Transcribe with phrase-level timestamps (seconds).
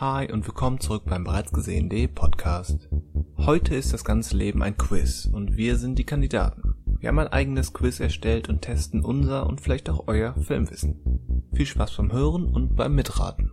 [0.00, 2.88] Hi und willkommen zurück beim bereits gesehenen.de Podcast.
[3.36, 6.74] Heute ist das ganze Leben ein Quiz und wir sind die Kandidaten.
[7.00, 11.50] Wir haben ein eigenes Quiz erstellt und testen unser und vielleicht auch euer Filmwissen.
[11.52, 13.49] Viel Spaß beim Hören und beim Mitraten.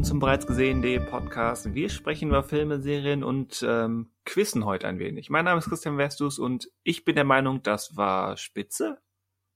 [0.00, 1.74] Willkommen zum bereits gesehenen.de Podcast.
[1.74, 5.28] Wir sprechen über Filme, Serien und ähm, quizzen heute ein wenig.
[5.28, 8.98] Mein Name ist Christian Westus und ich bin der Meinung, das war spitze.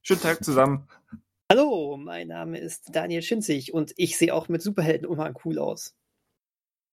[0.03, 0.87] Schönen Tag zusammen.
[1.51, 5.97] Hallo, mein Name ist Daniel Schinzig und ich sehe auch mit Superheldenumhang cool aus.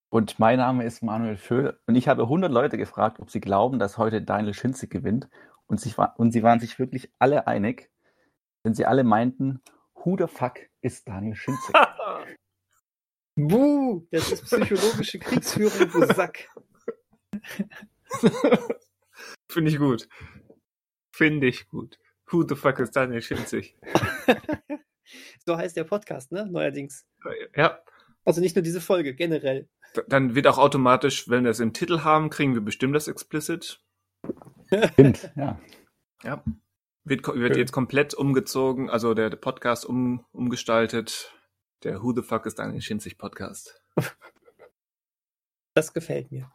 [0.08, 3.78] Und mein Name ist Manuel Schö und ich habe 100 Leute gefragt, ob sie glauben,
[3.78, 5.28] dass heute Daniel Schinzig gewinnt.
[5.66, 7.90] Und, sich, und sie waren sich wirklich alle einig,
[8.64, 9.60] denn sie alle meinten,
[9.94, 11.74] who the fuck ist Daniel Schinzig?
[13.34, 16.50] Buh, das ist psychologische Kriegsführung, du Sack.
[19.48, 20.08] Finde ich gut.
[21.12, 21.98] Finde ich gut.
[22.30, 23.76] Who the fuck ist Daniel Schinzig?
[25.46, 26.46] so heißt der Podcast, ne?
[26.46, 27.06] Neuerdings.
[27.56, 27.82] Ja.
[28.24, 29.68] Also nicht nur diese Folge, generell.
[30.08, 33.82] Dann wird auch automatisch, wenn wir es im Titel haben, kriegen wir bestimmt das Explicit.
[34.92, 35.60] Stimmt, ja.
[36.22, 36.44] Ja.
[37.04, 41.34] Wird, wird jetzt komplett umgezogen, also der, der Podcast um, umgestaltet.
[41.84, 43.82] Der Who the fuck ist Daniel Schinzig Podcast.
[45.74, 46.50] Das gefällt mir.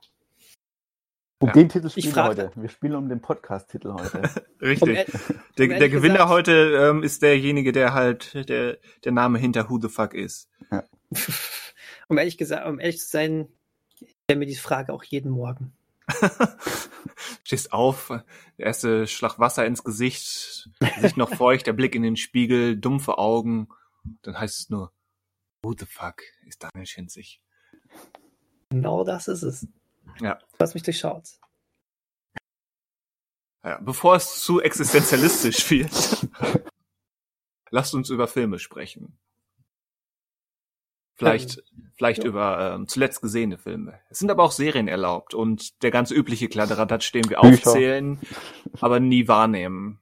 [1.40, 1.54] Um Ja.
[1.54, 2.52] den Titel spielen wir heute.
[2.56, 4.22] Wir spielen um den Podcast-Titel heute.
[4.62, 5.08] Richtig.
[5.14, 6.52] Um der, um der Gewinner gesagt- heute
[6.92, 10.50] ähm, ist derjenige, der halt der, der Name hinter Who the fuck ist.
[12.08, 13.50] um ehrlich gesagt, um ehrlich zu sein,
[14.00, 15.74] ich stelle mir die Frage auch jeden Morgen.
[17.44, 18.08] Stehst auf,
[18.58, 23.18] der erste Schlag Wasser ins Gesicht, Gesicht noch feucht, der Blick in den Spiegel, dumpfe
[23.18, 23.68] Augen.
[24.22, 24.92] Dann heißt es nur,
[25.62, 27.42] Who the fuck ist Daniel Schinzig?
[28.70, 29.68] Genau das ist es.
[30.22, 30.40] Ja.
[30.58, 31.40] Was mich durchschaut.
[33.64, 33.80] ja.
[33.80, 36.28] Bevor es zu existenzialistisch wird,
[37.70, 39.18] lasst uns über Filme sprechen.
[41.16, 41.64] Vielleicht,
[41.96, 42.30] vielleicht ja.
[42.30, 44.00] über ähm, zuletzt gesehene Filme.
[44.10, 47.68] Es sind aber auch Serien erlaubt und der ganz übliche Kladderadatsch, den wir Bücher.
[47.68, 48.20] aufzählen,
[48.80, 50.00] aber nie wahrnehmen.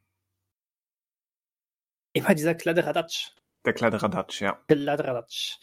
[2.12, 3.32] Immer dieser Kladderadatsch.
[3.66, 4.60] Der Kladderadatsch, ja.
[4.68, 5.58] Kladderadatsch.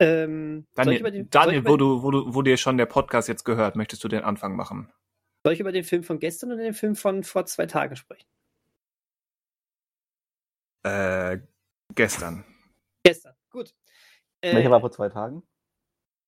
[0.00, 2.42] Ähm, soll ich Daniel, über den, soll ich Daniel über, wo, du, wo, du, wo
[2.42, 4.92] dir schon der Podcast jetzt gehört, möchtest du den Anfang machen?
[5.44, 8.26] soll ich über den Film von gestern oder den Film von vor zwei Tagen sprechen?
[10.84, 11.38] Äh,
[11.94, 12.44] gestern.
[13.04, 13.74] Gestern, gut.
[14.40, 15.42] Äh, Welcher war vor zwei Tagen?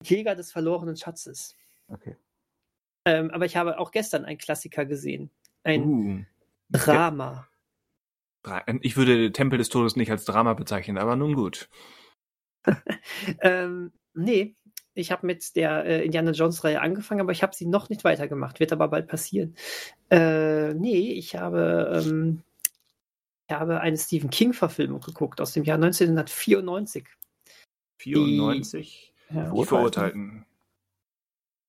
[0.03, 1.57] Jäger des verlorenen Schatzes.
[1.89, 2.17] Okay.
[3.07, 5.31] Ähm, aber ich habe auch gestern einen Klassiker gesehen.
[5.65, 6.25] Ein Uh.
[6.69, 7.49] Drama.
[8.47, 11.69] Dra- Ich würde Tempel des Todes nicht als Drama bezeichnen, aber nun gut.
[13.41, 14.57] Ähm, nee,
[14.95, 18.61] ich habe mit der äh, Indiana Jones-Reihe angefangen, aber ich habe sie noch nicht weitergemacht.
[18.61, 19.55] Wird aber bald passieren.
[20.11, 22.43] Äh, nee, ich habe, ähm,
[23.49, 27.07] ich habe eine Stephen King-Verfilmung geguckt aus dem Jahr 1994.
[28.01, 29.13] 94.
[29.31, 29.51] Ja.
[29.53, 30.47] Die Verurteilten.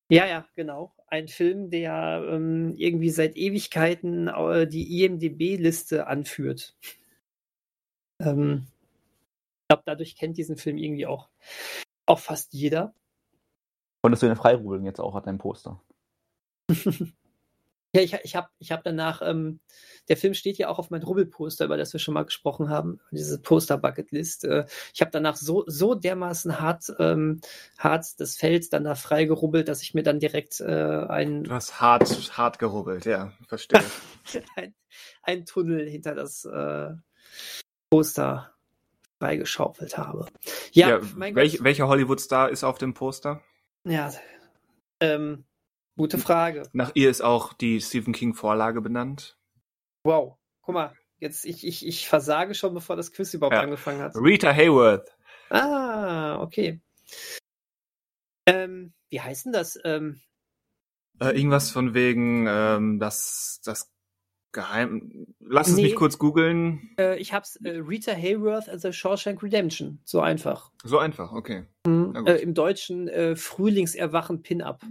[0.09, 0.93] Ja, ja, genau.
[1.07, 6.75] Ein Film, der ähm, irgendwie seit Ewigkeiten äh, die IMDB-Liste anführt.
[8.21, 8.67] Ähm,
[9.61, 11.29] ich glaube, dadurch kennt diesen Film irgendwie auch,
[12.05, 12.93] auch fast jeder.
[14.01, 15.81] Konntest du den freirubbeln jetzt auch an deinem Poster?
[17.93, 19.59] Ja, ich, ich habe ich hab danach, ähm,
[20.09, 22.99] der Film steht ja auch auf meinem Rubbelposter, über das wir schon mal gesprochen haben,
[23.11, 24.43] diese Poster-Bucket-List.
[24.43, 27.39] Äh, ich habe danach so, so dermaßen hart, ähm,
[27.77, 31.79] hart das Feld dann da freigerubbelt, dass ich mir dann direkt äh, ein, Du hast
[31.79, 32.03] hart,
[32.37, 33.83] hart gerubbelt, ja, verstehe.
[34.55, 34.75] ein,
[35.23, 36.89] ein Tunnel hinter das äh,
[37.89, 38.53] Poster
[39.19, 40.27] freigeschaufelt habe.
[40.71, 41.63] Ja, ja, mein welch, Gott.
[41.63, 43.41] welcher Hollywood-Star ist auf dem Poster?
[43.85, 44.13] Ja,
[44.99, 45.45] ähm,
[45.97, 46.63] gute Frage.
[46.73, 49.37] Nach ihr ist auch die Stephen King-Vorlage benannt.
[50.03, 50.37] Wow.
[50.61, 53.61] Guck mal, jetzt ich, ich, ich versage schon, bevor das Quiz überhaupt Ja.
[53.61, 54.15] angefangen hat.
[54.15, 55.15] Rita Hayworth.
[55.49, 56.81] Ah, okay.
[58.45, 59.79] Ähm, wie heißt denn das?
[59.83, 60.21] Ähm,
[61.19, 63.91] Äh, irgendwas von wegen, ähm, das, das
[64.53, 65.27] Geheim.
[65.39, 65.83] Lass es Nee.
[65.83, 66.91] mich kurz googeln.
[66.99, 69.99] äh, ich hab's äh, Rita Hayworth as a Shawshank Redemption.
[70.05, 70.71] So einfach.
[70.83, 71.65] So einfach, okay.
[71.85, 72.15] Mhm.
[72.25, 74.81] Äh, Im Deutschen äh, Frühlingserwachen Pin-Up.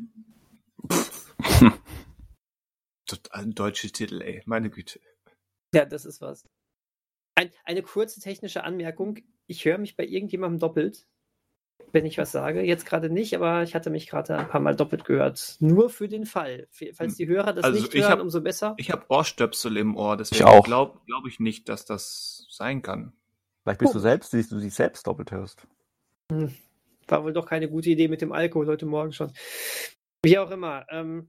[3.06, 4.42] Total ein deutscher Titel, ey.
[4.46, 5.00] Meine Güte.
[5.74, 6.44] Ja, das ist was.
[7.36, 9.18] Ein, eine kurze technische Anmerkung.
[9.46, 11.06] Ich höre mich bei irgendjemandem doppelt,
[11.92, 12.62] wenn ich was sage.
[12.62, 15.56] Jetzt gerade nicht, aber ich hatte mich gerade ein paar Mal doppelt gehört.
[15.60, 16.66] Nur für den Fall.
[16.94, 18.74] Falls die Hörer das Also nicht ich hören, hab- umso besser.
[18.78, 23.12] Ich habe Ohrstöpsel im Ohr, deswegen glaube glaub ich nicht, dass das sein kann.
[23.62, 23.94] Vielleicht bist Oh.
[23.94, 25.66] du selbst, siehst du dich selbst doppelt hörst.
[26.32, 26.52] Hm.
[27.06, 29.32] war wohl doch keine gute Idee mit dem Alkohol heute Morgen schon.
[30.26, 30.86] Wie auch immer.
[30.90, 31.28] Ähm,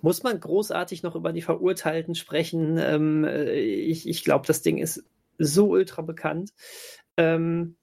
[0.00, 2.78] muss man großartig noch über die Verurteilten sprechen?
[2.78, 5.04] Ähm, äh, ich ich glaube, das Ding ist
[5.38, 6.54] so ultra bekannt.
[7.18, 7.76] Ähm,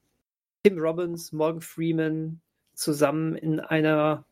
[0.64, 2.42] Tim Robbins, Morgan Freeman
[2.74, 4.26] zusammen in einer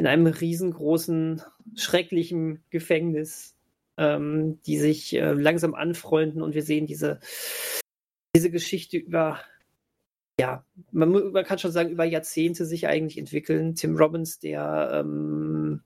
[0.00, 1.42] in einem riesengroßen,
[1.74, 3.56] schrecklichen Gefängnis,
[3.96, 7.18] ähm, die sich äh, langsam anfreunden und wir sehen diese,
[8.34, 9.40] diese Geschichte über,
[10.38, 13.74] ja, man, man, kann schon sagen, über Jahrzehnte sich eigentlich entwickeln.
[13.74, 15.82] Tim Robbins, der ähm,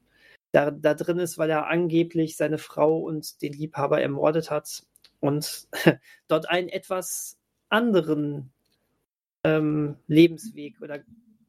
[0.52, 4.84] da, da drin ist, weil er angeblich seine Frau und den Liebhaber ermordet hat
[5.20, 5.68] und
[6.28, 7.36] dort einen etwas
[7.68, 8.52] anderen
[9.44, 11.00] ähm, Lebensweg oder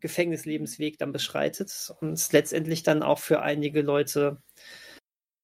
[0.01, 4.42] Gefängnislebensweg dann beschreitet und letztendlich dann auch für einige Leute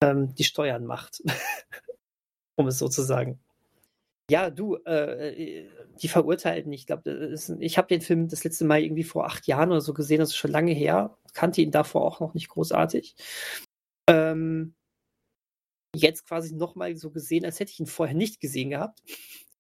[0.02, 1.24] ähm, die Steuern macht,
[2.56, 3.40] um es so zu sagen.
[4.30, 5.68] Ja, du, äh,
[6.02, 9.70] die Verurteilten, ich glaube, ich habe den Film das letzte Mal irgendwie vor acht Jahren
[9.70, 13.16] oder so gesehen, das ist schon lange her, kannte ihn davor auch noch nicht großartig.
[14.10, 14.74] Ähm,
[15.96, 19.02] jetzt quasi nochmal so gesehen, als hätte ich ihn vorher nicht gesehen gehabt.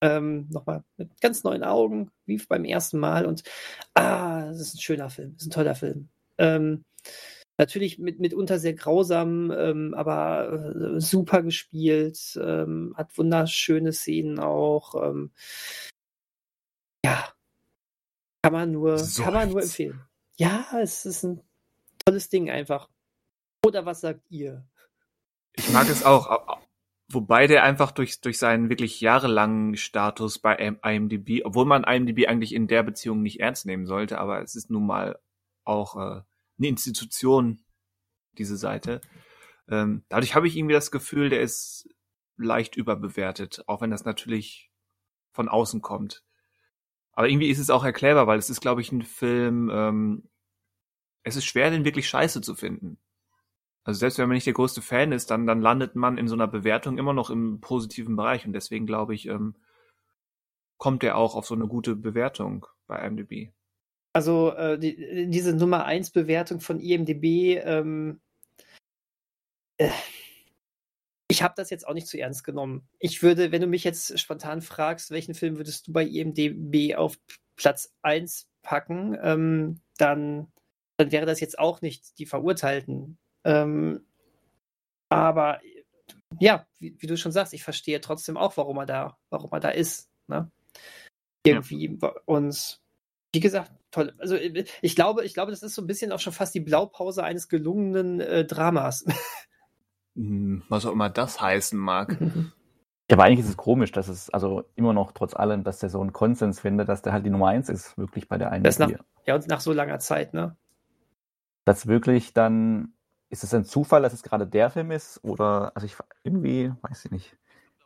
[0.01, 3.25] Ähm, nochmal mit ganz neuen Augen, wie beim ersten Mal.
[3.25, 3.43] Und
[3.93, 6.09] ah, das ist ein schöner Film, das ist ein toller Film.
[6.37, 6.83] Ähm,
[7.57, 14.95] natürlich mit, mitunter sehr grausam, ähm, aber äh, super gespielt, ähm, hat wunderschöne Szenen auch.
[15.09, 15.31] Ähm,
[17.05, 17.29] ja,
[18.43, 20.01] kann man nur, so kann man nur empfehlen.
[20.37, 21.41] Ja, es ist ein
[22.05, 22.89] tolles Ding einfach.
[23.65, 24.67] Oder was sagt ihr?
[25.53, 26.59] Ich mag es auch.
[27.11, 32.53] Wobei der einfach durch, durch seinen wirklich jahrelangen Status bei IMDb, obwohl man IMDb eigentlich
[32.53, 35.19] in der Beziehung nicht ernst nehmen sollte, aber es ist nun mal
[35.63, 36.21] auch äh,
[36.57, 37.63] eine Institution,
[38.37, 39.01] diese Seite.
[39.67, 41.89] Ähm, dadurch habe ich irgendwie das Gefühl, der ist
[42.37, 44.71] leicht überbewertet, auch wenn das natürlich
[45.31, 46.23] von außen kommt.
[47.13, 50.29] Aber irgendwie ist es auch erklärbar, weil es ist, glaube ich, ein Film, ähm,
[51.23, 52.99] es ist schwer, den wirklich scheiße zu finden.
[53.83, 56.35] Also selbst wenn man nicht der größte Fan ist, dann, dann landet man in so
[56.35, 58.45] einer Bewertung immer noch im positiven Bereich.
[58.45, 59.55] Und deswegen glaube ich, ähm,
[60.77, 63.53] kommt der auch auf so eine gute Bewertung bei IMDb.
[64.15, 68.21] Also äh, die, diese Nummer 1 Bewertung von IMDb, ähm,
[69.75, 69.89] äh,
[71.27, 72.87] ich habe das jetzt auch nicht zu ernst genommen.
[72.99, 77.19] Ich würde, wenn du mich jetzt spontan fragst, welchen Film würdest du bei IMDb auf
[77.57, 80.47] Platz 1 packen, ähm, dann,
[80.95, 83.17] dann wäre das jetzt auch nicht die Verurteilten.
[83.43, 84.05] Ähm,
[85.09, 85.59] aber
[86.39, 89.59] ja, wie, wie, du schon sagst, ich verstehe trotzdem auch, warum er da, warum er
[89.59, 90.09] da ist.
[90.27, 90.49] Ne?
[91.45, 91.97] Irgendwie.
[92.01, 92.13] Ja.
[92.23, 92.79] Und
[93.33, 94.13] wie gesagt, toll.
[94.17, 97.23] Also ich glaube, ich glaube, das ist so ein bisschen auch schon fast die Blaupause
[97.23, 99.05] eines gelungenen äh, Dramas.
[100.17, 102.17] Hm, was auch immer das heißen mag.
[103.07, 105.91] Ja, aber eigentlich ist es komisch, dass es also immer noch trotz allem, dass der
[105.91, 108.63] so einen Konsens findet, dass der halt die Nummer eins ist, wirklich bei der einen.
[108.63, 108.89] Das nach,
[109.27, 110.57] ja, und nach so langer Zeit, ne?
[111.65, 112.95] Dass wirklich dann
[113.29, 115.23] ist es ein Zufall, dass es gerade der Film ist?
[115.23, 117.37] Oder, also ich irgendwie, weiß ich nicht.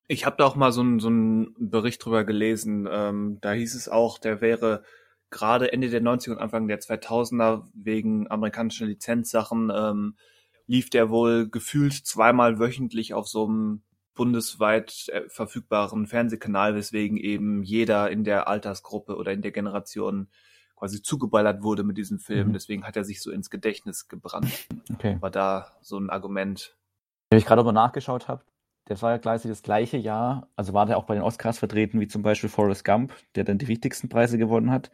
[0.08, 1.10] Ich habe da auch mal so einen so
[1.58, 2.88] Bericht drüber gelesen.
[2.90, 4.84] Ähm, da hieß es auch, der wäre
[5.30, 10.16] gerade Ende der 90er und Anfang der 2000er wegen amerikanischen Lizenzsachen ähm,
[10.66, 13.82] lief der wohl gefühlt zweimal wöchentlich auf so einem
[14.14, 20.28] bundesweit äh, verfügbaren Fernsehkanal, weswegen eben jeder in der Altersgruppe oder in der Generation
[20.76, 22.50] quasi zugeballert wurde mit diesem Film.
[22.50, 22.54] Mhm.
[22.54, 24.68] Deswegen hat er sich so ins Gedächtnis gebrannt.
[24.94, 25.18] Okay.
[25.22, 26.78] War da so ein Argument.
[27.30, 28.44] Wenn ich gerade mal nachgeschaut habe,
[28.90, 32.00] das war ja gleich das gleiche Jahr, also war der auch bei den Oscars vertreten,
[32.00, 34.90] wie zum Beispiel Forrest Gump, der dann die wichtigsten Preise gewonnen hat.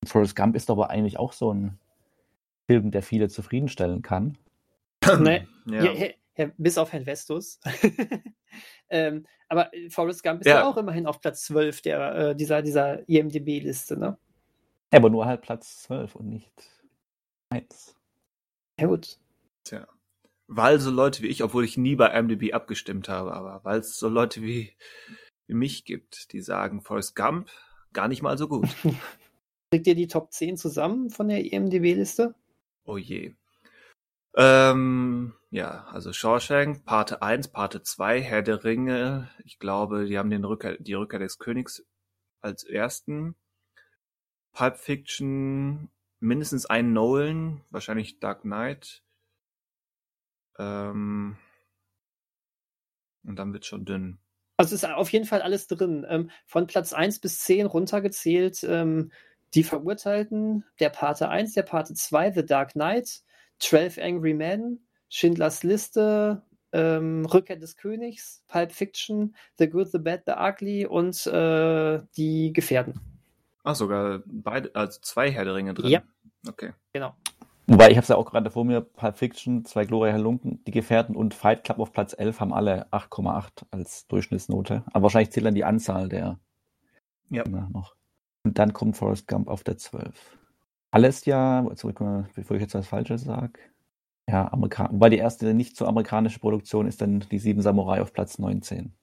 [0.00, 1.78] Und Forrest Gump ist aber eigentlich auch so ein
[2.66, 4.36] Film, der viele zufriedenstellen kann.
[5.20, 5.84] nee, ja.
[5.84, 7.60] Ja, ja, bis auf Herrn Vestus.
[8.90, 10.68] ähm, aber Forrest Gump ist ja.
[10.68, 14.18] auch immerhin auf Platz 12 der, äh, dieser, dieser IMDB-Liste, ne?
[14.92, 16.52] Ja, aber nur halt Platz 12 und nicht
[17.50, 17.94] 1.
[18.80, 19.16] Ja, gut.
[19.62, 19.86] Tja.
[20.48, 23.98] Weil so Leute wie ich, obwohl ich nie bei MDB abgestimmt habe, aber weil es
[23.98, 24.72] so Leute wie,
[25.46, 27.50] wie mich gibt, die sagen, Forrest Gump
[27.92, 28.68] gar nicht mal so gut.
[29.70, 32.34] Kriegt ihr die Top 10 zusammen von der IMDB-Liste?
[32.84, 33.34] Oh je.
[34.34, 39.28] Ähm, ja, also Shawshank, Parte 1, Parte 2, Herr der Ringe.
[39.44, 41.84] Ich glaube, die haben den Rückkehr, die Rückkehr des Königs
[42.40, 43.34] als ersten.
[44.52, 45.90] Pulp Fiction,
[46.20, 49.02] mindestens einen Nolan, wahrscheinlich Dark Knight.
[50.58, 51.36] Ähm,
[53.24, 54.18] und dann wird schon dünn.
[54.56, 56.04] Also ist auf jeden Fall alles drin.
[56.08, 59.12] Ähm, von Platz 1 bis 10 runtergezählt ähm,
[59.54, 63.22] die Verurteilten, der Pate 1, der Pate 2, The Dark Knight,
[63.60, 70.22] 12 Angry Men, Schindlers Liste, ähm, Rückkehr des Königs, Pulp Fiction, The Good, The Bad,
[70.26, 73.00] The Ugly und äh, die Gefährden.
[73.64, 75.90] Ach, sogar beide, also zwei Herr der Ringe drin.
[75.90, 76.02] Ja.
[76.46, 76.72] Okay.
[76.92, 77.14] Genau.
[77.70, 80.70] Wobei, ich habe es ja auch gerade vor mir, Pulp Fiction, zwei glorreiche Halunken, Die
[80.70, 84.84] Gefährten und Fight Club auf Platz 11 haben alle 8,8 als Durchschnittsnote.
[84.86, 86.38] Aber wahrscheinlich zählt dann die Anzahl der
[87.28, 87.44] Ja.
[87.46, 87.94] Noch.
[88.42, 90.38] Und dann kommt Forrest Gump auf der 12.
[90.90, 93.60] Alles ja, zurück, mal, bevor ich jetzt was Falsches sage.
[94.26, 98.14] Ja, Amerika wobei die erste nicht so amerikanische Produktion ist dann die Sieben Samurai auf
[98.14, 98.94] Platz 19.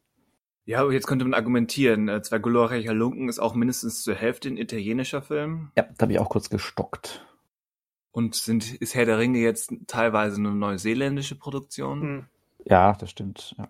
[0.65, 4.49] Ja, aber jetzt könnte man argumentieren, äh, Zwei glorreiche Halunken ist auch mindestens zur Hälfte
[4.49, 5.71] ein italienischer Film.
[5.77, 7.23] Ja, da habe ich auch kurz gestockt.
[8.15, 12.01] Und sind, ist Herr der Ringe jetzt teilweise eine neuseeländische Produktion?
[12.01, 12.25] Hm.
[12.63, 13.55] Ja, das stimmt.
[13.57, 13.67] Ja.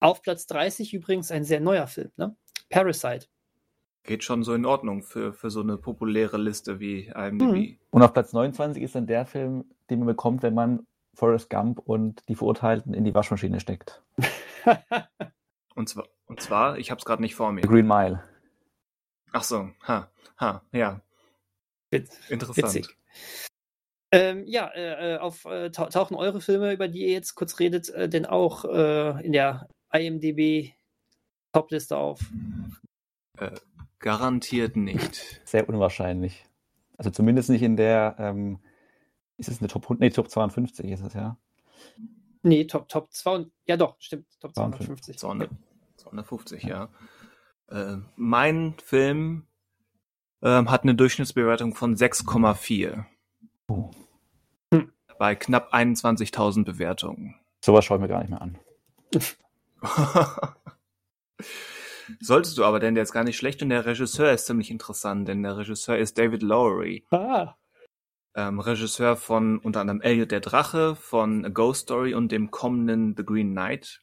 [0.00, 2.36] Auf Platz 30 übrigens ein sehr neuer Film, ne?
[2.68, 3.28] Parasite.
[4.02, 7.78] Geht schon so in Ordnung für, für so eine populäre Liste wie IMDb.
[7.88, 11.78] Und auf Platz 29 ist dann der Film, den man bekommt, wenn man Forrest Gump
[11.78, 14.02] und die Verurteilten in die Waschmaschine steckt.
[15.74, 17.62] Und zwar, und zwar, ich habe es gerade nicht vor mir.
[17.62, 18.22] The Green Mile.
[19.32, 21.00] Ach so, ha, ha, ja,
[21.90, 22.58] Witz- interessant.
[22.74, 22.96] Witzig.
[24.12, 27.58] Ähm, ja, äh, äh, auf, äh, tau- tauchen eure Filme, über die ihr jetzt kurz
[27.58, 30.72] redet, äh, denn auch äh, in der IMDB
[31.52, 32.20] Topliste auf?
[33.98, 35.40] Garantiert nicht.
[35.44, 36.44] Sehr unwahrscheinlich.
[36.96, 38.60] Also zumindest nicht in der, ähm,
[39.36, 41.36] ist es eine Top 100, nee, Top 52 ist es, ja.
[42.42, 43.46] Nee, Top, Top 2.
[43.66, 44.26] Ja, doch, stimmt.
[44.40, 45.16] Top 52.
[45.16, 45.18] 250.
[45.18, 45.50] 200,
[45.96, 46.88] 250, ja.
[47.68, 49.46] Äh, mein Film
[50.44, 53.04] ähm, hat eine Durchschnittsbewertung von 6,4
[53.68, 53.90] Oh.
[55.18, 57.34] bei knapp 21.000 Bewertungen.
[57.64, 58.58] Sowas schaue ich mir gar nicht mehr an.
[62.20, 65.26] Solltest du aber, denn der ist gar nicht schlecht und der Regisseur ist ziemlich interessant,
[65.26, 67.06] denn der Regisseur ist David Lowery.
[67.10, 67.54] Ah,
[68.34, 73.14] ähm, Regisseur von unter anderem Elliot der Drache, von A Ghost Story und dem kommenden
[73.16, 74.02] The Green Knight.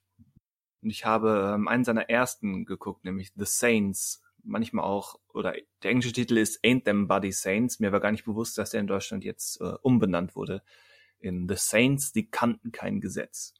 [0.81, 4.23] Und ich habe ähm, einen seiner ersten geguckt, nämlich The Saints.
[4.43, 7.79] Manchmal auch, oder der englische Titel ist Ain't Them Bloody Saints.
[7.79, 10.63] Mir war gar nicht bewusst, dass der in Deutschland jetzt äh, umbenannt wurde.
[11.19, 13.53] In The Saints, die kannten kein Gesetz.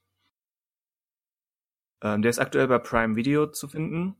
[2.02, 4.16] Ähm, der ist aktuell bei Prime Video zu finden.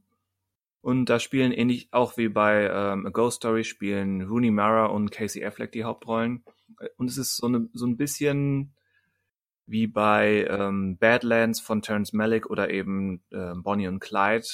[0.81, 5.13] Und da spielen ähnlich auch wie bei ähm, A Ghost Story spielen Rooney Mara und
[5.13, 6.45] Casey Affleck die Hauptrollen.
[6.97, 8.75] Und es ist so, eine, so ein bisschen
[9.67, 14.47] wie bei ähm, Badlands von Terrence Malick oder eben äh, Bonnie und Clyde.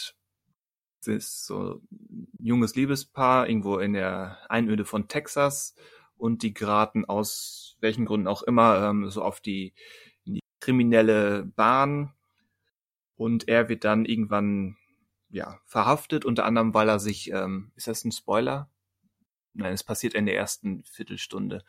[1.07, 5.75] Ist so ein junges Liebespaar irgendwo in der Einöde von Texas
[6.17, 9.73] und die geraten aus welchen Gründen auch immer ähm, so auf die,
[10.25, 12.12] die kriminelle Bahn
[13.17, 14.76] und er wird dann irgendwann
[15.31, 18.71] ja, verhaftet, unter anderem, weil er sich, ähm, ist das ein Spoiler?
[19.55, 21.64] Nein, es passiert in der ersten Viertelstunde.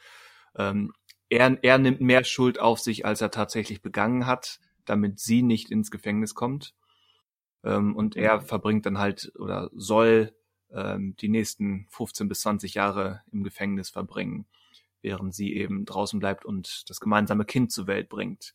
[0.56, 0.94] Ähm,
[1.30, 5.72] er, er nimmt mehr Schuld auf sich, als er tatsächlich begangen hat, damit sie nicht
[5.72, 6.74] ins Gefängnis kommt.
[7.64, 10.34] Ähm, und er verbringt dann halt oder soll
[10.72, 14.46] ähm, die nächsten 15 bis 20 Jahre im Gefängnis verbringen,
[15.02, 18.54] während sie eben draußen bleibt und das gemeinsame Kind zur Welt bringt.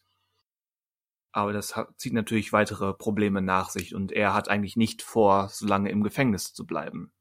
[1.33, 5.49] Aber das hat, zieht natürlich weitere Probleme nach sich und er hat eigentlich nicht vor,
[5.49, 7.13] so lange im Gefängnis zu bleiben.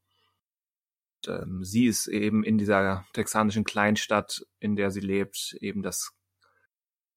[1.26, 6.12] Ähm, sie ist eben in dieser texanischen Kleinstadt, in der sie lebt, eben das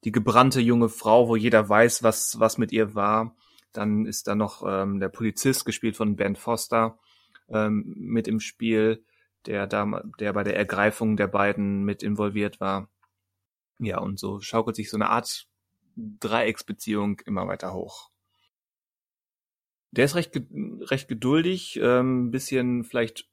[0.03, 3.35] die gebrannte junge Frau, wo jeder weiß, was was mit ihr war.
[3.73, 6.97] Dann ist da noch ähm, der Polizist, gespielt von Ben Foster,
[7.49, 9.03] ähm, mit im Spiel,
[9.45, 12.89] der da, der bei der Ergreifung der beiden mit involviert war.
[13.79, 15.47] Ja, und so schaukelt sich so eine Art
[15.95, 18.11] Dreiecksbeziehung immer weiter hoch.
[19.91, 20.31] Der ist recht,
[20.81, 23.29] recht geduldig, ähm, bisschen vielleicht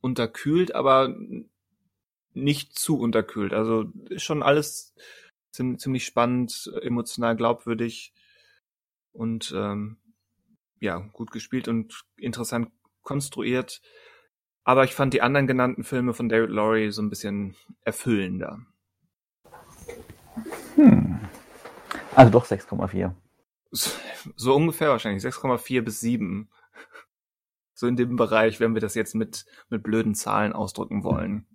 [0.00, 1.14] unterkühlt, aber
[2.32, 3.52] nicht zu unterkühlt.
[3.52, 4.94] Also ist schon alles
[5.52, 8.12] ziem- ziemlich spannend, emotional glaubwürdig
[9.16, 9.96] und ähm,
[10.80, 12.70] ja, gut gespielt und interessant
[13.02, 13.80] konstruiert.
[14.64, 18.58] Aber ich fand die anderen genannten Filme von David Laurie so ein bisschen erfüllender.
[20.74, 21.20] Hm.
[22.14, 23.14] Also doch 6,4.
[24.34, 26.48] So ungefähr wahrscheinlich 6,4 bis 7.
[27.74, 31.46] So in dem Bereich, wenn wir das jetzt mit, mit blöden Zahlen ausdrücken wollen.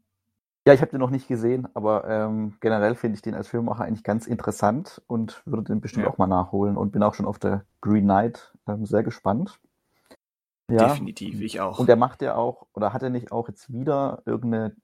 [0.67, 3.83] Ja, ich habe den noch nicht gesehen, aber ähm, generell finde ich den als Filmemacher
[3.83, 6.11] eigentlich ganz interessant und würde den bestimmt Ja.
[6.11, 9.59] auch mal nachholen und bin auch schon auf der Green Knight ähm, sehr gespannt.
[10.69, 11.79] Ja, Definitiv, ich auch.
[11.79, 14.75] und er macht ja auch, oder hat er nicht auch jetzt wieder irgendeine,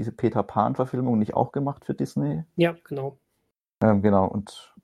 [0.00, 2.44] diese Peter Pan-Verfilmung nicht auch gemacht für Disney?
[2.56, 3.18] ja, genau.
[3.82, 4.74] Ähm, genau, und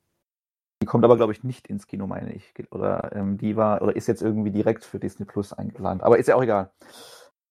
[0.82, 2.52] die kommt aber, glaube ich, nicht ins Kino, meine ich.
[2.70, 6.02] Oder ähm, die war, oder ist jetzt irgendwie direkt für Disney Plus eingeplant.
[6.02, 6.70] Aber ist ja auch egal.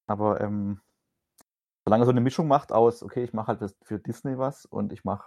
[0.05, 0.79] Aber ähm,
[1.87, 4.91] solange er so eine Mischung macht aus, okay, ich mache halt für Disney was und
[4.91, 5.25] ich mache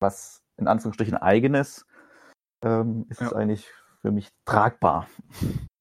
[0.00, 1.86] was in Anführungsstrichen eigenes,
[2.62, 3.36] ähm, ist es Ja.
[3.36, 3.70] eigentlich
[4.02, 5.08] für mich tragbar.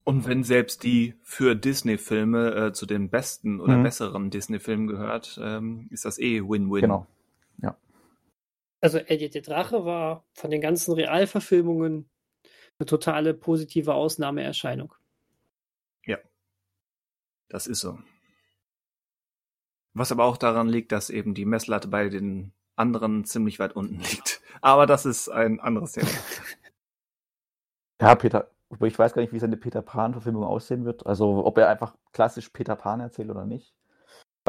[0.04, 3.84] Und wenn selbst die für Disney-Filme äh, zu den besten oder Mhm.
[3.84, 6.82] besseren Disney-Filmen gehört, ähm, ist das eh Win-Win.
[6.82, 7.08] Genau.
[8.80, 12.08] Also Eddie der Drache war von den ganzen Realverfilmungen
[12.77, 14.94] eine totale positive Ausnahmeerscheinung.
[17.50, 17.98] Das ist so.
[19.98, 24.00] Was aber auch daran liegt, dass eben die Messlatte bei den anderen ziemlich weit unten
[24.12, 24.42] liegt.
[24.62, 26.10] Aber das ist ein anderes Thema.
[28.00, 31.08] Ja, Peter, ich weiß gar nicht, wie seine Peter Pan-Verfilmung aussehen wird.
[31.08, 33.74] Also, ob er einfach klassisch Peter Pan erzählt oder nicht.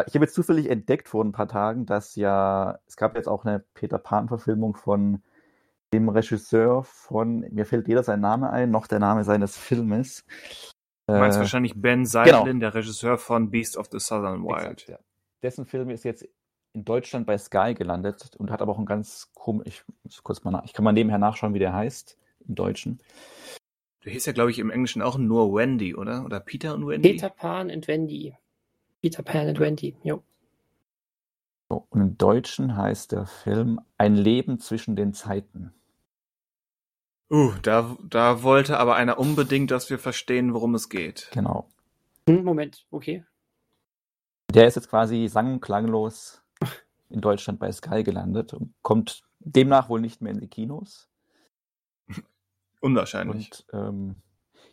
[0.07, 3.47] Ich habe jetzt zufällig entdeckt vor ein paar Tagen, dass ja, es gab jetzt auch
[3.47, 5.23] eine Peter Pan-Verfilmung von
[5.95, 10.27] dem Regisseur von, mir fällt weder sein Name ein, noch der Name seines Filmes.
[11.07, 14.59] Du meinst Äh, wahrscheinlich Ben Seitlin, der Regisseur von Beast of the Southern Wild.
[14.59, 14.99] Exakt, ja.
[15.43, 16.29] Dessen Film ist jetzt
[16.73, 20.45] in Deutschland bei Sky gelandet und hat aber auch einen ganz komisch, ich muss kurz
[20.45, 22.17] mal nach, ich kann mal nebenher nachschauen, wie der heißt
[22.47, 23.01] im Deutschen.
[24.05, 26.25] Der hieß ja, glaube ich, im Englischen auch nur Wendy, oder?
[26.25, 27.13] Oder Peter und Wendy?
[27.13, 28.35] Peter Pan und Wendy.
[29.01, 30.23] Peter Pan und Wendy, jo.
[31.69, 35.73] So, und im Deutschen heißt der Film Ein Leben zwischen den Zeiten.
[37.31, 41.29] Uh, da, da wollte aber einer unbedingt, dass wir verstehen, worum es geht.
[41.33, 41.69] Genau.
[42.27, 43.25] Hm, Moment, okay.
[44.55, 46.43] Der ist jetzt quasi sang- und klanglos
[47.11, 51.09] in Deutschland bei Sky gelandet und kommt demnach wohl nicht mehr in die Kinos.
[52.81, 53.51] Unwahrscheinlich.
[53.51, 54.17] Und ähm,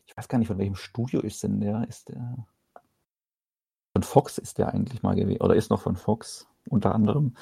[0.05, 1.85] ich weiß gar nicht, von welchem Studio ist denn der?
[1.87, 2.45] Ist der
[3.95, 7.33] von Fox ist der eigentlich mal gewesen oder ist noch von Fox unter anderem.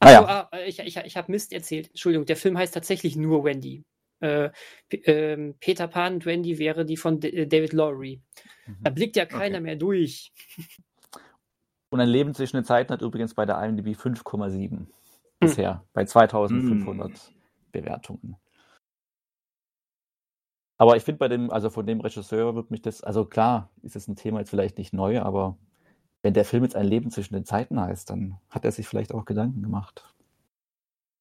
[0.00, 1.88] Naja, so, ah, äh, ich, ich, ich habe Mist erzählt.
[1.88, 3.84] Entschuldigung, der Film heißt tatsächlich nur Wendy.
[4.20, 4.50] Äh,
[4.88, 8.22] P ähm, Peter Pan und Wendy wäre die von D äh, David Lowery.
[8.80, 9.64] Da blickt ja keiner Okay.
[9.64, 10.32] mehr durch.
[11.90, 14.86] Und ein Leben zwischen den Zeiten hat übrigens bei der IMDb 5,7
[15.40, 17.32] bisher bei 2500
[17.72, 18.36] Bewertungen.
[20.76, 23.96] Aber ich finde bei dem, also von dem Regisseur wird mich das, also klar, ist
[23.96, 25.56] es ein Thema jetzt vielleicht nicht neu, aber
[26.22, 29.12] wenn der Film jetzt ein Leben zwischen den Zeiten heißt, dann hat er sich vielleicht
[29.12, 30.14] auch Gedanken gemacht.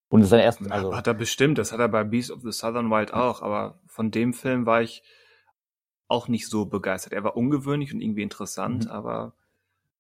[0.09, 2.41] Und es ist sein ersten, also hat er bestimmt, das hat er bei Beast of
[2.41, 5.03] the Southern Wild auch, aber von dem Film war ich
[6.07, 7.13] auch nicht so begeistert.
[7.13, 8.91] Er war ungewöhnlich und irgendwie interessant, Mhm.
[8.91, 9.33] aber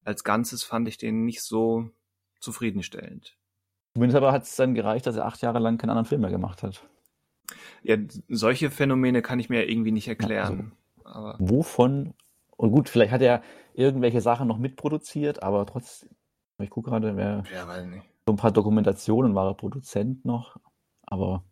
[0.07, 1.89] als Ganzes fand ich den nicht so
[2.39, 3.37] zufriedenstellend.
[3.93, 6.31] zumindest aber hat es dann gereicht, dass er acht Jahre lang keinen anderen Film mehr
[6.31, 6.87] gemacht hat.
[7.83, 7.97] Ja,
[8.29, 10.71] solche Phänomene kann ich mir irgendwie nicht erklären.
[11.03, 12.13] Aber Wovon,
[12.55, 13.41] und gut, vielleicht hat er
[13.73, 16.09] irgendwelche Sachen noch mitproduziert, aber trotzdem,
[16.61, 18.05] ich gucke gerade, wer ja, weiß nicht.
[18.25, 20.57] so ein paar Dokumentationen war er Produzent noch,
[21.05, 21.43] aber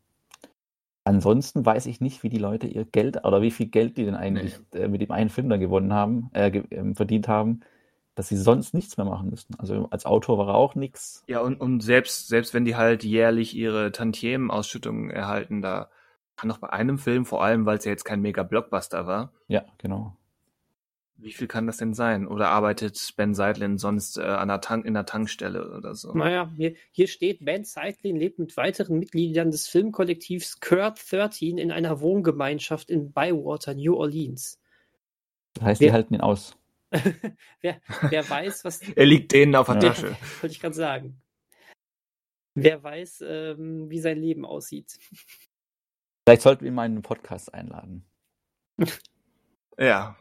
[1.03, 4.15] ansonsten weiß ich nicht, wie die Leute ihr Geld oder wie viel Geld die denn
[4.15, 7.61] eigentlich äh, mit dem einen Film dann gewonnen haben, äh, ähm, verdient haben,
[8.15, 9.55] dass sie sonst nichts mehr machen müssten.
[9.59, 11.23] Also als Autor war er auch nichts.
[11.27, 15.89] Ja, und, und selbst, selbst wenn die halt jährlich ihre Tantiemen-Ausschüttungen erhalten, da
[16.37, 19.63] kann doch bei einem Film, vor allem, weil es ja jetzt kein Mega-Blockbuster war, Ja,
[19.77, 20.15] genau.
[21.17, 22.27] wie viel kann das denn sein?
[22.27, 26.13] Oder arbeitet Ben Seidlin sonst äh, an der Tank, in der Tankstelle oder so?
[26.13, 31.71] Naja, hier, hier steht, Ben Seitlin lebt mit weiteren Mitgliedern des Filmkollektivs Kurt 13 in
[31.71, 34.59] einer Wohngemeinschaft in Bywater, New Orleans.
[35.53, 36.57] Das heißt, Wer- die halten ihn aus.
[37.61, 38.81] wer, wer weiß, was.
[38.81, 39.81] Er liegt denen auf der Ja.
[39.81, 40.15] Tasche.
[40.41, 41.21] Wollte ich gerade sagen.
[42.55, 44.97] Wer weiß, ähm, wie sein Leben aussieht.
[46.25, 48.05] Vielleicht sollten wir ihn mal in einen Podcast einladen.
[49.77, 50.15] Ja.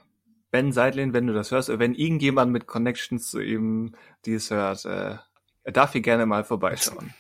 [0.51, 4.85] Ben Seidlin, wenn du das hörst, oder wenn irgendjemand mit Connections zu ihm dies hört,
[4.85, 5.17] äh,
[5.65, 7.15] er darf hier gerne mal vorbeischauen.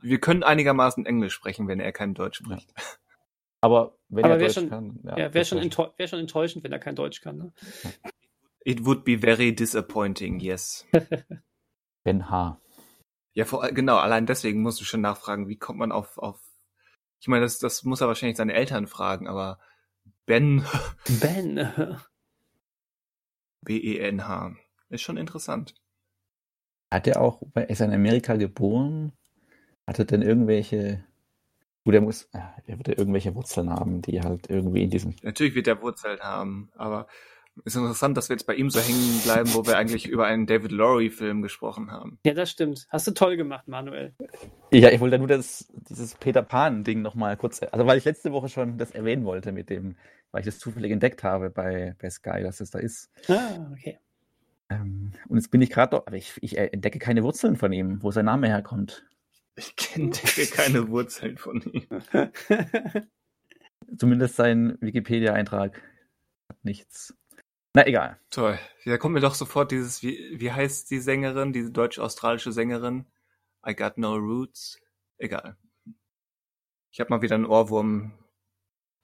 [0.00, 2.72] Wir können einigermaßen Englisch sprechen, wenn er kein Deutsch spricht.
[3.60, 6.08] Aber wenn Aber er wär Deutsch schon- kann, Ja, wäre das schon, wär enttäu wär
[6.08, 7.36] schon enttäuschend, wenn er kein Deutsch kann.
[7.38, 7.52] Ne?
[8.64, 10.86] It would be very disappointing, yes.
[12.04, 12.60] Ben H.
[13.32, 16.40] Ja, vor, genau, allein deswegen musst du schon nachfragen, wie kommt man auf, auf,
[17.20, 19.58] ich meine, das, das muss er wahrscheinlich seine Eltern fragen, aber
[20.26, 20.64] Ben,
[21.20, 21.72] Ben.
[23.62, 24.56] B-E-N-H,
[24.88, 25.74] ist schon interessant.
[26.90, 29.12] Hat er auch, er ist in Amerika geboren?
[29.86, 31.04] Hat er denn irgendwelche,
[31.84, 35.54] gut, er muss, er wird ja irgendwelche Wurzeln haben, die halt irgendwie in diesem, Natürlich
[35.54, 37.06] wird er Wurzeln haben, aber
[37.64, 40.46] ist interessant, dass wir jetzt bei ihm so hängen bleiben, wo wir eigentlich über einen
[40.46, 42.18] David Lowry-Film gesprochen haben.
[42.24, 42.86] Ja, das stimmt.
[42.90, 44.14] Hast du toll gemacht, Manuel.
[44.70, 48.48] ja, ich wollte nur das, dieses Peter Pan-Ding nochmal kurz, also weil ich letzte Woche
[48.48, 49.96] schon das erwähnen wollte mit dem,
[50.32, 53.10] weil ich das zufällig entdeckt habe bei, bei Sky, dass es da ist.
[53.28, 53.98] Ah, okay.
[54.70, 58.02] Ähm, und jetzt bin ich gerade doch, aber ich, ich entdecke keine Wurzeln von ihm,
[58.02, 59.04] wo sein Name herkommt.
[59.56, 60.12] Ich kenne
[60.52, 61.86] keine Wurzeln von ihm.
[63.96, 65.82] Zumindest sein Wikipedia-Eintrag
[66.48, 67.14] hat nichts.
[67.74, 68.18] Na egal.
[68.30, 68.58] Toll.
[68.84, 73.06] Da kommt mir doch sofort dieses, wie, wie heißt die Sängerin, diese deutsch-australische Sängerin?
[73.66, 74.78] I got no roots.
[75.18, 75.56] Egal.
[76.90, 78.12] Ich habe mal wieder einen Ohrwurm,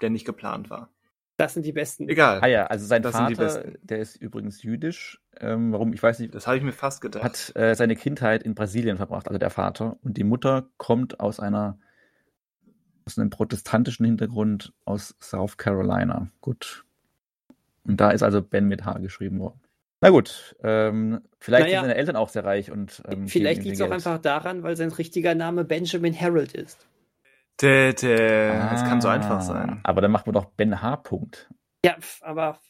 [0.01, 0.91] der nicht geplant war.
[1.37, 2.09] Das sind die besten.
[2.09, 2.41] Egal.
[2.43, 3.87] Ah ja, also sein Das sind die Vater, Besten.
[3.87, 5.21] der ist übrigens jüdisch.
[5.39, 5.93] Ähm, warum?
[5.93, 6.35] Ich weiß nicht.
[6.35, 7.23] Das habe ich mir fast gedacht.
[7.23, 9.99] Hat äh, seine Kindheit in Brasilien verbracht, also der Vater.
[10.03, 11.79] Und die Mutter kommt aus einer
[13.05, 16.29] aus einem protestantischen Hintergrund aus South Carolina.
[16.41, 16.86] Gut.
[17.87, 19.61] Und da ist also Ben mit H geschrieben worden.
[20.01, 21.81] Na gut, ähm, vielleicht Naja.
[21.81, 24.77] sind seine Eltern auch sehr reich und ähm, Vielleicht liegt es auch einfach daran, weil
[24.77, 26.87] sein richtiger Name Benjamin Harold ist.
[27.63, 28.49] Dä, dä.
[28.49, 29.81] Das kann so Ah, einfach sein.
[29.85, 30.97] Aber dann machen wir doch Ben H.
[30.97, 31.49] Punkt.
[31.85, 32.61] Ja, aber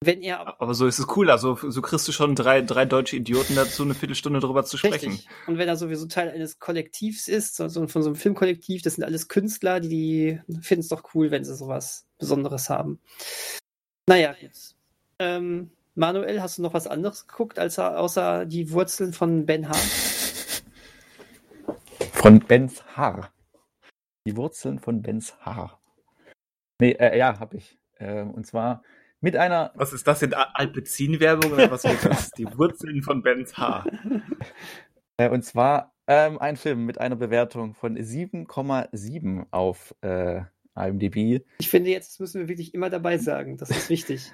[0.00, 1.30] wenn er Aber so ist es cool.
[1.30, 5.12] Also so kriegst du schon drei, drei deutsche Idioten dazu, eine Viertelstunde drüber zu sprechen.
[5.12, 5.28] Richtig.
[5.46, 8.94] Und wenn er sowieso Teil eines Kollektivs ist, so, so, von so einem Filmkollektiv, das
[8.94, 13.00] sind alles Künstler, die, die finden es doch cool, wenn sie sowas Besonderes haben.
[14.06, 14.76] Naja, jetzt.
[15.18, 19.74] Ähm, Manuel, hast du noch was anderes geguckt, als außer die Wurzeln von Ben H?
[22.12, 23.32] Von Bens Haar.
[24.26, 25.80] Die Wurzeln von Bens Haar.
[26.80, 27.78] Nee, äh, ja, hab ich.
[27.98, 28.82] Ähm, und zwar
[29.20, 30.34] mit einer Was ist das denn?
[30.34, 32.30] Alpezin-Werbung oder was wird das?
[32.32, 33.86] Die Wurzeln von Bens Haar.
[35.16, 40.42] Äh, und zwar ähm, ein Film mit einer Bewertung von 7,7 auf äh,
[40.76, 41.44] IMDb.
[41.58, 43.56] Ich finde, jetzt müssen wir wirklich immer dabei sagen.
[43.56, 44.32] Das ist wichtig.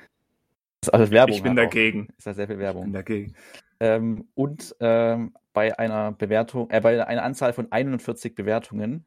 [0.82, 1.36] Das ist also Werbung.
[1.36, 1.70] Ich bin halt auch.
[1.70, 2.08] dagegen.
[2.16, 2.92] Ist da sehr viel Ich bin Werbung.
[2.92, 3.34] dagegen.
[3.80, 9.06] Ähm, und ähm, bei einer Bewertung, äh, bei einer Anzahl von 41 Bewertungen.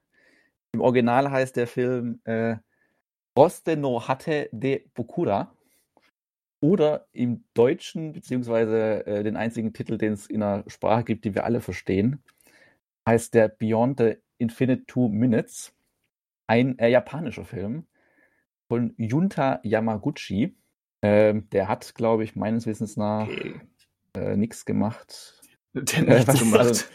[0.73, 2.57] Im Original heißt der Film äh,
[3.37, 5.55] Roste no Hate de Bokura.
[6.61, 11.35] Oder im Deutschen, beziehungsweise äh, den einzigen Titel, den es in einer Sprache gibt, die
[11.35, 12.23] wir alle verstehen,
[13.07, 15.73] heißt der Beyond the Infinite Two Minutes.
[16.47, 17.85] Ein äh, japanischer Film
[18.67, 20.55] von Junta Yamaguchi.
[21.01, 23.59] Ähm, der hat, glaube ich, meines Wissens nach Okay.
[24.15, 25.41] äh, nichts gemacht.
[25.73, 26.59] Der Äh, nichts was- gemacht.
[26.59, 26.85] also,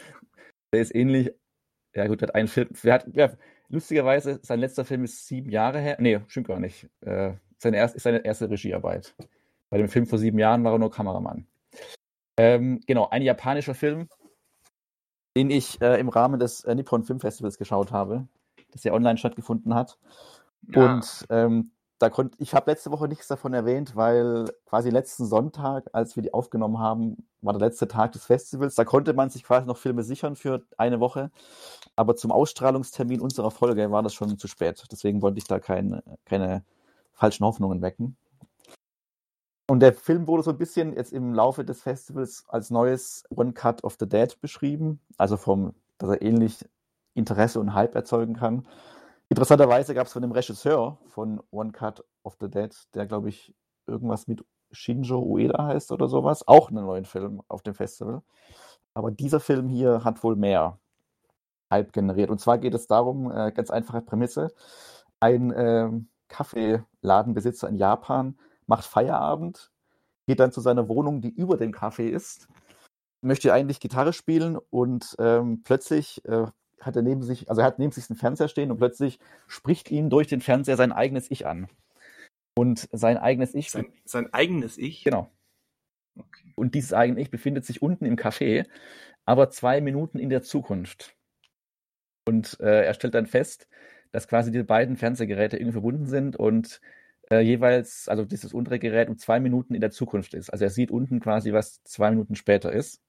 [0.73, 1.31] der ist ähnlich.
[1.95, 2.69] Ja, gut, hat einen Film.
[2.85, 3.31] Hat, ja,
[3.67, 5.97] lustigerweise, sein letzter Film ist sieben Jahre her.
[5.99, 6.87] Nee, stimmt gar nicht.
[7.01, 9.15] Äh, seine erste, ist seine erste Regiearbeit.
[9.69, 11.45] Bei dem Film vor sieben Jahren war er nur Kameramann.
[12.37, 14.07] Ähm, genau, ein japanischer Film,
[15.35, 18.27] den ich äh, im Rahmen des äh, Nippon Film Festivals geschaut habe,
[18.71, 19.97] das ja online stattgefunden hat.
[20.73, 20.95] Ja.
[20.95, 25.89] Und ähm, da konnte ich habe letzte Woche nichts davon erwähnt, weil quasi letzten Sonntag,
[25.91, 28.75] als wir die aufgenommen haben, war der letzte Tag des Festivals.
[28.75, 31.29] Da konnte man sich quasi noch Filme sichern für eine Woche.
[31.97, 34.81] Aber zum Ausstrahlungstermin unserer Folge war das schon zu spät.
[34.91, 36.63] Deswegen wollte ich da keine, keine
[37.11, 38.15] falschen Hoffnungen wecken.
[39.67, 43.51] Und der Film wurde so ein bisschen jetzt im Laufe des Festivals als neues One
[43.53, 45.01] Cut of the Dead beschrieben.
[45.17, 46.65] Also vom, dass er ähnlich
[47.19, 48.67] Interesse und Hype erzeugen kann.
[49.29, 53.53] Interessanterweise gab es von dem Regisseur von One Cut of the Dead, der glaube ich
[53.85, 58.21] irgendwas mit Shinjo Ueda heißt oder sowas, auch einen neuen Film auf dem Festival.
[58.93, 60.79] Aber dieser Film hier hat wohl mehr
[61.71, 62.29] Hype generiert.
[62.29, 64.49] Und zwar geht es darum, äh, ganz einfache Prämisse,
[65.19, 69.71] ein ähm, Kaffeeladenbesitzer in Japan macht Feierabend,
[70.27, 72.47] geht dann zu seiner Wohnung, die über dem Café ist,
[73.21, 76.47] möchte eigentlich Gitarre spielen und ähm, plötzlich äh,
[76.81, 79.91] hat er neben sich, also er hat neben sich einen Fernseher stehen und plötzlich spricht
[79.91, 81.67] ihn durch den Fernseher sein eigenes Ich an.
[82.55, 85.03] Und sein eigenes Ich, sein, sein eigenes Ich.
[85.03, 85.31] genau.
[86.17, 86.53] Okay.
[86.55, 88.65] Und dieses eigene Ich befindet sich unten im Café,
[89.25, 91.15] aber zwei Minuten in der Zukunft.
[92.27, 93.67] Und äh, er stellt dann fest,
[94.11, 96.81] dass quasi die beiden Fernsehgeräte irgendwie verbunden sind und
[97.31, 100.49] äh, jeweils, also dieses untere Gerät um zwei Minuten in der Zukunft ist.
[100.49, 103.01] Also er sieht unten quasi, was zwei Minuten später ist.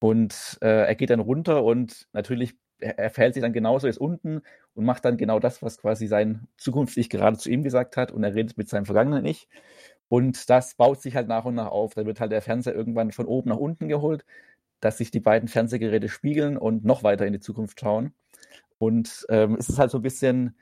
[0.00, 3.98] Und äh, er geht dann runter und natürlich, er, er verhält sich dann genauso, ist
[3.98, 4.42] unten
[4.74, 8.24] und macht dann genau das, was quasi sein Zukunfts-Ich gerade zu ihm gesagt hat und
[8.24, 9.48] er redet mit seinem vergangenen Ich.
[10.08, 11.94] Und das baut sich halt nach und nach auf.
[11.94, 14.24] Da wird halt der Fernseher irgendwann von oben nach unten geholt,
[14.80, 18.12] dass sich die beiden Fernsehgeräte spiegeln und noch weiter in die Zukunft schauen.
[18.78, 20.56] Und ähm, es ist halt so ein bisschen,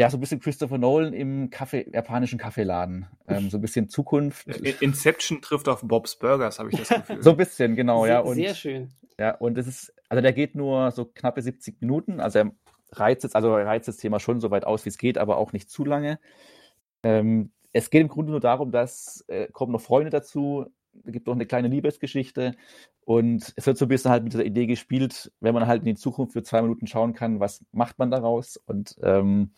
[0.00, 3.06] ja, so ein bisschen Christopher Nolan im Kaffee, japanischen Kaffeeladen.
[3.28, 4.46] Ähm, so ein bisschen Zukunft.
[4.46, 7.22] In- Inception trifft auf Bob's Burgers, habe ich das Gefühl.
[7.22, 8.22] So ein bisschen, genau, ja.
[8.22, 8.88] sehr, Und, sehr schön.
[9.18, 12.18] ja, und es ist, also der geht nur so knappe 70 Minuten.
[12.18, 12.50] Also er
[12.92, 15.36] reizt jetzt, also er reizt das Thema schon so weit aus, wie es geht, aber
[15.36, 16.18] auch nicht zu lange.
[17.02, 20.64] Ähm, es geht im Grunde nur darum, dass äh, kommen noch Freunde dazu,
[21.04, 22.54] es gibt noch eine kleine Liebesgeschichte
[23.04, 25.86] und es wird so ein bisschen halt mit dieser Idee gespielt, wenn man halt in
[25.86, 29.50] die Zukunft für zwei Minuten schauen kann, was macht man daraus und ähm,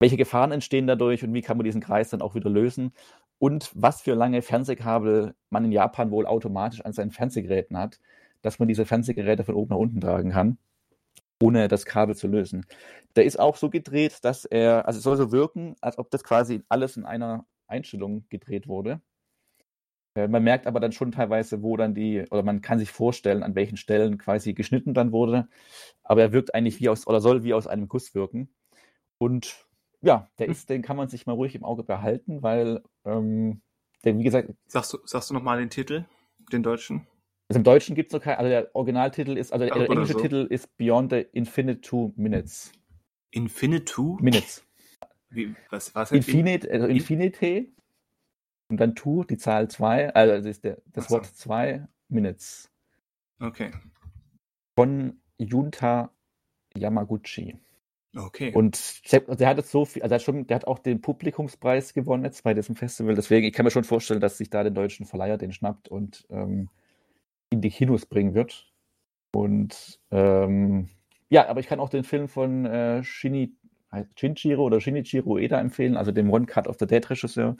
[0.00, 2.92] welche Gefahren entstehen dadurch und wie kann man diesen Kreis dann auch wieder lösen
[3.38, 8.00] und was für lange Fernsehkabel man in Japan wohl automatisch an seinen Fernsehgeräten hat,
[8.42, 10.58] dass man diese Fernsehgeräte von oben nach unten tragen kann,
[11.42, 12.66] ohne das Kabel zu lösen.
[13.16, 16.24] Der ist auch so gedreht, dass er, also es soll so wirken, als ob das
[16.24, 19.00] quasi alles in einer Einstellung gedreht wurde.
[20.14, 23.42] Äh, Man merkt aber dann schon teilweise, wo dann die, oder man kann sich vorstellen,
[23.42, 25.48] an welchen Stellen quasi geschnitten dann wurde.
[26.02, 28.48] Aber er wirkt eigentlich wie aus, oder soll wie aus einem Guss wirken.
[29.18, 29.67] Und
[30.00, 33.60] ja, der ist, den kann man sich mal ruhig im Auge behalten, weil, ähm,
[34.04, 36.04] der, wie gesagt, Sagst du, sagst du nochmal den Titel,
[36.52, 37.06] den deutschen?
[37.48, 40.12] also im Deutschen gibt es noch keinen, also der Originaltitel ist, also der Oder englische
[40.14, 40.20] so.
[40.20, 42.72] Titel ist Beyond the Infinite Two Minutes.
[43.30, 44.64] Infinite Minutes.
[45.30, 47.66] Wie, was, was Infinite, also Infinite
[48.70, 51.10] und dann Two, die Zahl 2, also das ist der, das so.
[51.10, 52.70] Wort 2 Minutes
[53.40, 53.70] Okay.
[54.76, 56.10] von Junta
[56.76, 57.58] Yamaguchi.
[58.16, 58.52] Okay.
[58.54, 61.00] Und selbst- der hat jetzt so viel, also der hat schon, der hat auch den
[61.00, 63.14] Publikumspreis gewonnen jetzt bei diesem Festival.
[63.14, 66.26] Deswegen, ich kann mir schon vorstellen, dass sich da den deutschen Verleiher den schnappt und
[66.30, 66.68] ähm,
[67.50, 68.66] in die Kinos bringen wird.
[69.32, 70.88] Und ähm,
[71.28, 73.52] ja, aber ich kann auch den Film von äh, Shini,
[74.16, 77.56] Shinjiro oder Shinichiro Ueda empfehlen, also dem One Cut of the Dead Regisseur.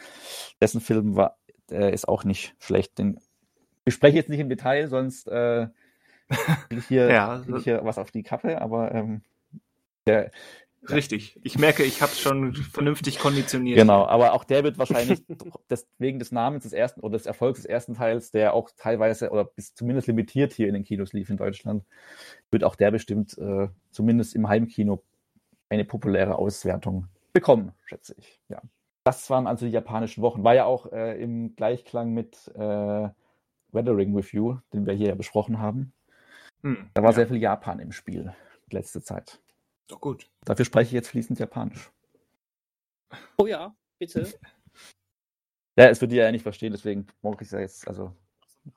[0.60, 1.36] Dessen Film war,
[1.70, 2.98] der ist auch nicht schlecht.
[2.98, 3.20] Den
[3.84, 5.68] ich jetzt nicht im Detail, sonst äh,
[6.70, 9.22] ich hier, Ja, krieg ich hier was auf die Kappe, aber ähm,
[10.08, 10.30] der,
[10.90, 11.38] Richtig.
[11.42, 13.76] Ich merke, ich habe schon vernünftig konditioniert.
[13.76, 15.24] Genau, aber auch der wird wahrscheinlich
[15.70, 19.30] des, wegen des Namens des ersten oder des Erfolgs des ersten Teils, der auch teilweise
[19.30, 21.84] oder bis zumindest limitiert hier in den Kinos lief in Deutschland,
[22.50, 25.02] wird auch der bestimmt äh, zumindest im Heimkino
[25.68, 28.40] eine populäre Auswertung bekommen, schätze ich.
[28.48, 28.62] Ja.
[29.04, 30.44] Das waren also die japanischen Wochen.
[30.44, 33.08] War ja auch äh, im Gleichklang mit äh,
[33.72, 35.92] Weathering with You, den wir hier ja besprochen haben.
[36.62, 36.90] Hm.
[36.94, 37.16] Da war ja.
[37.16, 38.32] sehr viel Japan im Spiel
[38.70, 39.40] letzte Zeit.
[39.88, 40.30] Doch gut.
[40.44, 41.90] Dafür spreche ich jetzt fließend Japanisch.
[43.38, 44.32] Oh ja, bitte.
[45.76, 48.14] Ja, es würde ihr ja nicht verstehen, deswegen brauche ich es ja jetzt, also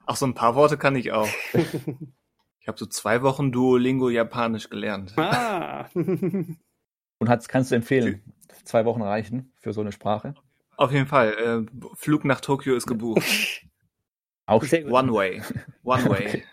[0.05, 1.29] Ach, so ein paar Worte kann ich auch.
[2.61, 5.13] Ich habe so zwei Wochen Duolingo Japanisch gelernt.
[5.17, 5.89] ah.
[5.95, 8.21] Und hat's, kannst du empfehlen?
[8.65, 10.35] Zwei Wochen reichen für so eine Sprache.
[10.77, 11.33] Auf jeden Fall.
[11.33, 13.23] Äh, Flug nach Tokio ist gebucht.
[14.45, 14.91] Auch, Sehr gut.
[14.91, 15.41] One way.
[15.83, 16.27] One way.
[16.27, 16.43] Okay.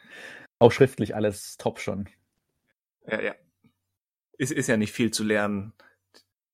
[0.61, 2.09] auch schriftlich alles top schon.
[3.07, 3.35] Ja, ja.
[4.39, 5.73] Ist, ist ja nicht viel zu lernen.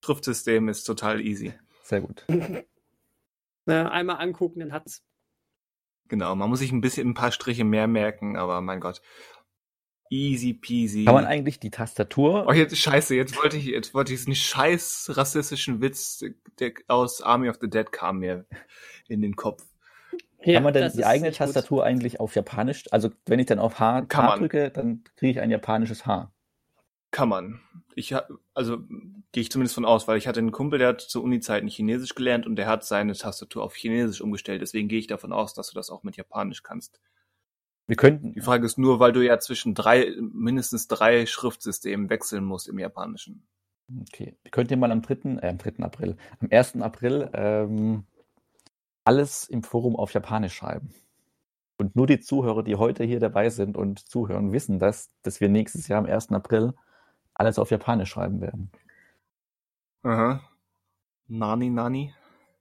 [0.05, 1.55] Schriftsystem ist total easy.
[1.83, 2.25] Sehr gut.
[3.67, 5.03] Na, einmal angucken, dann hat's.
[6.09, 9.01] Genau, man muss sich ein bisschen ein paar Striche mehr merken, aber mein Gott.
[10.11, 11.07] Easy peasy.
[11.07, 14.35] Kann man eigentlich die Tastatur, Oh, jetzt scheiße, jetzt wollte ich, jetzt wollte ich diesen
[14.35, 16.23] scheiß rassistischen Witz,
[16.59, 18.47] der aus Army of the Dead kam mir
[19.09, 19.65] in den Kopf.
[20.43, 21.47] Ja, kann man denn die eigene nicht gut.
[21.47, 25.33] Tastatur eigentlich auf Japanisch, also wenn ich dann auf H, Kann H drücke, dann kriege
[25.33, 26.34] ich ein japanisches H.
[27.15, 27.61] Kann man.
[27.95, 28.13] Ich
[28.55, 28.79] also
[29.31, 32.17] gehe ich zumindest von aus, weil ich hatte einen Kumpel, der hat zur Uni-Zeiten Chinesisch
[32.17, 34.63] gelernt und der hat seine Tastatur auf Chinesisch umgestellt.
[34.63, 37.01] Deswegen gehe ich davon aus, dass du das auch mit Japanisch kannst.
[37.87, 42.45] Wir könnten, Die Frage ist nur, weil du ja zwischen drei, mindestens drei Schriftsystemen wechseln
[42.45, 43.47] musst im Japanischen.
[44.09, 45.85] okay, wir könnten ja mal am 3., äh, am 3.
[45.85, 46.83] April, am 1.
[46.83, 48.07] April ähm,
[49.05, 50.93] alles im Forum auf Japanisch schreiben.
[51.77, 55.49] Und nur die Zuhörer, die heute hier dabei sind und zuhören, wissen das, dass wir
[55.49, 56.33] nächstes Jahr am 1.
[56.33, 56.75] April
[57.35, 58.71] alles auf Japanisch schreiben werden.
[60.03, 60.41] Aha.
[61.27, 62.15] Nani, nani.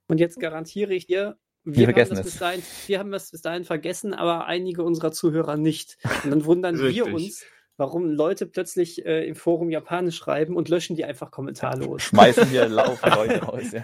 [0.08, 2.32] Und jetzt garantiere ich dir, wir, Wir haben vergessen das es.
[2.32, 5.96] bis dahin, wir haben das bis dahin vergessen, aber einige unserer Zuhörer nicht.
[6.24, 7.44] Und dann wundern wir uns,
[7.78, 12.02] warum Leute plötzlich äh, im Forum Japanisch schreiben und löschen die einfach kommentarlos.
[12.02, 13.82] Schmeißen wir laufen Leute raus, ja.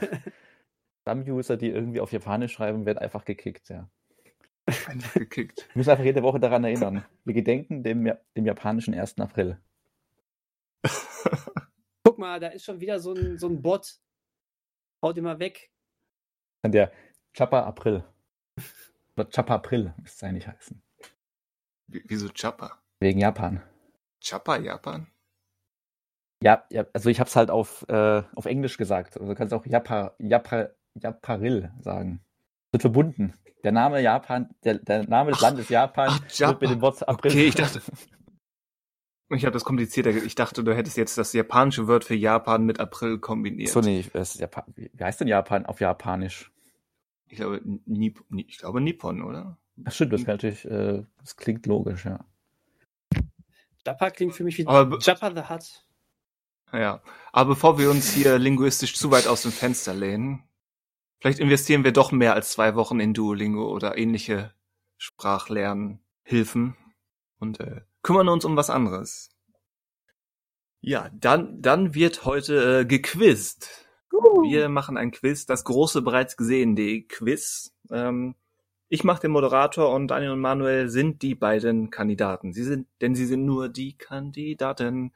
[1.03, 3.89] Stamm-User, die irgendwie auf Japanisch schreiben, werden einfach gekickt, ja.
[4.67, 5.67] Einfach gekickt.
[5.71, 7.05] Ich muss einfach jede Woche daran erinnern.
[7.25, 9.19] Wir gedenken dem, dem japanischen 1.
[9.19, 9.59] April.
[12.21, 13.99] Guck mal, da ist schon wieder so ein, so ein Bot.
[15.03, 15.71] Haut mal weg.
[16.61, 16.93] Dann der
[17.33, 18.05] Chapa April.
[19.17, 20.83] Oder Chapa April müsste es eigentlich heißen.
[21.87, 22.77] Wie- Wieso Chapa?
[22.99, 23.63] Wegen Japan.
[24.21, 25.07] Chapa, Japan?
[26.43, 29.17] Ja, ja also ich habe es halt auf, äh, auf Englisch gesagt.
[29.17, 32.23] Also du kannst auch Japa, Japa, Japaril sagen.
[32.71, 33.33] Wird verbunden.
[33.65, 37.09] Der Name Japan, der, der Name des Ach, Landes Japan ach, wird mit dem Wort
[37.09, 37.31] April.
[37.33, 37.81] Okay, ich dachte-
[39.33, 40.11] Ich habe das komplizierter.
[40.11, 43.71] Ich dachte, du hättest jetzt das japanische Wort für Japan mit April kombiniert.
[43.71, 44.65] So, nee, das ist Japan.
[44.75, 46.51] Wie heißt denn Japan auf Japanisch?
[47.29, 49.57] Ich glaube, Nip Ni- ich glaube Nippon, oder?
[49.77, 52.25] Das stimmt, das, wäre natürlich, äh, das klingt logisch, ja.
[53.87, 55.87] Japa klingt für mich wie Aber be- Japa the Hutt.
[56.73, 57.01] Ja.
[57.33, 60.43] Aber bevor wir uns hier linguistisch zu weit aus dem Fenster lehnen,
[61.21, 64.53] vielleicht investieren wir doch mehr als zwei Wochen in Duolingo oder ähnliche
[64.99, 66.77] Sprachlernhilfen
[67.39, 69.31] und äh, kümmern uns um was anderes.
[70.81, 73.87] Ja, dann, dann wird heute äh, gequizt.
[74.43, 77.73] Wir machen ein Quiz, das große bereits gesehene Quiz.
[77.91, 78.35] Ähm,
[78.89, 82.53] ich mache den Moderator und Daniel und Manuel sind die beiden Kandidaten.
[82.53, 85.13] Sie sind, denn sie sind nur die Kandidaten.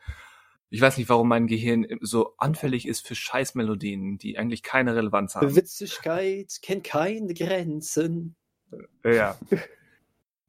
[0.70, 5.34] Ich weiß nicht, warum mein Gehirn so anfällig ist für Scheißmelodien, die eigentlich keine Relevanz
[5.34, 5.56] haben.
[5.56, 8.36] Witzigkeit kennt keine Grenzen.
[9.04, 9.38] Ja.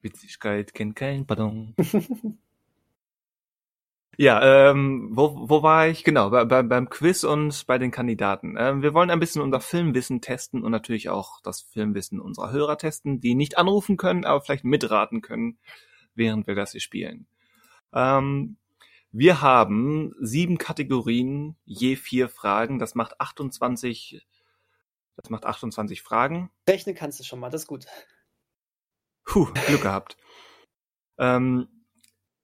[0.06, 1.76] Witzigkeit kennt kein Pardon.
[4.18, 6.06] Ja, ähm, wo, wo war ich?
[6.06, 8.56] Genau, bei, bei, beim Quiz und bei den Kandidaten.
[8.58, 12.78] Ähm, wir wollen ein bisschen unser Filmwissen testen und natürlich auch das Filmwissen unserer Hörer
[12.78, 15.58] testen, die nicht anrufen können, aber vielleicht mitraten können,
[16.14, 17.28] während wir das hier spielen.
[17.94, 18.56] Ähm,
[19.12, 22.80] wir haben sieben Kategorien, je vier Fragen.
[22.80, 24.26] Das macht 28,
[25.18, 26.52] das macht 28 Fragen.
[26.70, 27.86] Rechnen kannst du schon mal, das ist gut.
[29.26, 30.18] Puh, Glück gehabt.
[31.18, 31.68] Ähm,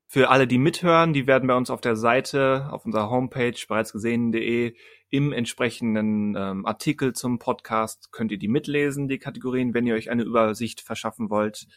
[0.08, 3.94] für alle, die mithören, die werden bei uns auf der Seite, auf unserer Homepage bereits
[3.94, 4.76] gesehen.de
[5.10, 10.10] im entsprechenden ähm, Artikel zum Podcast könnt ihr die mitlesen, die Kategorien, wenn ihr euch
[10.10, 11.68] eine Übersicht verschaffen wollt.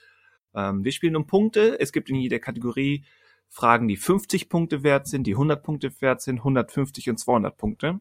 [0.55, 1.79] Ähm, wir spielen um Punkte.
[1.81, 3.05] Es gibt in jeder Kategorie
[3.49, 8.01] Fragen, die 50 Punkte wert sind, die 100 Punkte wert sind, 150 und 200 Punkte.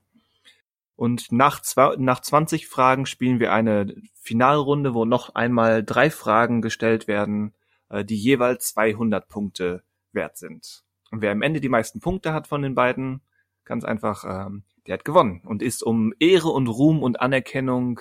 [0.95, 6.61] Und nach, zwei, nach 20 Fragen spielen wir eine Finalrunde, wo noch einmal drei Fragen
[6.61, 7.55] gestellt werden,
[7.89, 10.83] äh, die jeweils 200 Punkte wert sind.
[11.11, 13.21] Und wer am Ende die meisten Punkte hat von den beiden,
[13.65, 17.99] ganz einfach, ähm, der hat gewonnen und ist um Ehre und Ruhm und Anerkennung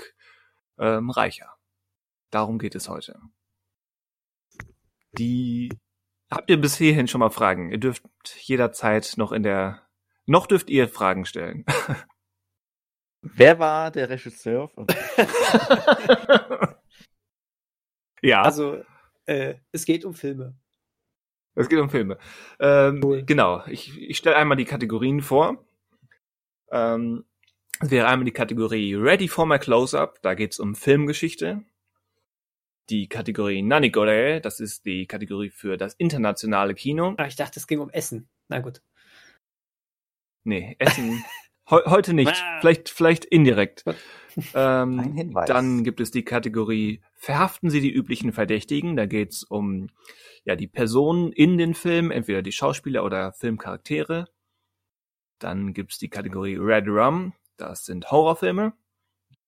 [0.78, 1.54] ähm, reicher.
[2.30, 3.20] Darum geht es heute.
[5.18, 5.70] Die
[6.30, 7.70] habt ihr bis hierhin schon mal Fragen?
[7.70, 8.04] Ihr dürft
[8.40, 9.82] jederzeit noch in der
[10.24, 11.64] noch dürft ihr Fragen stellen.
[13.22, 14.70] Wer war der Regisseur?
[18.22, 18.42] ja.
[18.42, 18.82] Also,
[19.26, 20.56] äh, es geht um Filme.
[21.54, 22.18] Es geht um Filme.
[22.58, 23.24] Ähm, Cool.
[23.24, 23.64] Genau.
[23.66, 25.64] Ich, ich stelle einmal die Kategorien vor.
[26.70, 27.24] Ähm,
[27.80, 30.20] es wäre einmal die Kategorie Ready for my Close-Up.
[30.22, 31.62] Da geht's um Filmgeschichte.
[32.90, 37.14] Die Kategorie Nanigore, das ist die Kategorie für das internationale Kino.
[37.18, 38.28] Ah, ich dachte, es ging um Essen.
[38.48, 38.82] Na gut.
[40.44, 41.22] Nee, Essen.
[41.70, 42.36] heu, heute nicht.
[42.60, 43.84] Vielleicht, vielleicht indirekt.
[43.86, 43.94] Ein
[44.54, 45.46] Ähm, Hinweis.
[45.46, 48.96] dann gibt es die Kategorie Verhaften Sie die üblichen Verdächtigen.
[48.96, 49.90] Da geht's um
[50.44, 54.28] ja die Personen in den Filmen, entweder die Schauspieler oder Filmcharaktere.
[55.38, 57.34] Dann gibt's die Kategorie Red Rum.
[57.58, 58.72] Das sind Horrorfilme.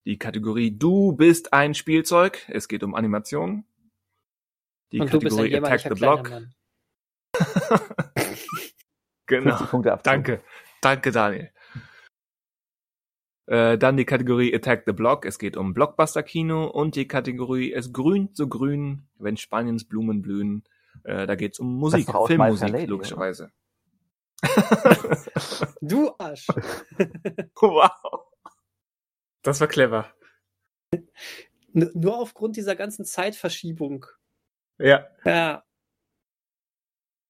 [0.05, 2.45] Die Kategorie Du bist ein Spielzeug.
[2.49, 3.65] Es geht um Animationen.
[4.93, 6.31] Die Und du bist ein Kategorie Attack the Block.
[9.27, 9.57] Genau.
[9.57, 10.03] 50 Punkte ab.
[10.03, 10.43] Danke.
[10.83, 11.51] Danke, Daniel.
[13.47, 15.27] Äh, dann die Kategorie Attack the Block.
[15.27, 20.65] Es geht um Blockbuster-Kino und die Kategorie Es grünt so grün, wenn Spaniens Blumen blühen.
[21.03, 23.51] Äh, da geht's um Musik, Filmmusik, Lady, logischerweise.
[25.81, 26.49] Du Arsch.
[27.61, 27.91] wow.
[29.43, 30.07] Das war clever.
[30.91, 34.07] N nur aufgrund dieser ganzen Zeitverschiebung.
[34.79, 35.65] Ja, Ja.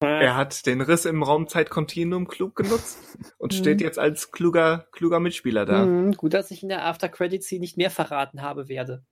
[0.04, 2.98] Er hat den Riss im Raumzeitkontinuum klug genutzt
[3.38, 3.56] und Mhm.
[3.56, 5.82] steht jetzt als kluger, kluger Mitspieler da.
[5.84, 9.04] Hm, gut, dass ich in der After Credits Scene nicht mehr verraten habe werde.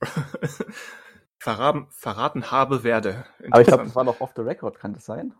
[1.38, 3.24] verraten, verraten habe werde.
[3.50, 5.34] Aber ich glaube, das war doch off the record, kann das sein?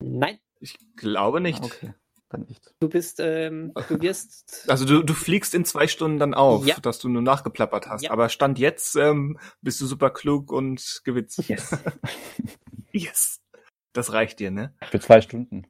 [0.00, 1.60] Nein, ich glaube nicht.
[1.62, 1.94] Ah, okay,
[2.28, 2.74] dann nicht.
[2.80, 4.66] du bist, ähm, du wirst.
[4.68, 6.78] Also du, du fliegst in zwei Stunden dann auf, Ja.
[6.80, 8.02] dass du nur nachgeplappert hast.
[8.02, 8.10] Ja.
[8.10, 11.38] Aber Stand jetzt ähm, bist du super klug und gewitzt.
[11.48, 11.76] Yes.
[12.92, 13.40] Yes.
[13.92, 14.74] Das reicht dir, ne?
[14.90, 15.66] Für zwei Stunden.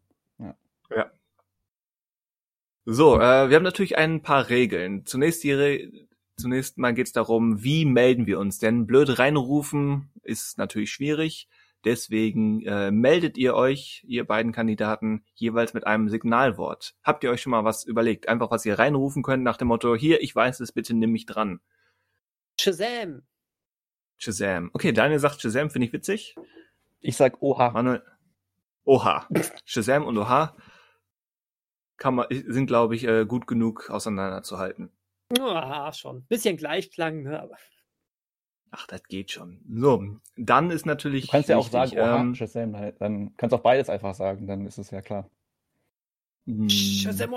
[2.91, 5.05] So, äh, wir haben natürlich ein paar Regeln.
[5.05, 5.91] Zunächst die Re
[6.39, 8.59] Zunächst mal geht's darum, wie melden wir uns?
[8.59, 11.49] Denn blöd reinrufen ist natürlich schwierig.
[11.85, 16.95] Deswegen äh, meldet ihr euch, ihr beiden Kandidaten, jeweils mit einem Signalwort.
[17.03, 18.29] Habt ihr euch schon mal was überlegt?
[18.29, 21.27] Einfach, was ihr reinrufen könnt nach dem Motto, hier, ich weiß es, bitte nimm mich
[21.27, 21.61] dran.
[22.59, 23.23] Shazam!
[24.17, 24.71] Shazam.
[24.73, 26.37] Okay, Daniel sagt Shazam, finde ich witzig.
[27.01, 27.71] Ich sag Oha.
[27.71, 28.03] Manuel.
[28.85, 29.27] Oha.
[29.65, 30.57] Shazam und Oha
[31.97, 34.91] kann man, sind, glaube ich, äh, gut genug auseinanderzuhalten.
[35.41, 36.25] Ah, schon.
[36.27, 37.43] Bisschen Gleichklang, ne?
[37.43, 37.57] Aber
[38.71, 39.61] Ach, das geht schon.
[39.75, 41.27] So, dann ist natürlich.
[41.27, 42.73] Du kannst ja auch sagen Oha, ähm, Shazam.
[42.73, 45.29] Dann- Dann kannst du auch beides einfach sagen, dann ist es ja klar.
[46.45, 47.35] mh, Shazam!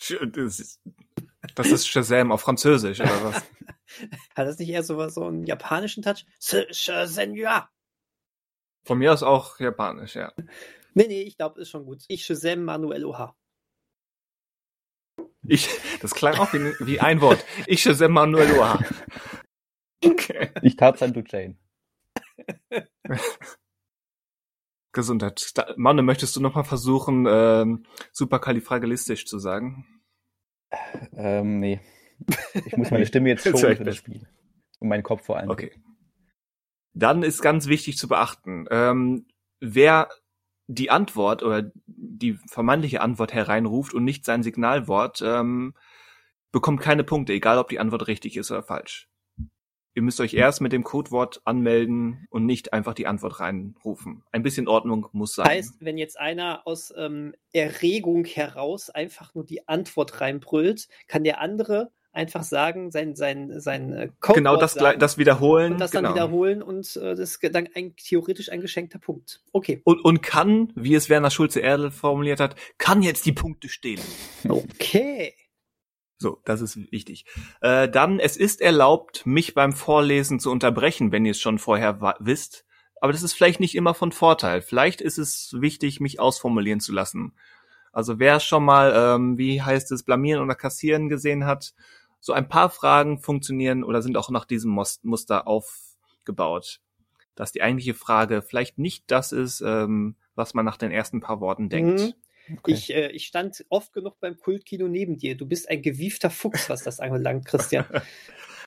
[0.00, 0.80] Sch- Das ist,
[1.54, 3.36] das ist Shazam auf Französisch, oder was?
[4.36, 6.24] Hat das nicht eher so, was- so einen japanischen Touch?
[6.40, 7.34] Sh- Shazam!
[7.34, 7.68] ja.
[8.84, 10.32] Von mir aus auch japanisch, ja.
[10.94, 12.04] Nee, nee, ich glaube, ist schon gut.
[12.08, 13.34] Ich Shazam Manuel Oha.
[15.46, 15.68] Ich,
[16.00, 17.44] das klang auch wie, wie ein Wort.
[17.66, 18.78] Ich Shazam Manuel Oha.
[20.04, 20.50] Okay.
[20.62, 21.56] Ich Tarzan, du Jane.
[24.92, 25.56] Gesundheit.
[25.56, 29.86] Da- Manne, möchtest du noch mal versuchen, ähm, superkalifragilistisch zu sagen?
[31.14, 31.80] Ähm, nee.
[32.66, 33.96] Ich muss meine Stimme jetzt schonen ich für das das.
[33.96, 34.28] Spiel.
[34.80, 35.50] Und meinen Kopf vor allem.
[35.50, 35.72] Okay.
[36.94, 39.26] Dann ist ganz wichtig zu beachten, ähm,
[39.60, 40.08] wer
[40.66, 45.74] die Antwort oder die vermeintliche Antwort hereinruft und nicht sein Signalwort, ähm,
[46.50, 49.08] bekommt keine Punkte, egal ob die Antwort richtig ist oder falsch.
[49.94, 54.22] ihr müsst euch erst mit dem Codewort anmelden und nicht einfach die Antwort reinrufen.
[54.32, 55.46] Ein bisschen Ordnung muss sein.
[55.46, 61.40] Heißt, wenn jetzt einer aus ähm, Erregung heraus einfach nur die Antwort reinbrüllt, kann der
[61.40, 65.72] andere einfach sagen, sein, sein, sein äh, Codewort genau das, sagen das wiederholen.
[65.72, 66.08] und das genau.
[66.08, 69.42] dann wiederholen und äh, das ist dann ein, theoretisch ein geschenkter Punkt.
[69.52, 69.80] Okay.
[69.84, 74.04] Und, und kann, wie es Werner Schulze-Erdl formuliert hat, kann jetzt die Punkte stehlen.
[74.48, 75.34] Okay.
[76.18, 77.24] So, das ist wichtig.
[77.60, 82.14] Äh, dann, es ist erlaubt, mich beim Vorlesen zu unterbrechen, wenn ihr es schon vorher
[82.20, 82.64] wisst.
[83.00, 84.62] Aber das ist vielleicht nicht immer von Vorteil.
[84.62, 87.34] Vielleicht ist es wichtig, mich ausformulieren zu lassen.
[87.92, 91.74] Also wer schon mal, ähm, wie heißt es, blamieren oder kassieren gesehen hat,
[92.22, 96.80] so ein paar Fragen funktionieren oder sind auch nach diesem Mus- Muster aufgebaut.
[97.34, 101.40] Dass die eigentliche Frage vielleicht nicht das ist, ähm, was man nach den ersten paar
[101.40, 102.00] Worten denkt.
[102.00, 102.14] Mhm.
[102.58, 102.72] Okay.
[102.72, 105.36] Ich, äh, ich stand oft genug beim Kultkino neben dir.
[105.36, 107.84] Du bist ein gewiefter Fuchs, was das anbelangt, Christian.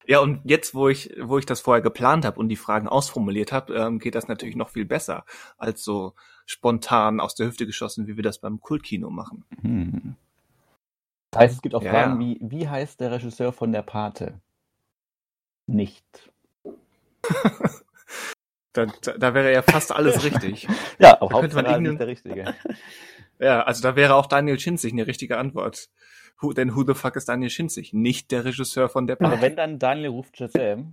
[0.08, 3.52] Ja, und jetzt, wo ich, wo ich das vorher geplant habe und die Fragen ausformuliert
[3.52, 5.26] habe, ähm, geht das natürlich noch viel besser,
[5.58, 6.14] als so
[6.46, 9.46] spontan aus der Hüfte geschossen, wie wir das beim Kultkino machen.
[9.64, 10.16] Hm.
[11.36, 14.40] Das heißt, es gibt auch Ja, Fragen wie, wie heißt der Regisseur von der Pate?
[15.68, 16.32] Nicht.
[18.74, 20.68] Da, da, wäre ja fast alles richtig.
[21.00, 22.54] Ja, auch Hauptsache nicht der Richtige.
[23.40, 25.88] Ja, also da wäre auch Daniel Schinzig eine richtige Antwort.
[26.42, 27.94] Who, denn who the fuck ist Daniel Schinzig?
[27.94, 29.42] Nicht der Regisseur von der Aber Park.
[29.42, 30.92] wenn dann Daniel ruft Shazam,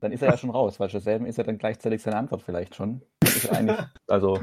[0.00, 2.74] dann ist er ja schon raus, weil Shazam ist ja dann gleichzeitig seine Antwort vielleicht
[2.74, 3.02] schon.
[3.22, 4.40] Ist eigentlich, also.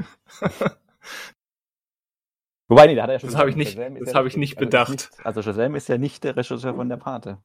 [2.68, 4.28] Wobei, nee, da hat er ja schon Das habe ich nicht- Shazam das ja habe
[4.28, 5.10] ich nicht Also bedacht.
[5.24, 7.38] Also Shazam ist ja nicht der Regisseur von der Pate.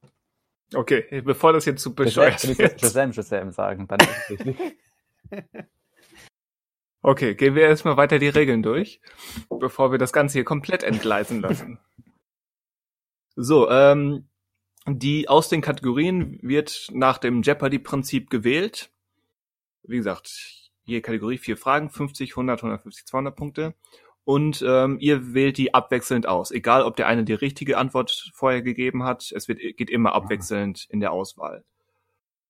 [0.74, 2.80] Okay, bevor das jetzt zu bescheuert wird.
[2.82, 4.58] Shazam, Shazam sagen, dann ist es richtig.
[7.06, 9.02] Okay, gehen wir erstmal weiter die Regeln durch,
[9.50, 11.78] bevor wir das Ganze hier komplett entgleisen lassen.
[13.36, 14.30] So, ähm,
[14.88, 18.90] die aus den Kategorien wird nach dem Jeopardy-Prinzip gewählt.
[19.84, 23.74] Wie gesagt, je Kategorie vier Fragen, 50, 100, 150, 200 Punkte.
[24.26, 26.52] Und ähm, ihr wählt die abwechselnd aus.
[26.52, 30.88] Egal, ob der eine die richtige Antwort vorher gegeben hat, es wird, geht immer abwechselnd
[30.90, 31.66] in der Auswahl.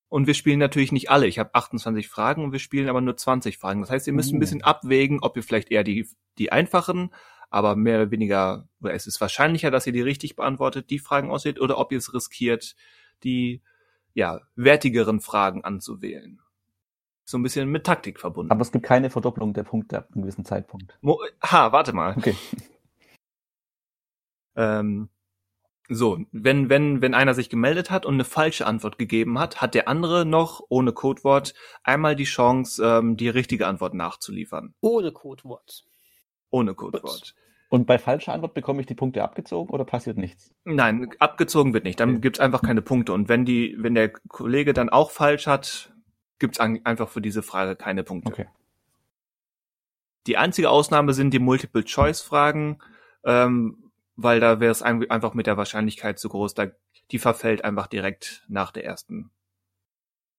[0.07, 1.25] Und wir spielen natürlich nicht alle.
[1.25, 3.81] Ich habe 28 Fragen und wir spielen aber nur 20 Fragen.
[3.81, 4.41] Das heißt, ihr müsst ein Uh.
[4.41, 6.07] bisschen abwägen, ob ihr vielleicht eher die,
[6.37, 7.09] die einfachen,
[7.49, 11.31] aber mehr oder weniger, oder es ist wahrscheinlicher, dass ihr die richtig beantwortet, die Fragen
[11.31, 12.75] auswählt, oder ob ihr es riskiert,
[13.23, 13.63] die
[14.13, 16.39] ja, wertigeren Fragen anzuwählen.
[17.25, 18.51] So ein bisschen mit Taktik verbunden.
[18.51, 20.97] Aber es gibt keine Verdopplung der Punkte ab einem gewissen Zeitpunkt.
[21.01, 22.15] Mo ha, warte mal.
[22.17, 22.35] Okay.
[24.55, 25.09] Ähm,
[25.89, 29.73] so, wenn, wenn, wenn einer sich gemeldet hat und eine falsche Antwort gegeben hat, hat
[29.73, 31.53] der andere noch ohne Codewort
[31.83, 34.75] einmal die Chance, ähm, die richtige Antwort nachzuliefern.
[34.81, 35.85] Ohne Codewort.
[36.51, 37.35] Ohne Codewort.
[37.69, 40.53] Und bei falscher Antwort bekomme ich die Punkte abgezogen oder passiert nichts?
[40.63, 41.99] Nein, abgezogen wird nicht.
[41.99, 42.21] Dann Okay.
[42.21, 43.11] gibt's einfach keine Punkte.
[43.13, 45.92] Und wenn die, wenn der Kollege dann auch falsch hat,
[46.43, 48.29] gibt's an, einfach für diese Frage keine Punkte.
[48.33, 48.47] Okay.
[50.27, 52.79] Die einzige Ausnahme sind die Multiple-Choice-Fragen,
[53.23, 56.53] ähm, weil da wäre es ein- einfach mit der Wahrscheinlichkeit zu groß.
[56.53, 56.67] Da,
[57.11, 59.31] die verfällt einfach direkt nach der ersten.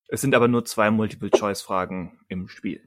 [0.09, 2.87] Es sind aber nur zwei Multiple-Choice-Fragen im Spiel.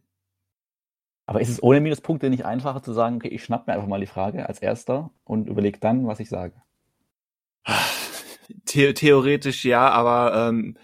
[1.25, 3.99] Aber ist es ohne Minuspunkte nicht einfacher zu sagen, okay, ich schnapp mir einfach mal
[3.99, 6.53] die Frage als erster und überlege dann, was ich sage?
[8.67, 10.77] The theoretisch ja, aber ähm,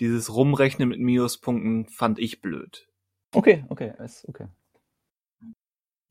[0.00, 2.88] dieses Rumrechnen mit Minuspunkten fand ich blöd.
[3.32, 4.48] Okay, okay, ist okay.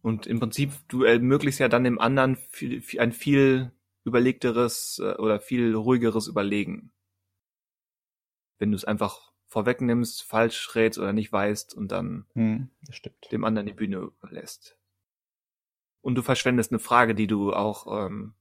[0.01, 3.71] Und im Prinzip, du ermöglichst ja dann dem anderen viel, viel, ein viel
[4.03, 6.91] überlegteres äh, oder viel ruhigeres Überlegen.
[8.57, 12.69] Wenn du es einfach vorwegnimmst, falsch rätst oder nicht weißt und dann Hm,
[13.32, 14.77] dem anderen die Bühne überlässt.
[16.01, 18.34] Und du verschwendest eine Frage, die du auch, ähm,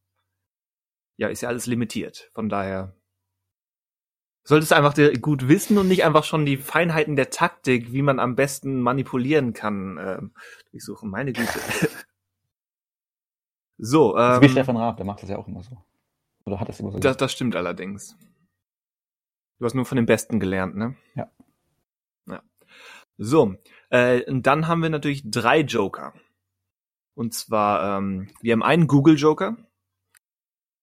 [1.16, 2.30] ja, ist ja alles limitiert.
[2.32, 2.95] Von daher
[4.43, 8.18] solltest du einfach gut wissen und nicht einfach schon die Feinheiten der Taktik, wie man
[8.18, 10.34] am besten manipulieren kann, ähm,
[10.70, 11.11] durchsuchen.
[11.11, 11.49] Meine Güte.
[13.78, 15.76] so, Das ist wie ähm, Stefan Raab, der macht das ja auch immer so.
[16.45, 18.16] Oder hat das immer so das, das stimmt allerdings.
[19.59, 20.97] Du hast nur von den Besten gelernt, ne?
[21.14, 21.30] Ja.
[22.26, 22.43] Ja.
[23.18, 23.57] So,
[23.91, 26.14] äh, und dann haben wir natürlich drei Joker.
[27.14, 29.59] Und zwar, ähm, wir haben einen Google-Joker,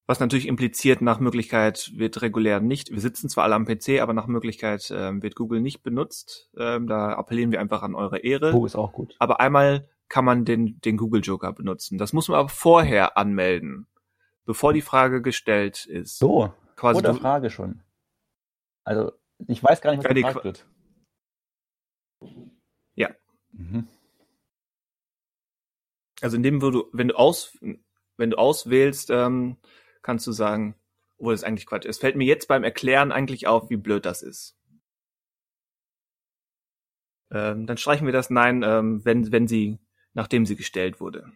[0.08, 4.14] was natürlich impliziert, nach Möglichkeit wird regulär nicht, wir sitzen zwar alle am PC, aber
[4.14, 6.50] nach Möglichkeit ähm, wird Google nicht benutzt.
[6.58, 8.54] Ähm, da appellieren wir einfach an eure Ehre.
[8.54, 9.16] Oh, ist auch gut.
[9.20, 11.98] Aber einmal kann man den, den Google Joker benutzen.
[11.98, 13.86] Das muss man aber vorher anmelden,
[14.46, 16.18] bevor die Frage gestellt ist.
[16.18, 17.82] So, Quasi oder du, Frage schon.
[18.86, 19.12] Also,
[19.48, 20.66] ich weiß gar nicht, was gefragt Qua- wird.
[22.96, 23.10] Ja.
[23.52, 23.88] Mhm.
[26.22, 27.58] also indem wo du, wenn du aus,
[28.18, 29.58] wenn du auswählst, ähm,
[30.08, 30.74] kannst du sagen,
[31.18, 31.86] oh, das ist eigentlich Quatsch.
[31.86, 34.56] Es fällt mir jetzt beim Erklären eigentlich auf, wie blöd das ist.
[37.30, 39.80] Ähm, dann streichen wir das Nein, ähm, wenn, wenn sie,
[40.14, 41.30] nachdem sie gestellt wurde.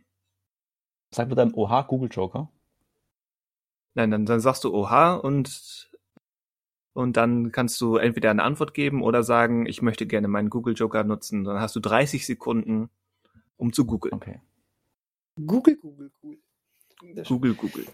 [1.13, 2.49] Sagt man dann Oha, Google Joker?
[3.93, 5.91] Nein, dann, dann sagst du Oha und,
[6.93, 10.75] und dann kannst du entweder eine Antwort geben oder sagen, ich möchte gerne meinen Google
[10.75, 11.43] Joker nutzen.
[11.43, 12.89] Dann hast du 30 Sekunden,
[13.57, 14.13] um zu googeln.
[14.13, 14.39] Okay.
[15.35, 17.23] Google, Google, Google.
[17.27, 17.85] Google, Google.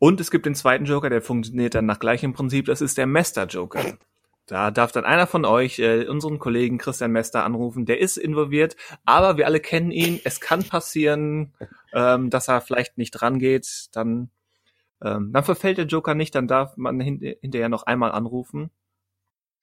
[0.00, 2.64] Und es gibt den zweiten Joker, der funktioniert dann nach gleichem Prinzip.
[2.64, 3.98] Das ist der Mester Joker.
[4.46, 7.84] Da darf dann einer von euch äh, unseren Kollegen Christian Mester anrufen.
[7.84, 10.18] Der ist involviert, aber wir alle kennen ihn.
[10.24, 11.52] Es kann passieren,
[11.92, 13.88] ähm, dass er vielleicht nicht rangeht.
[13.92, 14.30] Dann,
[15.04, 16.34] ähm, dann verfällt der Joker nicht.
[16.34, 18.70] Dann darf man hin hinterher noch einmal anrufen.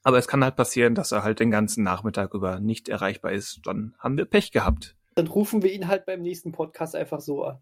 [0.04, 3.62] Aber es kann halt passieren, dass er halt den ganzen Nachmittag über nicht erreichbar ist.
[3.64, 4.96] Dann haben wir Pech gehabt.
[5.16, 7.58] Dann rufen wir ihn halt beim nächsten Podcast einfach so an.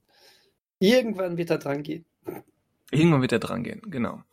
[0.80, 2.06] Irgendwann wird er dran gehen.
[2.92, 4.24] Irgendwann wird er dran gehen, genau.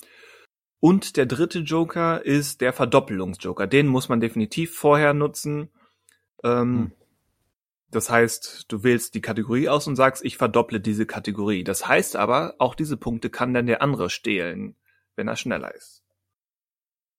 [0.80, 3.66] Und der dritte Joker ist der Verdoppelungsjoker.
[3.66, 5.70] Den muss man definitiv vorher nutzen.
[6.42, 6.92] Ähm, Hm.
[7.92, 11.62] Das heißt, du wählst die Kategorie aus und sagst, ich verdopple diese Kategorie.
[11.62, 14.76] Das heißt aber, auch diese Punkte kann dann der andere stehlen,
[15.14, 16.02] wenn er schneller ist.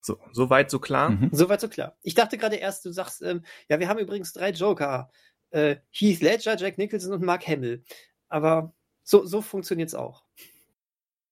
[0.01, 1.11] So, soweit so klar.
[1.11, 1.29] Mhm.
[1.31, 1.95] Soweit so klar.
[2.01, 5.11] Ich dachte gerade erst, du sagst, ähm, ja, wir haben übrigens drei Joker.
[5.51, 7.84] Äh, Heath Ledger, Jack Nicholson und Mark Hamill.
[8.27, 8.73] Aber
[9.03, 10.25] so, so funktioniert's auch.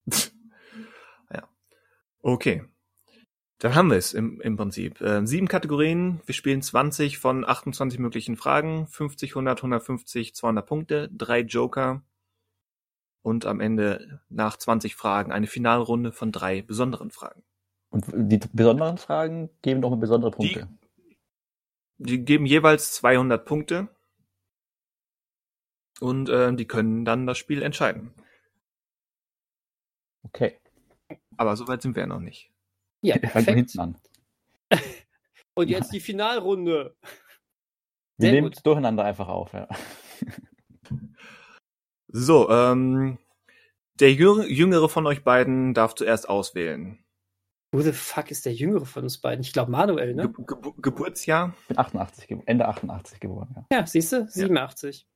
[0.06, 1.48] ja.
[2.22, 2.64] Okay.
[3.58, 5.00] Dann haben wir es im, im Prinzip.
[5.00, 6.20] Äh, sieben Kategorien.
[6.26, 8.86] Wir spielen 20 von 28 möglichen Fragen.
[8.88, 11.08] 50, 100, 150, 200 Punkte.
[11.12, 12.02] Drei Joker.
[13.22, 17.44] Und am Ende nach 20 Fragen eine Finalrunde von drei besonderen Fragen.
[17.90, 20.68] Und die besonderen Fragen geben doch besondere Punkte.
[21.98, 23.88] Die geben jeweils 200 Punkte.
[26.00, 28.12] Und äh, die können dann das Spiel entscheiden.
[30.24, 30.58] Okay.
[31.36, 32.50] Aber soweit sind wir ja noch nicht.
[33.02, 33.56] Ja, Fangen wir perfekt.
[33.56, 33.96] hinten an.
[35.54, 36.96] Und jetzt die Finalrunde.
[37.02, 37.10] Wir
[38.28, 38.56] Sehr nehmen gut.
[38.56, 39.68] es durcheinander einfach auf, ja.
[42.14, 43.18] So, ähm,
[44.00, 47.02] der Jüng- Jüngere von euch beiden darf zuerst auswählen.
[47.74, 49.40] Who the fuck ist der Jüngere von uns beiden?
[49.42, 50.30] Ich glaube Manuel, ne?
[50.30, 51.54] Ge Ge Geburtsjahr?
[51.62, 53.78] Ich bin 88, ge- Ende 88 geboren, ja.
[53.78, 54.28] Ja, siehst du?
[54.28, 55.06] 87.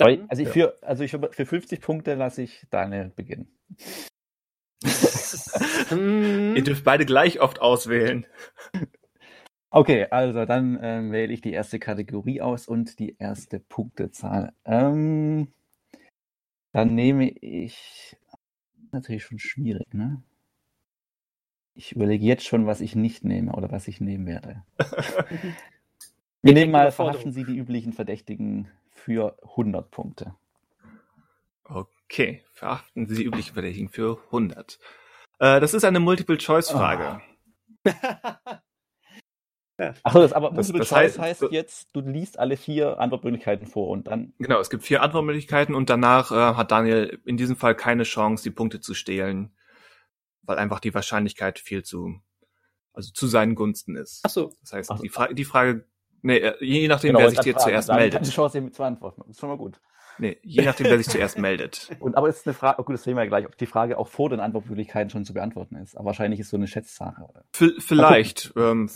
[0.00, 0.52] Aber Dann, also ich Ja.
[0.52, 3.58] für, also ich für 50 Punkte lasse ich Daniel beginnen.
[5.88, 8.26] Hm, Ihr dürft beide gleich oft auswählen.
[9.70, 14.52] Okay, also dann ähm, wähle ich die erste Kategorie aus und die erste Punktezahl.
[14.64, 15.48] Ähm,
[16.72, 18.16] dann nehme ich.
[18.92, 20.22] Natürlich schon schwierig, ne?
[21.74, 24.64] Ich überlege jetzt schon, was ich nicht nehme oder was ich nehmen werde.
[26.42, 30.34] Wir nehmen mal, verhaften Sie die üblichen Verdächtigen für 100 Punkte.
[31.64, 34.78] Okay, verachten Sie die üblichen Verdächtigen für 100.
[35.38, 37.20] Äh, das ist eine Multiple-Choice-Frage.
[40.02, 43.66] Achso, das aber Das- Multiple das Choice heißt- heißt jetzt, du liest alle vier Antwortmöglichkeiten
[43.68, 44.32] vor und dann.
[44.38, 48.42] Genau, es gibt vier Antwortmöglichkeiten und danach äh, hat Daniel in diesem Fall keine Chance,
[48.42, 49.52] die Punkte zu stehlen,
[50.42, 52.16] weil einfach die Wahrscheinlichkeit viel zu,
[52.92, 54.22] also zu seinen Gunsten ist.
[54.24, 54.52] Ach so.
[54.62, 55.02] Das heißt, Ach so.
[55.04, 55.86] die, Fra die Frage,
[56.22, 58.26] nee, äh, je nachdem, Genau, wer sich dir zuerst Dann hat meldet.
[58.26, 59.20] die Chance, ihm zu antworten.
[59.20, 59.80] Das ist schon mal gut.
[60.18, 61.90] Nee, je nachdem, wer sich zuerst meldet.
[62.00, 63.98] Und aber ist eine Frage, oh gut, das sehen wir ja gleich, ob die Frage
[63.98, 65.96] auch vor den Antwortmöglichkeiten schon zu beantworten ist.
[65.96, 67.22] Aber wahrscheinlich ist so eine Schätzsache.
[67.22, 67.44] Oder?
[67.52, 68.90] V vielleicht ähm,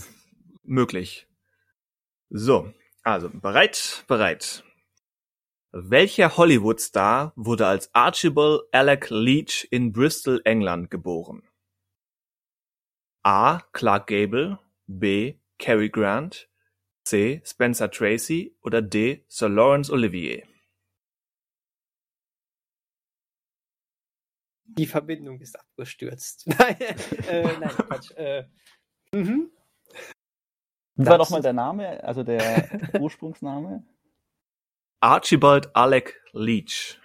[0.64, 1.28] möglich.
[2.30, 4.64] So, also bereit, bereit.
[5.70, 11.42] Welcher Hollywood-Star wurde als Archibald Alec Leach in Bristol, England geboren?
[13.22, 13.60] A.
[13.72, 15.34] Clark Gable, B.
[15.58, 16.48] Cary Grant,
[17.04, 17.40] C.
[17.44, 19.24] Spencer Tracy oder D.
[19.28, 20.42] Sir Lawrence Olivier?
[24.78, 26.46] Die Verbindung ist abgestürzt.
[26.58, 26.76] Nein,
[27.28, 28.10] äh, nein, Quatsch.
[28.12, 28.44] Äh,
[29.12, 29.50] mhm.
[30.94, 32.68] Wie war nochmal der Name, also der
[33.00, 33.84] Ursprungsname?
[35.00, 36.98] Archibald Alec Leach.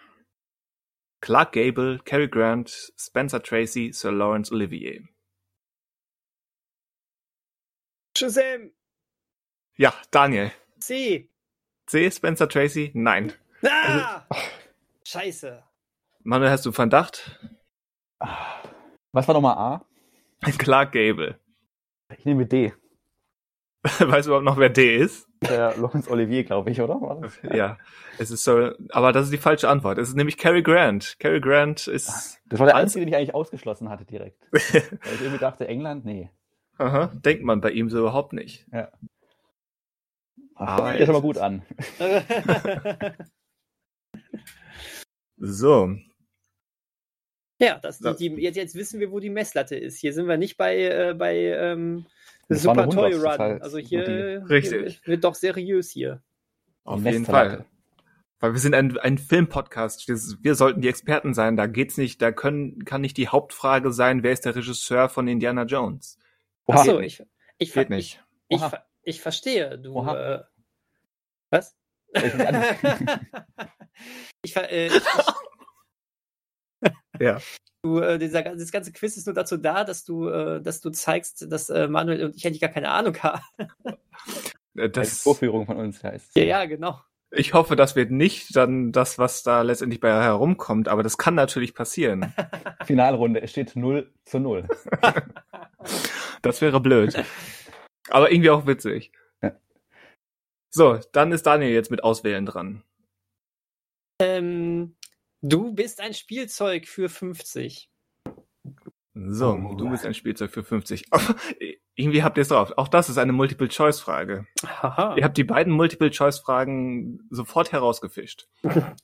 [1.19, 5.07] Clark Gable, Cary Grant, Spencer Tracy, Sir Lawrence Olivier.
[8.15, 8.71] Shazam!
[9.77, 10.51] Ja, Daniel.
[10.79, 11.29] C!
[11.87, 12.11] C.
[12.11, 12.91] Spencer Tracy?
[12.93, 13.33] Nein.
[13.63, 14.25] Ah!
[15.03, 15.63] Scheiße.
[16.23, 17.39] Manuel, hast du Verdacht?
[18.19, 18.63] Ah,
[19.11, 19.85] Was war nochmal A?
[20.57, 21.39] Clark Gable.
[22.17, 22.73] Ich nehme D.
[23.83, 25.27] Weißt du überhaupt noch, wer D ist?
[25.47, 27.19] Der Laurence Olivier, glaube ich, oder?
[27.21, 27.39] Das?
[27.55, 27.77] Ja.
[28.17, 29.97] Es ist so, aber das ist die falsche Antwort.
[29.99, 31.17] Es ist nämlich Cary Grant.
[31.19, 34.41] Cary Grant ist, Das war der einzige, den ich eigentlich ausgeschlossen hatte direkt.
[34.51, 36.31] Weil ich irgendwie dachte, England, nee.
[36.77, 38.65] aha, denkt man bei ihm so überhaupt nicht.
[38.73, 38.91] Ja.
[40.55, 41.61] Ah, Ah, ja schon mal gut an.
[45.39, 45.95] So.
[47.59, 48.13] Ja, das, So.
[48.13, 49.99] die, die, jetzt, jetzt wissen wir, wo die Messlatte ist.
[49.99, 52.05] Hier sind wir nicht bei, äh, bei ähm,
[52.49, 53.45] Super Toy 100, das Run.
[53.45, 55.01] heißt, Also so hier, die- Richtig.
[55.03, 56.21] hier wird doch seriös hier.
[56.83, 57.25] Auf jeden.
[57.25, 57.65] Fall.
[58.39, 60.07] Weil wir sind ein, ein Filmpodcast.
[60.07, 61.57] Wir, wir sollten die Experten sein.
[61.57, 65.27] Da geht's nicht, da können, kann nicht die Hauptfrage sein, wer ist der Regisseur von
[65.27, 66.17] Indiana Jones?
[66.67, 66.79] Oha.
[66.81, 67.23] Achso, ich,
[67.57, 68.23] ich, Geht nicht.
[68.47, 68.71] Ich, ich,
[69.03, 69.79] ich verstehe.
[69.79, 69.99] Du.
[70.07, 70.43] Äh,
[71.49, 71.75] was?
[72.13, 72.23] Ich
[74.55, 74.93] äh, ich,
[77.19, 77.39] Ja.
[77.83, 80.89] du, äh, dieser, das ganze Quiz ist nur dazu da, dass du, äh, dass du
[80.91, 83.41] zeigst, dass äh, Manuel und ich eigentlich gar keine Ahnung haben.
[83.85, 83.93] Äh,
[84.77, 86.35] Eine Das, Vorführung von uns heißt.
[86.35, 87.01] Ja, ja, genau.
[87.31, 91.33] ich hoffe, das wird nicht dann das, was da letztendlich bei herumkommt, aber das kann
[91.35, 92.33] natürlich passieren.
[92.85, 94.67] Finalrunde, es steht 0 zu 0.
[96.43, 97.15] Das wäre blöd.
[98.09, 99.11] Aber irgendwie auch witzig.
[99.41, 99.55] Ja.
[100.69, 102.83] So, dann ist Daniel jetzt mit Auswählen dran.
[104.19, 104.96] Ähm,
[105.41, 107.89] du bist ein Spielzeug für 50.
[109.13, 109.75] So, Oh.
[109.75, 111.05] du bist ein Spielzeug für 50.
[111.95, 112.73] irgendwie habt ihr es drauf.
[112.77, 114.45] Auch das ist eine Multiple-Choice-Frage.
[114.61, 118.47] Ihr habt die beiden Multiple-Choice-Fragen sofort herausgefischt.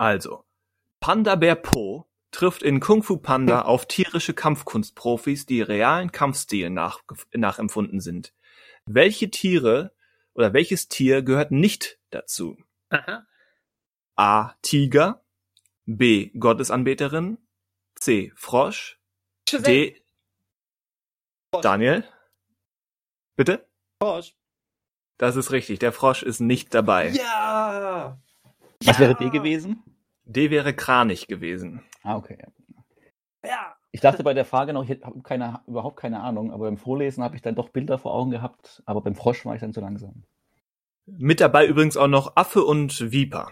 [0.00, 0.44] Also,
[1.00, 7.02] Panda Bär Po trifft in Kung Fu Panda auf tierische Kampfkunstprofis, die realen Kampfstilen nach,
[7.34, 8.32] nachempfunden sind.
[8.86, 9.92] Welche Tiere
[10.34, 12.56] oder welches Tier gehört nicht dazu?
[12.90, 13.26] Aha.
[14.18, 14.54] A.
[14.62, 15.22] Tiger,
[15.86, 16.30] B.
[16.38, 17.38] Gottesanbeterin,
[17.94, 18.32] C.
[18.34, 19.00] Frosch,
[19.50, 20.02] D.
[21.52, 21.62] Frosch.
[21.62, 22.04] Daniel?
[23.36, 23.68] Bitte?
[24.02, 24.34] Frosch.
[25.18, 25.78] Das ist richtig.
[25.78, 27.10] Der Frosch ist nicht dabei.
[27.10, 28.20] Ja!
[28.84, 29.00] Was ja!
[29.00, 29.84] wäre D gewesen?
[30.24, 31.84] D wäre Kranich gewesen.
[32.02, 32.38] Ah, okay.
[33.44, 33.76] Ja!
[33.92, 37.22] Ich dachte bei der Frage noch, ich habe keine, überhaupt keine Ahnung, aber beim Vorlesen
[37.22, 39.80] habe ich dann doch Bilder vor Augen gehabt, aber beim Frosch war ich dann zu
[39.80, 40.24] langsam.
[41.06, 43.50] Mit dabei übrigens auch noch Affe und Viper.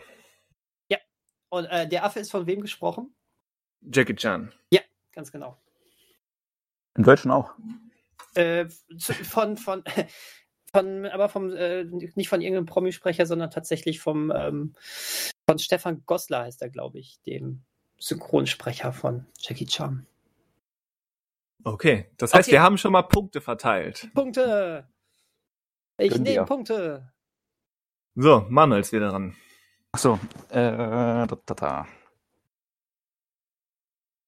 [1.48, 3.14] Und äh, der Affe ist von wem gesprochen?
[3.80, 4.52] Jackie Chan.
[5.12, 5.56] Ganz genau.
[6.94, 7.54] Im Deutschen auch.
[8.34, 8.66] Äh,
[8.98, 9.82] von, von,
[10.72, 14.74] von, aber vom, äh, nicht von irgendeinem Promisprecher, sondern tatsächlich vom, ähm,
[15.48, 17.64] von Stefan Goslar heißt er, glaube ich, dem
[17.98, 20.06] Synchronsprecher von Jackie Chan.
[21.64, 22.56] Okay, das heißt, Okay.
[22.56, 24.10] wir haben schon mal Punkte verteilt.
[24.14, 24.86] Punkte!
[25.98, 27.10] Ich nehme Punkte!
[28.14, 29.34] So, Manuel ist wieder dran.
[29.96, 30.20] Achso,
[30.50, 31.86] äh, da, da, da.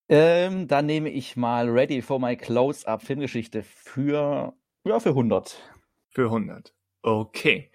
[0.08, 4.54] Ähm, dann nehme ich mal Ready for my Close-Up Filmgeschichte für,
[4.84, 5.60] ja, für 100.
[6.08, 6.72] Für 100.
[7.02, 7.70] Okay.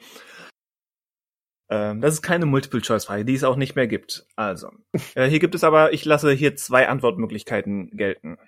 [1.70, 4.26] Ähm, das ist keine Multiple-Choice-Frage, die es auch nicht mehr gibt.
[4.36, 4.72] Also,
[5.14, 8.40] äh, hier gibt es aber, ich lasse hier zwei Antwortmöglichkeiten gelten.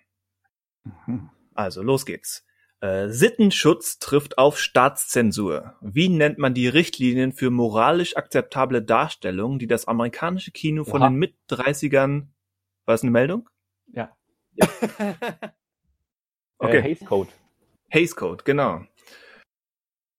[1.05, 1.29] Mhm.
[1.53, 2.47] Also, los geht's.
[2.81, 5.75] Äh, Sittenschutz trifft auf Staatszensur.
[5.81, 11.09] Wie nennt man die Richtlinien für moralisch akzeptable Darstellungen, die das amerikanische Kino von Oha.
[11.09, 12.27] den Mit-30ern...
[12.85, 13.49] War es eine Meldung?
[13.87, 14.15] Ja.
[16.57, 16.77] Okay.
[16.77, 17.29] Äh, Hays Code.
[17.89, 18.85] Hays Code, genau.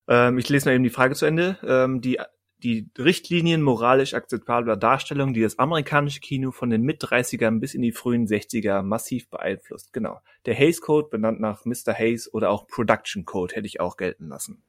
[0.09, 1.59] Ähm, ich lese mal eben die Frage zu Ende.
[1.63, 2.21] Ähm, die,
[2.63, 7.93] die Richtlinien moralisch akzeptabler Darstellung, die das amerikanische Kino von den Mit-30ern bis in die
[7.93, 9.93] frühen 60er massiv beeinflusst.
[9.93, 10.21] Genau.
[10.47, 11.93] Der Hays Code, benannt nach Mr.
[11.93, 14.63] Hayes oder auch Production Code, hätte ich auch gelten lassen.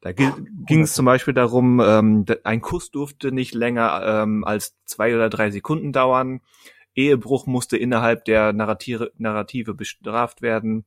[0.00, 5.14] Da ging es zum Beispiel darum, ähm, ein Kuss durfte nicht länger ähm, als zwei
[5.14, 6.40] oder drei Sekunden dauern.
[6.94, 10.86] Ehebruch musste innerhalb der Narrative, Narrative bestraft werden.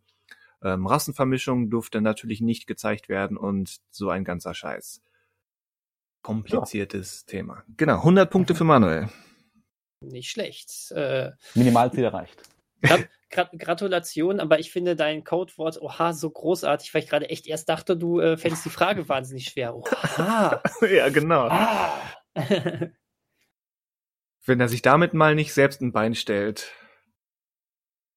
[0.64, 5.04] Ähm, Rassenvermischung durfte natürlich nicht gezeigt werden und so ein ganzer Scheiß.
[6.24, 7.63] Kompliziertes Thema.
[7.78, 9.09] Genau, 100 Punkte für Manuel.
[10.01, 10.91] Nicht schlecht.
[10.91, 12.41] Äh, Minimalziel erreicht.
[12.82, 17.47] Grat Grat Gratulation, aber ich finde dein Codewort Oha so großartig, weil ich gerade echt
[17.47, 19.76] erst dachte, du äh, fändest die Frage wahnsinnig schwer.
[19.76, 20.61] Oha.
[20.82, 21.47] ja, genau.
[21.49, 21.93] Ah.
[24.45, 26.71] Wenn er sich damit mal nicht selbst ein Bein stellt.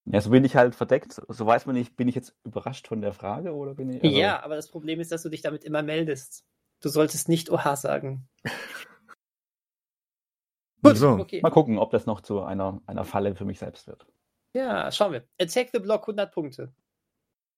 [0.06, 1.20] Ja, so bin ich halt verdeckt.
[1.28, 4.02] So weiß man nicht, bin ich jetzt überrascht von der Frage oder bin ich.
[4.04, 6.44] also- ja, aber das Problem ist, dass du dich damit immer meldest.
[6.82, 8.28] Du solltest nicht Oha sagen.
[10.82, 11.10] Gut, So.
[11.10, 11.40] okay.
[11.42, 14.06] Mal gucken, ob das noch zu einer, einer Falle für mich selbst wird.
[14.52, 15.24] Ja, schauen wir.
[15.40, 16.72] Attack the Block 100 Punkte.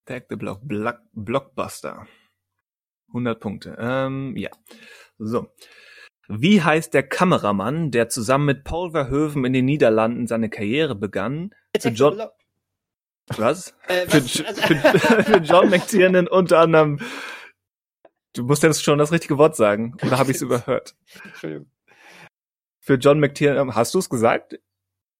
[0.06, 2.06] Tag the Block, Block Blockbuster.
[3.08, 3.76] 100 Punkte.
[3.78, 4.50] Ähm, ja.
[5.18, 5.48] So.
[6.28, 11.54] Wie heißt der Kameramann, der zusammen mit Paul Verhoeven in den Niederlanden seine Karriere begann?
[11.74, 12.32] Attack John- the Block.
[13.36, 13.74] Was?
[13.88, 14.30] Äh, Für, was?
[14.32, 14.62] für, Also-
[15.24, 16.98] für John McTiernan unter anderem.
[18.38, 19.96] Du musst jetzt schon das richtige Wort sagen.
[20.00, 20.94] Oder habe ich es überhört?
[21.24, 21.66] Entschuldigung.
[22.78, 24.60] Für John McTiernan, hast du es gesagt?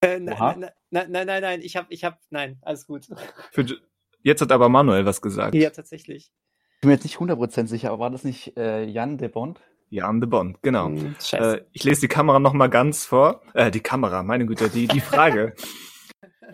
[0.01, 3.09] Äh, nein, nein, nein, nein, nein, nein, ich hab, ich hab, nein, alles gut.
[3.51, 3.66] Für,
[4.23, 5.57] jetzt hat aber Manuel was gesagt.
[5.57, 6.31] Ja, tatsächlich.
[6.77, 9.61] Ich bin mir jetzt nicht 100% sicher, aber war das nicht äh, Jan de Bond?
[9.91, 10.87] Jan de Bond, genau.
[10.87, 11.59] Hm, Scheiße.
[11.59, 13.43] Äh, ich lese die Kamera noch mal ganz vor.
[13.53, 15.55] Äh, die Kamera, meine Güte, die, die Frage.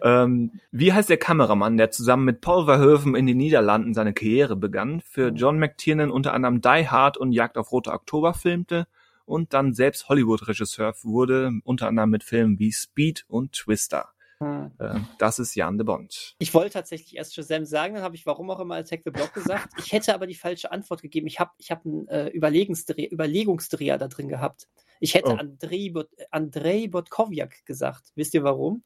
[0.02, 4.56] ähm, wie heißt der Kameramann, der zusammen mit Paul Verhoeven in den Niederlanden seine Karriere
[4.56, 8.86] begann, für John McTiernan unter anderem Die Hard und Jagd auf Rote Oktober filmte
[9.24, 14.10] und dann selbst Hollywood-Regisseur wurde, unter anderem mit Filmen wie Speed und Twister.
[14.38, 14.72] Hm.
[14.78, 16.34] Äh, das ist Jan de Bond.
[16.38, 19.32] Ich wollte tatsächlich erst Shazam sagen, dann habe ich warum auch immer Attack the Block
[19.32, 19.68] gesagt.
[19.78, 21.26] Ich hätte aber die falsche Antwort gegeben.
[21.26, 24.68] Ich habe ich hab einen äh, Überlegungsdreher, Überlegungsdreher da drin gehabt.
[25.00, 25.36] Ich hätte Oh.
[25.36, 28.10] Andrei, Bot, Andrei Botkowiak gesagt.
[28.14, 28.82] Wisst ihr warum?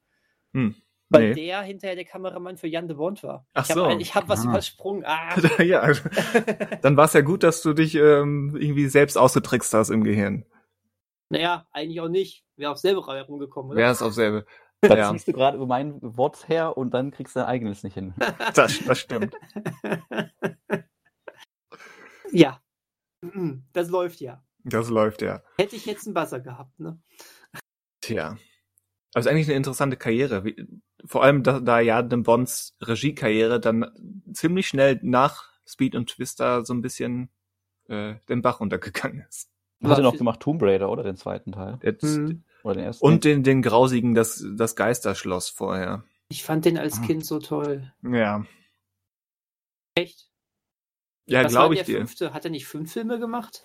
[0.52, 0.74] Hm.
[1.10, 1.34] Weil Nee.
[1.46, 3.46] der hinterher der Kameramann für Jan de Bond war.
[3.54, 3.86] Ach ich habe so.
[3.86, 4.50] ein- ich hab was Ah.
[4.50, 5.04] übersprungen.
[5.06, 5.34] Ah.
[5.62, 6.02] ja, also,
[6.82, 10.44] dann war es ja gut, dass du dich ähm, irgendwie selbst ausgetrickst hast im Gehirn.
[11.30, 12.44] naja, eigentlich auch nicht.
[12.56, 13.78] Wäre auf selber herumgekommen, oder?
[13.80, 14.44] Wäre es auf selbe.
[14.80, 15.10] Da Ja.
[15.10, 18.14] ziehst du gerade über mein Wort her und dann kriegst du dein eigenes nicht hin.
[18.54, 19.34] Das, das stimmt.
[22.30, 22.60] ja.
[23.72, 24.44] Das läuft ja.
[24.64, 25.42] Das läuft ja.
[25.58, 27.00] Hätte ich jetzt einen Buzzer gehabt, ne?
[28.00, 28.36] Tja.
[29.14, 30.44] Also eigentlich eine interessante Karriere.
[30.44, 30.66] Wie,
[31.04, 33.86] vor allem, da, da ja dem Bonds Regiekarriere dann
[34.32, 37.30] ziemlich schnell nach Speed und Twister so ein bisschen
[37.88, 39.50] äh, den Bach runtergegangen ist.
[39.80, 41.02] Du hast ja noch gemacht Tomb Raider, oder?
[41.04, 41.78] Den zweiten Teil.
[41.82, 42.42] Jetzt, Mhm.
[42.64, 43.04] Oder den ersten.
[43.06, 46.02] Und den, den grausigen, das, das Geisterschloss vorher.
[46.28, 47.06] Ich fand den als Ah.
[47.06, 47.92] Kind so toll.
[48.02, 48.44] Ja.
[49.94, 50.28] Echt?
[51.26, 51.98] Ja, glaube ich der dir.
[51.98, 52.32] Fünfte?
[52.34, 53.64] Hat er nicht fünf Filme gemacht?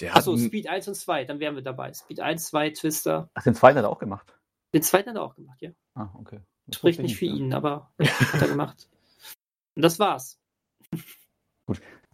[0.00, 1.92] Der Achso, Speed 1 und 2, dann wären wir dabei.
[1.92, 3.30] Speed 1, 2, Twister.
[3.34, 4.32] Ach, den zweiten hat er auch gemacht.
[4.72, 5.70] Den zweiten hat er auch gemacht, ja.
[5.94, 6.40] Ah, okay.
[6.66, 7.34] Das Spricht nicht ich für ja.
[7.34, 8.88] ihn, aber hat er gemacht.
[9.74, 10.40] Und das war's.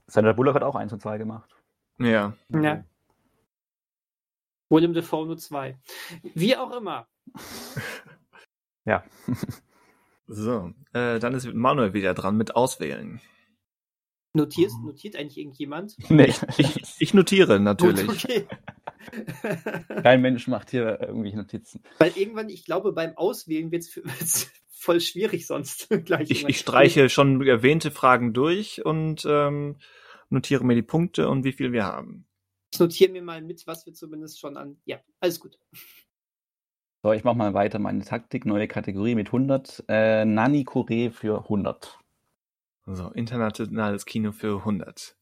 [0.07, 1.51] Sandra Bullock hat auch eins und zwei gemacht.
[1.99, 2.37] ja.
[2.49, 2.85] Ja.
[4.71, 5.79] Willem Dafoe nur zwei.
[6.23, 7.07] Wie auch immer.
[8.87, 9.03] Ja.
[10.27, 13.23] So, äh, dann ist Manuel wieder dran mit Auswählen.
[14.37, 14.87] Notiert, Oh.
[14.87, 15.97] notiert eigentlich irgendjemand?
[16.11, 16.33] nee.
[16.59, 18.07] Ich, ich notiere natürlich.
[18.07, 18.47] Gut, okay.
[20.03, 21.83] Kein Mensch macht hier irgendwie Notizen.
[21.99, 25.89] Weil irgendwann, ich glaube, beim Auswählen wird es voll schwierig sonst.
[26.05, 29.77] Gleich Ich, ich streiche schon erwähnte Fragen durch und ähm,
[30.31, 32.27] notiere mir die Punkte und wie viel wir haben.
[32.73, 34.79] Ich notiere mir mal mit, was wir zumindest schon an.
[34.85, 35.61] Ja, alles gut.
[37.05, 39.85] So, ich mache mal weiter meine Taktik, neue Kategorie mit 100.
[39.89, 42.01] Äh, Nani Kure für 100.
[42.87, 45.17] So, internationales Kino für 100.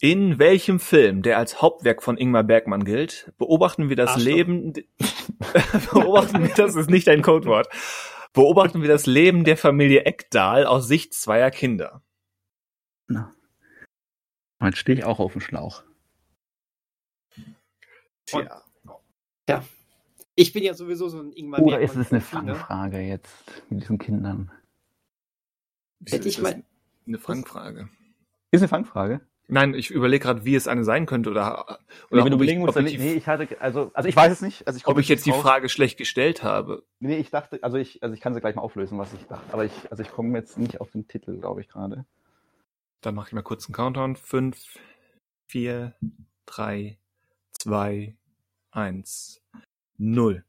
[0.00, 4.24] In welchem Film, der als Hauptwerk von Ingmar Bergmann gilt, beobachten wir das Arschloch.
[4.24, 4.72] Leben,
[5.92, 7.68] beobachten wir, das ist nicht ein Codewort,
[8.32, 12.02] beobachten wir das Leben der Familie Eckdahl aus Sicht zweier Kinder.
[13.06, 13.32] Na.
[14.62, 15.82] Jetzt stehe ich auch auf dem Schlauch.
[18.26, 18.62] Tja.
[20.34, 22.24] Ich bin ja sowieso so ein Ingmar Oder ist Bergmann es eine ne?
[22.24, 24.50] Fangfrage jetzt mit diesen Kindern?
[26.08, 26.64] Hätte ich Ist das mal-
[27.06, 27.88] Eine Fangfrage.
[28.50, 29.20] Ist eine Fangfrage?
[29.48, 31.78] Nein, ich überlege gerade, wie es eine sein könnte oder,
[32.10, 34.16] oder Nee, wenn du ob, ich, überlegen musst, ich, nee, ich hatte, also, also ich
[34.16, 34.66] weiß es nicht.
[34.66, 35.42] Also ich ob ich jetzt die drauf.
[35.42, 36.84] Frage schlecht gestellt habe.
[37.00, 39.52] Nee, ich dachte, also ich, also ich kann sie gleich mal auflösen, was ich dachte.
[39.52, 42.06] Aber ich, also ich komme jetzt nicht auf den Titel, glaube ich gerade.
[43.02, 44.16] Dann mache ich mal kurz einen Countdown.
[44.16, 44.78] Fünf,
[45.48, 45.94] vier,
[46.46, 46.98] drei,
[47.52, 48.16] zwei,
[48.70, 49.42] eins,
[49.98, 50.44] null.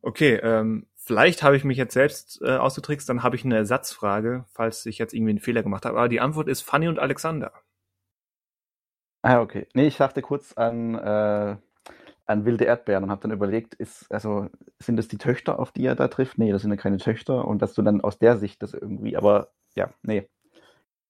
[0.00, 4.44] Okay, ähm, vielleicht habe ich mich jetzt selbst äh, ausgetrickst, dann habe ich eine Ersatzfrage,
[4.52, 5.98] falls ich jetzt irgendwie einen Fehler gemacht habe.
[5.98, 7.52] Aber die Antwort ist Fanny und Alexander.
[9.22, 9.66] Ah, okay.
[9.74, 11.56] Nee, ich dachte kurz an, äh,
[12.26, 15.84] an wilde Erdbeeren und habe dann überlegt, ist, also, sind das die Töchter, auf die
[15.84, 16.38] er da trifft?
[16.38, 19.16] Nee, das sind ja keine Töchter und dass du dann aus der Sicht das irgendwie,
[19.16, 20.28] aber ja, nee.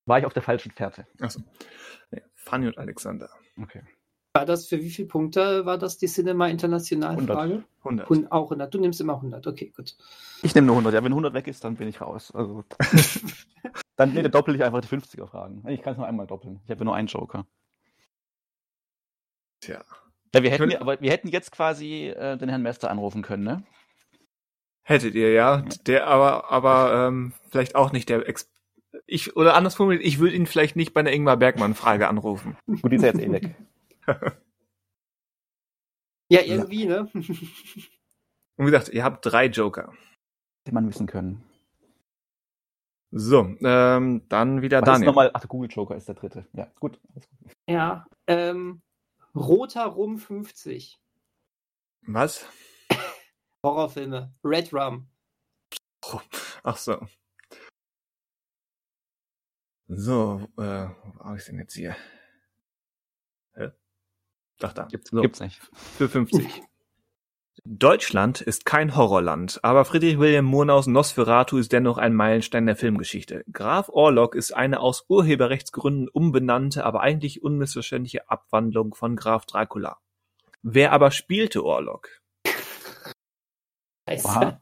[0.07, 1.07] War ich auf der falschen Fährte.
[1.21, 1.43] Achso.
[2.11, 3.29] Nee, Fanny und Alexander.
[3.63, 3.83] Okay.
[4.33, 7.37] War das für wie viele Punkte war das die Cinema International 100.
[7.37, 7.65] Frage?
[7.83, 8.09] 100.
[8.09, 8.73] Hun- Auch 100.
[8.73, 9.45] Du nimmst immer 100.
[9.47, 9.97] Okay, gut.
[10.43, 10.95] Ich nehme nur 100.
[10.95, 12.31] Ja, wenn 100 weg ist, dann bin ich raus.
[12.33, 12.65] Also,
[13.97, 15.65] dann nee, dann doppel ich einfach die 50er Fragen.
[15.69, 16.61] Ich kann es nur einmal doppeln.
[16.65, 17.45] Ich habe ja nur einen Joker.
[19.61, 19.83] Tja.
[20.33, 23.65] Ja, wir hätten, aber wir hätten jetzt quasi äh, den Herrn Mester anrufen können, ne?
[24.83, 25.65] Hättet ihr, ja.
[25.87, 28.49] Der aber, aber ähm, vielleicht auch nicht der Ex
[29.07, 32.57] ich, oder anders formuliert, ich würde ihn vielleicht nicht bei einer Ingmar Bergmann-Frage anrufen.
[32.67, 33.57] Gut, die ist ja jetzt eh weg.
[36.29, 37.11] Ja, irgendwie, ne?
[37.15, 39.93] Und wie gesagt, ihr habt drei Joker.
[40.65, 41.43] Hätte man wissen können.
[43.13, 45.07] So, ähm, dann wieder Was ist Daniel.
[45.07, 45.31] nochmal?
[45.35, 46.47] Ach, der Google Joker ist der dritte.
[46.53, 47.01] Ja, gut.
[47.67, 48.07] Ja.
[48.29, 48.83] Ähm,
[49.35, 51.01] Roter Rum 50.
[52.03, 52.47] Was?
[53.65, 54.33] Horrorfilme.
[54.45, 55.09] Red Rum.
[56.63, 57.01] Ach so.
[59.89, 61.97] So, äh, wo habe ich denn jetzt hier?
[63.55, 63.73] Hä?
[64.63, 64.85] Ach da.
[64.85, 65.61] Gibt's, so, gibt's nicht.
[65.73, 66.63] für 50.
[67.65, 73.45] Deutschland ist kein Horrorland, aber Friedrich Wilhelm Murnaus Nosferatu ist dennoch ein Meilenstein der Filmgeschichte.
[73.53, 79.99] Graf Orlok ist eine aus Urheberrechtsgründen umbenannte, aber eigentlich unmissverständliche Abwandlung von Graf Dracula.
[80.63, 82.23] Wer aber spielte Orlok?
[84.09, 84.59] Scheiße.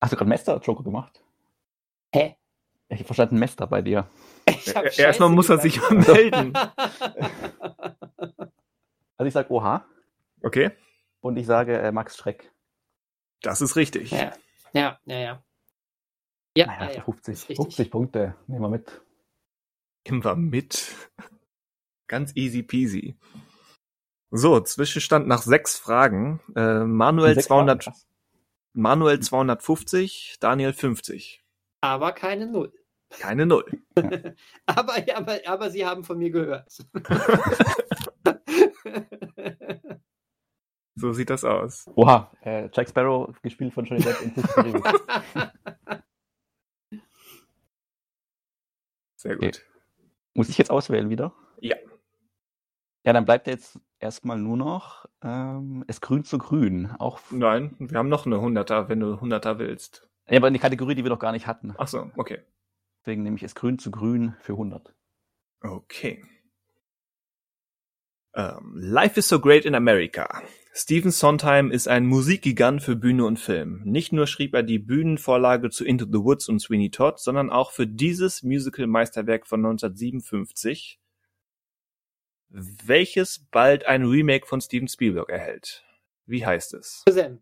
[0.00, 1.22] Hast du gerade Mester-Joker gemacht?
[2.14, 2.36] Hä?
[2.88, 4.08] Ich habe verstanden Mester bei dir.
[4.96, 6.52] Erstmal muss er sich mal melden.
[9.16, 9.84] Also ich sage Oha
[10.42, 10.70] Okay,
[11.20, 12.50] und ich sage äh, Max Schreck.
[13.42, 14.10] das ist richtig.
[14.12, 14.32] ja,
[14.72, 15.42] ja, ja, ja.
[16.56, 17.02] Ja, Naja, ja, ja.
[17.02, 17.56] 50, ist richtig.
[17.66, 18.34] 50 Punkte.
[18.46, 19.02] Nehmen wir mit.
[20.06, 20.94] Nehmen wir mit.
[22.08, 23.18] Ganz easy peasy.
[24.30, 26.40] So, Zwischenstand nach sechs Fragen.
[26.56, 27.98] Äh, Manuel, Sechs 200, Fragen.
[28.72, 31.44] Manuel 250, Daniel 50.
[31.82, 32.72] Aber keine Null.
[33.18, 33.64] Keine Null.
[34.66, 36.84] Aber, aber, aber Sie haben von mir gehört.
[40.96, 41.88] So sieht das aus.
[41.94, 44.84] Oha, äh, Jack Sparrow, gespielt von Johnny Depp in Karibik.
[49.16, 49.64] Sehr gut.
[50.34, 51.32] Muss ich jetzt auswählen wieder?
[51.60, 51.76] Ja.
[53.06, 56.90] Ja, dann bleibt jetzt erstmal nur noch ähm, es grün zu grün.
[56.98, 60.06] Auch, Nein, wir haben noch eine Hunderter, wenn du Hunderter willst.
[60.28, 61.74] ja, aber eine Kategorie, die wir noch gar nicht hatten.
[61.78, 62.40] Ach so, okay.
[63.00, 64.94] Deswegen nehme ich es grün zu grün für 100.
[65.62, 66.22] Okay.
[68.34, 70.42] Ähm, Life is so great in America.
[70.72, 73.82] Stephen Sondheim ist ein Musikgigant für Bühne und Film.
[73.84, 77.72] Nicht nur schrieb er die Bühnenvorlage zu Into the Woods und Sweeney Todd, sondern auch
[77.72, 81.00] für dieses Musical-Meisterwerk von 1957,
[82.50, 85.84] welches bald ein Remake von Steven Spielberg erhält.
[86.26, 87.02] Wie heißt es?
[87.08, 87.40] Shazam.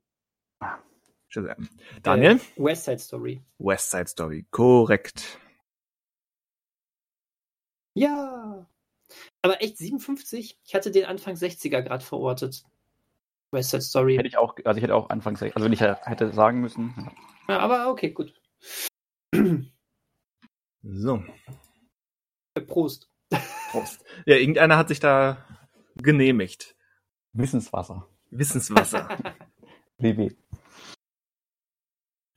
[1.29, 1.69] Shazam.
[2.03, 2.37] Daniel?
[2.37, 3.43] Äh, West Side Story.
[3.59, 4.47] West Side Story.
[4.51, 5.39] Korrekt.
[7.99, 8.67] Ja.
[9.43, 10.59] Aber echt 57?
[10.65, 12.65] Ich hatte den Anfang 60er gerade verortet.
[13.51, 14.17] West Side Story.
[14.17, 16.95] Hätte ich auch, also ich hätte auch anfangs, also wenn ich hätte sagen müssen,
[17.49, 17.59] ja.
[17.59, 18.35] Aber okay, gut.
[20.83, 21.23] So.
[22.67, 23.11] Prost.
[23.73, 24.05] Prost.
[24.27, 25.45] Ja, irgendeiner hat sich da
[25.97, 26.77] genehmigt.
[27.33, 28.09] Wissenswasser.
[28.31, 29.09] Wissenswasser.
[29.99, 30.31] Der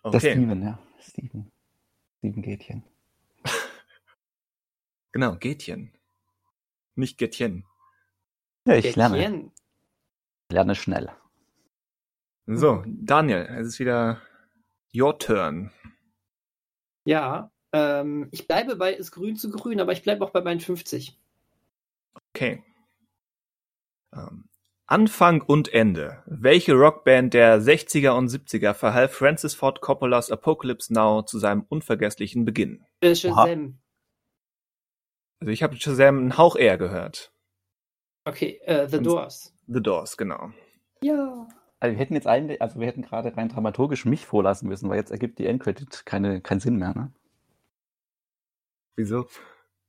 [0.03, 0.79] Okay, Steven, ja.
[0.99, 1.51] Steven.
[2.17, 2.83] Steven Gätchen.
[5.11, 5.91] Genau, Gätchen.
[6.95, 7.65] Nicht Gätchen.
[8.65, 9.17] Ja, ich lerne.
[9.17, 9.51] Etienne.
[10.49, 11.11] Lerne schnell.
[12.45, 14.21] So, Daniel, es ist wieder
[14.93, 15.71] your turn.
[17.05, 20.59] Ja, ähm, ich bleibe bei ist grün zu grün, aber ich bleibe auch bei meinen
[20.59, 21.17] 50.
[22.33, 22.63] Okay.
[24.13, 24.49] Ähm,
[24.85, 26.21] Anfang und Ende.
[26.25, 32.43] Welche Rockband der 60er und 70er verhalf Francis Ford Coppolas Apocalypse Now zu seinem unvergesslichen
[32.43, 32.83] Beginn?
[32.99, 33.79] Äh, Shazam.
[35.41, 37.31] Also ich habe Shazam einen Hauch eher gehört.
[38.25, 39.53] Okay, äh, The Und- Doors.
[39.67, 40.51] The Doors, genau.
[41.03, 41.47] Ja.
[41.79, 44.97] Also wir hätten jetzt eigentlich, also wir hätten gerade rein dramaturgisch mich vorlassen müssen, weil
[44.97, 47.11] jetzt ergibt die Endcredit keine, keinen Sinn mehr, ne?
[48.95, 49.25] Wieso?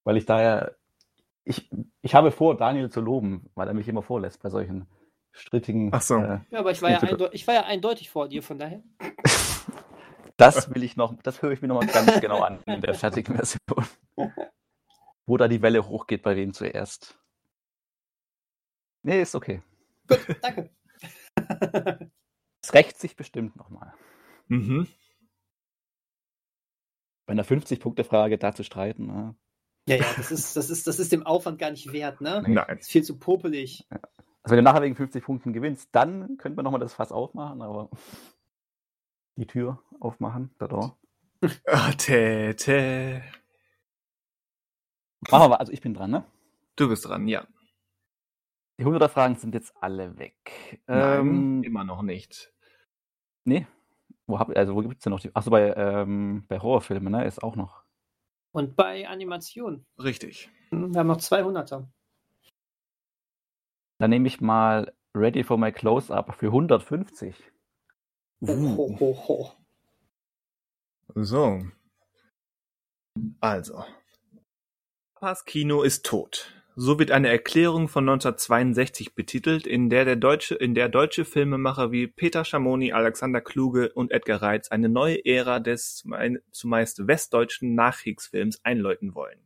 [0.05, 0.75] Weil ich daher,
[1.45, 1.69] ich,
[2.01, 4.87] ich habe vor, Daniel zu loben, weil er mich immer vorlässt bei solchen
[5.33, 5.91] strittigen.
[5.93, 6.17] Ach so.
[6.17, 8.83] Äh, Ja, aber ich war ja, ich war ja eindeutig vor dir, von daher.
[10.39, 13.37] das will ich noch, das höre ich mir nochmal ganz genau an in der fertigen
[13.37, 13.61] Version.
[15.27, 17.19] Wo da die Welle hochgeht, bei wem zuerst.
[19.03, 19.63] Nee, ist okay.
[20.09, 20.71] Gut, danke.
[22.63, 23.93] Es rächt sich bestimmt nochmal.
[24.49, 24.87] Mhm.
[27.27, 29.07] Bei einer 50-Punkte-Frage da zu streiten.
[29.07, 29.35] Ne?
[29.89, 32.45] ja, ja, das ist, das, ist, das ist dem Aufwand gar nicht wert, ne?
[32.47, 32.79] Nein.
[32.79, 33.87] Ist viel zu popelig.
[34.43, 37.63] Also wenn du nachher wegen 50 Punkten gewinnst, dann könnte man nochmal das Fass aufmachen,
[37.63, 37.91] aber
[39.37, 40.97] die Tür aufmachen, da da.
[41.67, 43.23] Ah, tä, tä.
[45.31, 46.25] Machen wir mal, also ich bin dran, ne?
[46.77, 47.47] Du bist dran, ja.
[48.79, 50.81] Die 100er Fragen sind jetzt alle weg.
[50.87, 52.53] Nein, Ähm, immer noch nicht.
[53.45, 53.67] nee.
[54.27, 55.35] Wo hab, also wo gibt's denn noch die?
[55.35, 57.27] Achso, bei, ähm, bei Horrorfilmen, ne?
[57.27, 57.83] Ist auch noch.
[58.53, 59.85] Und bei Animation.
[59.99, 60.49] Richtig.
[60.71, 61.87] Wir haben noch 200er.
[63.99, 67.37] Dann nehme ich mal Ready for my Close-Up für 150.
[68.47, 69.53] Ho, ho, ho, ho.
[71.15, 71.61] So.
[73.41, 73.85] Also.
[75.23, 76.53] Papas Kino ist tot.
[76.75, 81.93] So wird eine Erklärung von 1962 betitelt, in der der deutsche, in der deutsche Filmemacher
[81.93, 86.05] wie Peter Schamoni, Alexander Kluge und Edgar Reitz eine neue Ära des
[86.51, 89.39] zumeist westdeutschen Nachkriegsfilms einläuten wollen.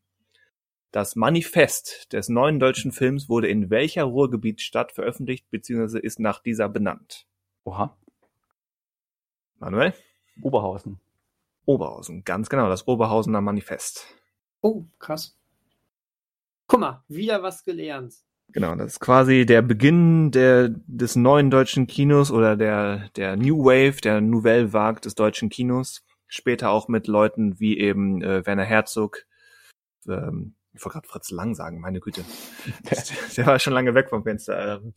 [0.92, 5.98] Das Manifest des neuen deutschen Films wurde in welcher Ruhrgebietsstadt veröffentlicht bzw.
[5.98, 7.26] ist nach dieser benannt?
[7.64, 7.98] Oha.
[9.58, 9.92] Manuel?
[10.40, 11.00] Oberhausen.
[11.66, 14.06] Oberhausen, ganz genau, das Oberhausener Manifest.
[14.62, 15.36] Oh, krass.
[16.66, 18.14] Guck mal, wieder was gelernt.
[18.48, 23.64] Genau, das ist quasi der Beginn der, des neuen deutschen Kinos oder der, der New
[23.64, 26.04] Wave, der Nouvelle Vague des deutschen Kinos.
[26.28, 29.26] Später auch mit Leuten wie eben äh, Werner Herzog,
[30.08, 32.24] ähm, ich wollte gerade Fritz Lang sagen, meine Güte.
[32.90, 33.02] der,
[33.36, 34.76] der war schon lange weg vom Fenster.
[34.76, 34.94] Ähm,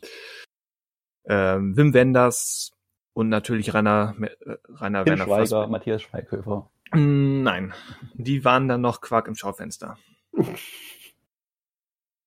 [1.25, 2.71] ähm, Wim Wenders,
[3.13, 5.67] Und natürlich Rainer, äh, Rainer Tim Werner Schweiger, Fassbinder.
[5.67, 6.71] Matthias Schweighöfer.
[6.93, 7.73] Nein,
[8.13, 9.97] die waren dann noch Quark im Schaufenster.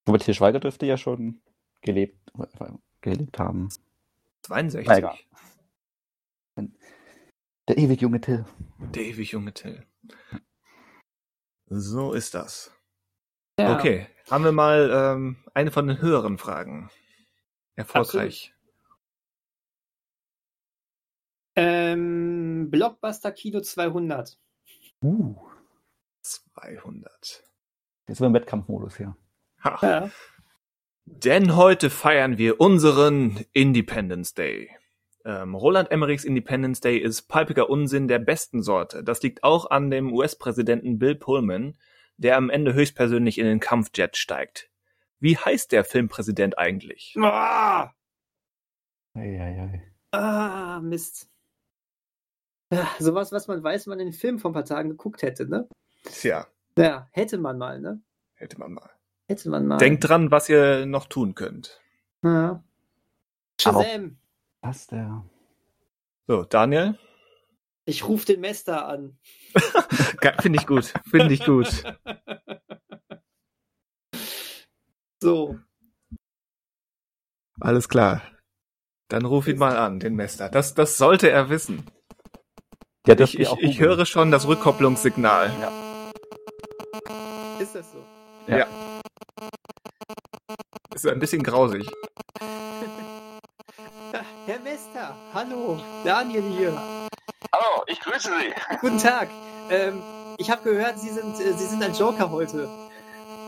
[0.06, 1.40] Matthias Schweiger dürfte ja schon
[1.80, 2.32] gelebt,
[3.00, 3.68] gelebt haben.
[4.42, 4.86] 62.
[4.86, 5.18] Na egal.
[7.68, 8.44] Der ewig junge Till.
[8.78, 9.86] Der ewig junge Till.
[11.66, 12.72] So ist das.
[13.58, 13.76] Ja.
[13.76, 16.90] Okay, haben wir mal ähm, eine von den höheren Fragen.
[17.76, 18.52] Erfolgreich.
[21.54, 24.38] Ähm, Blockbuster Kino 200.
[25.02, 25.36] Uh.
[26.22, 27.44] 200.
[28.08, 29.16] Jetzt sind wir im Wettkampfmodus hier.
[29.64, 29.78] Ha.
[29.82, 30.10] Ja.
[31.04, 34.70] Denn heute feiern wir unseren Independence Day.
[35.24, 39.04] Ähm, Roland Emmerichs Independence Day ist palpiger Unsinn der besten Sorte.
[39.04, 41.76] Das liegt auch an dem US-Präsidenten Bill Pullman,
[42.16, 44.70] der am Ende höchstpersönlich in den Kampfjet steigt.
[45.20, 47.14] Wie heißt der Filmpräsident eigentlich?
[47.20, 47.92] Ah,
[49.14, 49.82] Eieiei.
[50.12, 51.28] ah, Mist.
[52.72, 55.46] Ja, sowas, was man weiß, wenn man den Film vor ein paar Tagen geguckt hätte,
[55.46, 55.68] ne?
[56.04, 56.46] Tja,
[56.76, 58.00] Ja, hätte man mal, ne?
[58.34, 58.90] hätte man mal.
[59.32, 59.78] Hätte man mal.
[59.78, 61.80] Denkt dran, was ihr noch tun könnt.
[62.22, 62.62] Ja.
[63.58, 64.18] Shazam!
[64.60, 65.24] Was der?
[66.26, 66.98] So, Daniel?
[67.86, 69.16] Ich rufe den Mester an.
[70.42, 70.92] Finde ich gut.
[71.10, 71.82] Finde ich gut.
[75.22, 75.58] So.
[77.58, 78.20] Alles klar.
[79.08, 80.50] Dann ruf ihn mal an, den Mester.
[80.50, 81.86] Das, das sollte er wissen.
[83.06, 85.50] Ja, Ich, ich, auch ich höre schon das Rückkopplungssignal.
[87.58, 88.04] Ist das so?
[88.46, 88.66] Ja.
[90.94, 91.88] Ist ein bisschen grausig.
[94.46, 96.72] Herr Mester, hallo, Daniel hier.
[97.54, 98.52] Hallo, ich grüße Sie.
[98.80, 99.28] Guten Tag.
[99.70, 100.02] Ähm,
[100.36, 102.68] ich habe gehört, Sie sind, äh, Sie sind ein Joker heute.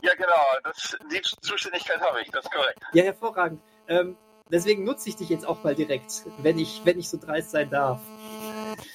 [0.03, 2.79] Ja, genau, das, die Zuständigkeit habe ich, das ist korrekt.
[2.93, 3.61] Ja, hervorragend.
[3.89, 4.17] Ähm,
[4.51, 7.69] deswegen nutze ich dich jetzt auch mal direkt, wenn ich, wenn ich so dreist sein
[7.71, 8.01] darf.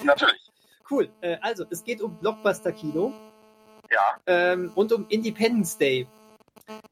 [0.02, 0.50] Natürlich.
[0.90, 1.08] Cool.
[1.20, 3.12] Äh, also, es geht um Blockbuster-Kino
[3.90, 6.08] Ja, ähm, und um Independence Day.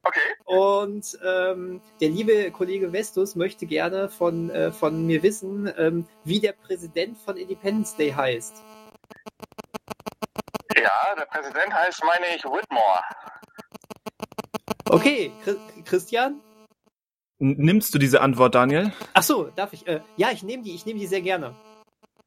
[0.03, 0.21] Okay.
[0.45, 6.41] Und ähm, der liebe Kollege Vestus möchte gerne von, äh, von mir wissen, ähm, wie
[6.41, 8.63] der Präsident von Independence Day heißt.
[10.77, 13.03] Ja, der Präsident heißt, meine ich, Whitmore.
[14.91, 16.41] Okay, Chri- Christian?
[17.41, 18.93] Nimmst du diese Antwort, Daniel?
[19.15, 19.87] Ach so, darf ich?
[19.87, 21.55] Äh, ja, ich nehme die, ich nehme die sehr gerne.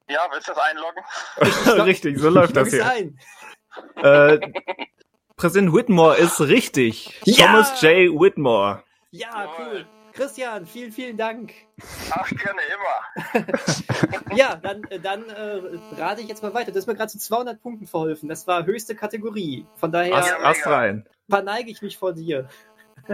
[0.10, 1.04] Ja, willst du das einloggen?
[1.86, 2.86] richtig, so läuft das hier.
[2.88, 3.20] ein.
[3.98, 4.40] Äh,
[5.42, 7.20] Präsident Whitmore ist richtig.
[7.26, 7.48] Ja!
[7.48, 8.12] Thomas J.
[8.14, 8.84] Whitmore.
[9.10, 9.88] Ja, cool.
[10.14, 11.52] Christian, vielen, vielen Dank.
[12.12, 13.48] Ach, gerne immer.
[14.36, 15.62] Ja, dann, äh, dann äh,
[15.98, 16.72] rate ich jetzt mal weiter.
[16.72, 18.30] Du hast mir gerade zu 200 Punkten verholfen.
[18.30, 19.66] Das war höchste Kategorie.
[19.78, 21.08] Von daher Ast, Ja, Ast rein.
[21.28, 22.48] verneige ich mich vor dir.
[23.10, 23.14] Oh,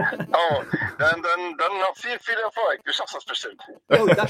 [0.98, 1.22] dann, dann,
[1.56, 2.84] dann noch viel, viel Erfolg.
[2.84, 3.62] Du schaffst das bestimmt.
[3.88, 4.26] Oh, da,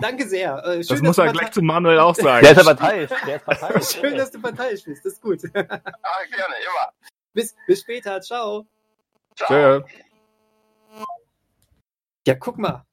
[0.00, 0.64] danke sehr.
[0.64, 2.42] Äh, schön, Das muss er gleich zu Manuel auch sagen.
[2.44, 3.10] Der ist ja parteiisch.
[3.26, 3.88] Der ist parteiisch.
[4.00, 5.04] Schön, dass du parteiisch bist.
[5.04, 5.40] Das ist gut.
[5.54, 6.92] Ah, gerne, immer.
[7.32, 8.20] Bis, bis später.
[8.20, 8.66] Ciao.
[9.36, 9.80] Ciao.
[9.80, 9.86] Tschö.
[12.26, 12.86] Ja, guck mal.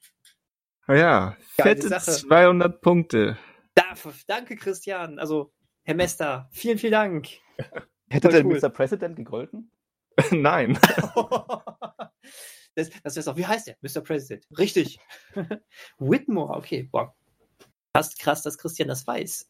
[0.87, 2.11] Ja, Geile fette Sache.
[2.11, 3.37] 200 Punkte.
[3.75, 3.93] Da,
[4.25, 5.19] danke, Christian.
[5.19, 7.27] Also, Herr Mester, vielen, vielen Dank.
[8.09, 8.59] Hätte der cool.
[8.59, 8.69] Mr.
[8.69, 9.71] President gegolten?
[10.31, 10.73] Nein.
[12.75, 13.77] das, das ist auch, wie heißt der?
[13.81, 14.01] Mr.
[14.01, 14.45] President.
[14.57, 14.99] Richtig.
[15.99, 16.89] Whitmore, okay.
[16.91, 17.15] Boah.
[17.95, 19.47] Fast krass, dass Christian das weiß.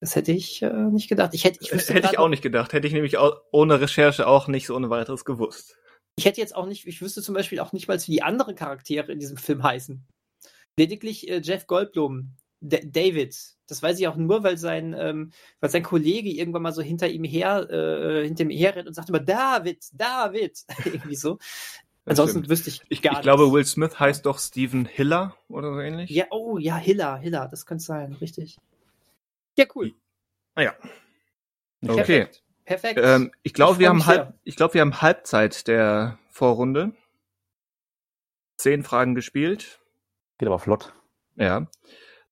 [0.00, 1.34] Das hätte ich äh, nicht gedacht.
[1.34, 2.72] Ich hätte, ich wüsste Hätte ich auch nicht gedacht.
[2.72, 5.76] Hätte ich nämlich auch ohne Recherche auch nicht so ohne weiteres gewusst.
[6.16, 8.54] Ich hätte jetzt auch nicht, ich wüsste zum Beispiel auch nicht mal, wie die anderen
[8.54, 10.06] Charaktere in diesem Film heißen.
[10.76, 13.36] Lediglich äh, Jeff Goldblum, D David.
[13.66, 17.08] Das weiß ich auch nur, weil sein, ähm, weil sein Kollege irgendwann mal so hinter
[17.08, 20.58] ihm her, äh, hinter ihm herrennt und sagt immer David, David.
[20.84, 21.38] Irgendwie so.
[22.04, 22.50] Das Ansonsten stimmt.
[22.50, 23.54] wüsste ich Ich, gar ich glaube, nichts.
[23.54, 26.08] Will Smith heißt doch Stephen Hiller oder so ähnlich.
[26.10, 28.56] Ja, oh, ja, Hiller, Hiller, das könnte sein, richtig.
[29.58, 29.92] Ja, cool.
[30.54, 30.74] Ah ja.
[31.80, 32.04] Nicht Okay.
[32.04, 32.44] Perfekt.
[32.64, 33.00] Perfekt.
[33.02, 36.92] Ähm, ich glaube, wir haben halb, ich glaube, wir haben Halbzeit der Vorrunde.
[38.56, 39.80] Zehn Fragen gespielt.
[40.38, 40.92] Geht aber flott.
[41.34, 41.66] Ja.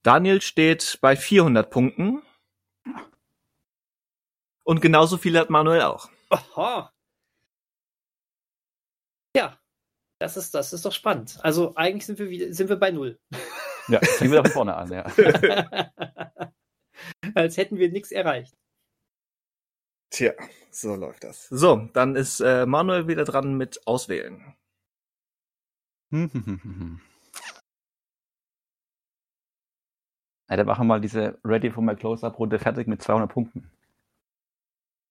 [0.02, 2.22] Daniel steht bei 400 Punkten.
[4.62, 6.08] Und genauso viel hat Manuel auch.
[6.30, 6.92] Aha.
[9.36, 9.58] Ja,
[10.20, 11.38] das ist, das ist doch spannend.
[11.42, 13.18] Also eigentlich sind wir wieder, sind wir bei null.
[13.88, 15.04] Ja, fangen wir von vorne an, ja.
[17.36, 18.56] Als hätten wir nichts erreicht.
[20.08, 20.32] Tja,
[20.70, 21.48] so läuft das.
[21.48, 24.54] So, dann ist äh, Manuel wieder dran mit Auswählen.
[30.48, 33.68] Ja, dann machen wir mal diese Ready for my Close-Up-Runde fertig mit 200 Punkten.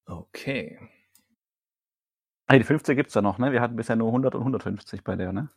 [0.06, 0.80] Okay.
[2.48, 3.52] Ah, die 50 gibt's ja noch, ne?
[3.52, 5.50] Wir hatten bisher nur 100 und 150 bei der, ne?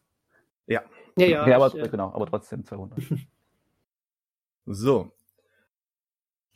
[0.67, 0.83] Ja,
[1.17, 1.43] ja.
[1.43, 2.99] okay, aber, ich, äh, genau, aber trotzdem 200.
[4.67, 5.13] So.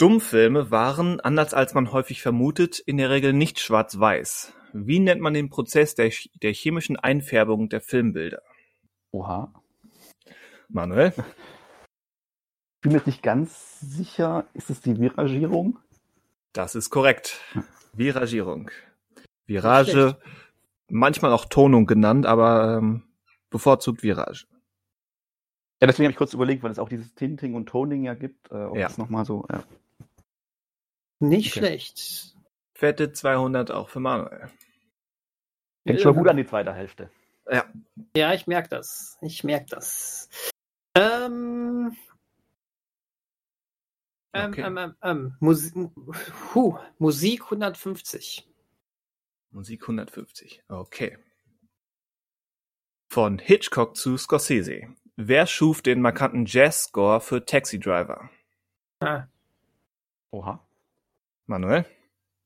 [0.02, 4.52] Dummfilme waren, anders als man häufig vermutet, in der Regel nicht schwarz-weiß.
[4.72, 6.10] Wie nennt man den Prozess der,
[6.42, 8.42] der chemischen Einfärbung der Filmbilder?
[9.12, 9.54] Oha.
[10.68, 11.12] Manuel?
[11.16, 15.78] Ich bin mir jetzt nicht ganz sicher, ist es die Viragierung?
[16.52, 17.38] Das ist korrekt.
[17.92, 18.72] Viragierung.
[19.46, 20.16] Virage,
[20.88, 23.04] manchmal auch Tonung genannt, aber ähm,
[23.50, 24.46] bevorzugt Virage.
[25.80, 28.50] Ja, deswegen habe ich kurz überlegt, weil es auch dieses Tinting und Toning ja gibt,
[28.50, 28.88] äh, ob Ja.
[28.88, 29.46] das nochmal so.
[29.48, 29.62] Ja.
[31.22, 31.60] Nicht Okay.
[31.60, 32.34] schlecht.
[32.74, 34.50] Fette 200 auch für Manuel.
[35.86, 37.10] Fängt schon gut an die zweite Hälfte.
[38.16, 39.18] Ja, ich merke das.
[39.20, 40.28] Ich merke das.
[40.96, 41.96] Ähm,
[44.32, 44.62] ähm, Okay.
[44.62, 45.90] ähm, ähm, ähm, Musi
[46.54, 48.48] huh, Musik 150.
[49.50, 50.62] Musik 150.
[50.68, 51.18] Okay.
[53.10, 54.88] Von Hitchcock zu Scorsese.
[55.16, 58.30] Wer schuf den markanten Jazz-Score für Taxi Driver?
[59.00, 59.26] Ah,
[60.30, 60.66] Oha.
[61.46, 61.84] Manuel?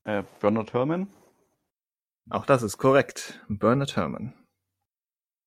[0.04, 1.08] Äh, Bernard Herrmann.
[2.30, 3.40] Auch das ist korrekt.
[3.48, 4.34] Bernard Herrmann.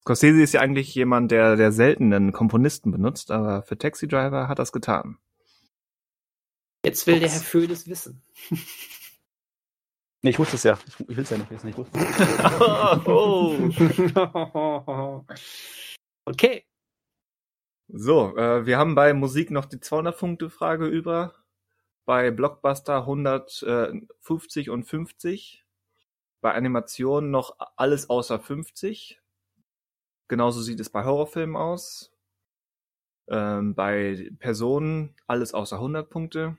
[0.02, 4.60] Scorsese ist ja eigentlich jemand, der, der seltenen Komponisten benutzt, aber für Taxi Driver hat
[4.60, 5.18] das getan.
[6.86, 7.36] jetzt will der Ups.
[7.36, 8.24] Herr Födes wissen.
[10.22, 10.78] Nee, ich wusste es ja.
[10.86, 11.70] Ich, ich will es ja nicht wissen.
[11.70, 13.08] Ich wusste es.
[13.08, 13.56] oh.
[16.26, 16.66] okay.
[17.88, 21.36] So, äh, wir haben bei Musik noch die 200-Punkte-Frage über.
[22.10, 25.64] Bei Blockbuster 150 und 50.
[26.42, 29.22] Bei Animationen noch alles außer 50.
[30.28, 32.12] Genauso sieht es bei Horrorfilmen aus.
[33.28, 36.58] Ähm, bei Personen alles außer 100 Punkte.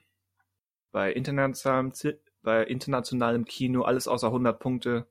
[0.93, 1.93] Bei internationalem,
[2.43, 5.09] bei internationalem Kino alles außer 100 Punkte.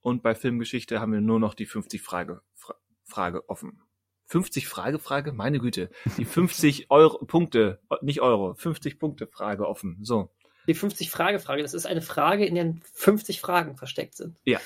[0.00, 3.85] Und bei Filmgeschichte haben wir nur noch die 50 Frage, Fra Frage offen.
[4.26, 5.32] 50 Frage, Frage?
[5.32, 5.90] Meine Güte.
[6.16, 9.98] Die 50 Euro, Punkte, nicht Euro, 50 Punkte Frage offen.
[10.02, 10.30] So.
[10.66, 14.38] Die 50 Frage Frage, das ist eine Frage, in der 50 Fragen versteckt sind.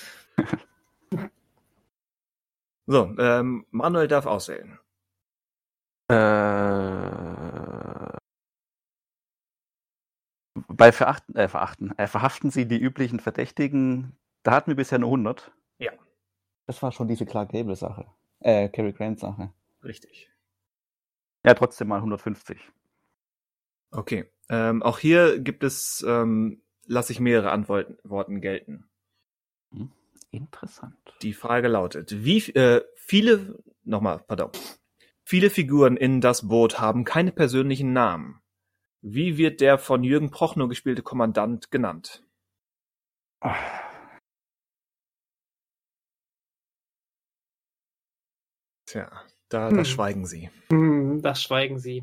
[2.86, 4.80] So, ähm, Manuel darf auswählen.
[6.08, 6.14] Äh,
[10.66, 14.16] bei Verachten, äh, Verachten, äh, verhaften Sie die üblichen Verdächtigen.
[14.42, 15.52] Da hatten wir bisher nur 100.
[15.78, 15.92] Ja.
[16.66, 18.06] Das war schon diese Clark Gable Sache.
[18.40, 19.52] Äh, Cary Grant Sache.
[19.84, 20.30] Richtig.
[21.44, 22.58] Ja, trotzdem mal 150.
[23.90, 24.26] Okay.
[24.48, 28.90] Ähm, auch hier gibt es, ähm, lasse ich mehrere Antworten Worten gelten.
[30.30, 30.96] Interessant.
[31.22, 34.50] Die Frage lautet, wie äh, viele, nochmal, pardon,
[35.24, 38.40] viele Figuren in das Boot haben keine persönlichen Namen.
[39.02, 42.22] Wie wird der von Jürgen Prochnow gespielte Kommandant genannt?
[48.90, 49.08] Tja,
[49.48, 49.84] da, da Hm.
[49.84, 50.50] schweigen sie.
[50.70, 51.98] Hm, das schweigen sie.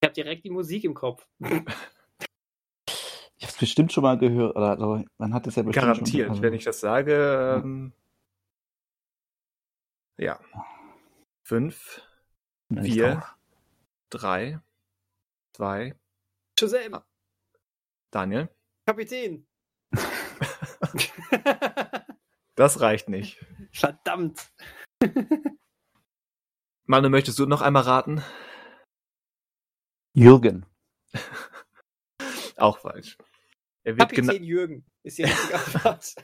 [0.00, 1.26] Ich habe direkt die Musik im Kopf.
[1.40, 1.64] Ich habe
[3.40, 4.54] es bestimmt schon mal gehört.
[4.54, 7.60] Oder, oder man hat es ja bestimmt Garantiert, schon, also- wenn ich das sage.
[7.64, 7.92] Ähm,
[10.18, 10.38] ja.
[11.42, 12.00] Fünf,
[12.68, 13.24] bin vier.
[14.08, 14.60] drei,
[15.52, 15.96] zwei,
[16.56, 17.02] Shazam,
[18.12, 18.48] Daniel.
[18.86, 19.48] Kapitän.
[22.54, 23.42] Das reicht nicht.
[23.72, 24.52] Verdammt.
[26.86, 28.22] Manu, möchtest du noch einmal raten?
[30.14, 30.66] Jürgen.
[32.56, 33.16] Auch falsch.
[33.84, 36.14] Er wird, Kapitän Jürgen ist die richtige Antwort.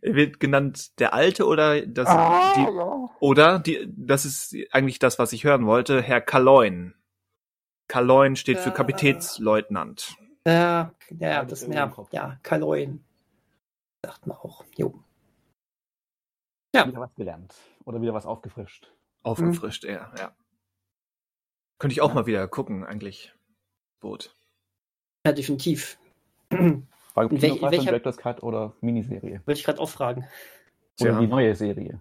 [0.00, 3.10] er wird genannt der Alte oder das Ah, die, ja.
[3.20, 6.94] oder die das ist eigentlich das, was ich hören wollte, Herr Kaloin.
[7.88, 8.74] Kaloin steht für Ja.
[8.74, 10.16] Kapitänsleutnant.
[10.46, 12.12] Ja, ja, Ja, das ja, Kopf.
[12.12, 13.04] ja, Kaloin.
[14.04, 14.64] Sagt man auch.
[14.76, 15.04] Jo.
[16.74, 16.86] Ja.
[16.86, 17.54] Wieder was gelernt.
[17.84, 18.90] Oder wieder was aufgefrischt.
[19.22, 20.34] Aufgefrischt, er, ja.
[21.78, 22.14] Könnte ich auch Ja.
[22.14, 23.32] mal wieder gucken, eigentlich.
[24.00, 24.34] Boot.
[25.26, 25.98] Ja, definitiv.
[26.50, 29.42] War In Kino wel- Pass welcher- Director's Cut oder Miniserie?
[29.44, 30.20] Wollte ich gerade auch fragen.
[31.00, 31.20] Oder Tja.
[31.20, 32.00] die neue Serie?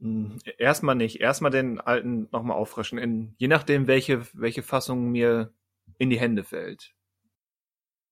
[0.00, 1.20] Hm, Erstmal nicht.
[1.20, 2.98] Erstmal den alten nochmal auffrischen.
[2.98, 5.52] In, je nachdem, welche, welche Fassung mir
[5.98, 6.94] in die Hände fällt,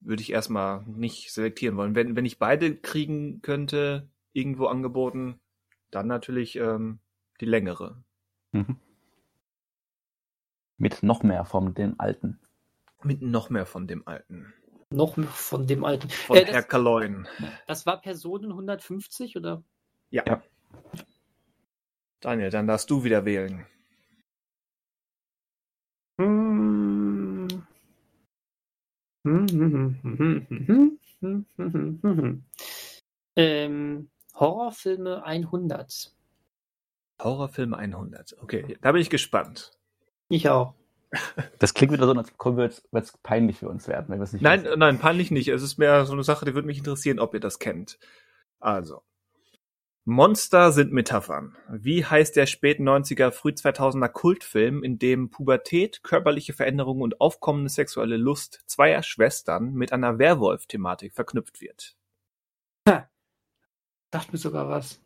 [0.00, 1.94] würde ich erstmal nicht selektieren wollen.
[1.94, 5.40] Wenn, wenn ich beide kriegen könnte, irgendwo angeboten.
[5.90, 6.98] Dann natürlich ähm,
[7.40, 8.02] die längere.
[8.52, 8.76] Mhm.
[10.76, 12.38] Mit noch mehr von dem Alten.
[13.02, 14.52] Mit noch mehr von dem Alten.
[14.90, 16.10] Noch mehr von dem Alten.
[16.10, 17.26] Von äh, Herr das, Kaloin.
[17.66, 19.62] Das war Personen 150 oder?
[20.10, 20.24] Ja.
[20.26, 20.42] ja.
[22.20, 23.66] Daniel, dann darfst du wieder wählen.
[26.18, 27.48] Hm.
[29.26, 30.84] Hm, hm,
[33.36, 36.12] ähm, Horrorfilme 100.
[37.22, 38.36] Horrorfilm 100.
[38.42, 39.72] Okay, da bin ich gespannt.
[40.28, 40.74] Ich auch.
[41.60, 44.42] Das klingt wieder so, als könnte es peinlich für uns werden, wenn wir es nicht
[44.42, 44.78] Nein, wissen.
[44.80, 45.46] nein, peinlich nicht.
[45.46, 47.98] Es ist mehr so eine Sache, die würde mich interessieren, ob ihr das kennt.
[48.58, 49.02] Also.
[50.04, 51.56] Monster sind Metaphern.
[51.70, 57.70] Wie heißt der späten 90er, früh 2000er Kultfilm, in dem Pubertät, körperliche Veränderungen und aufkommende
[57.70, 61.96] sexuelle Lust zweier Schwestern mit einer Werwolf-Thematik verknüpft wird?
[64.14, 65.00] Dachte mir sogar was.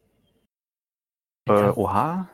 [1.48, 2.28] Äh, oha,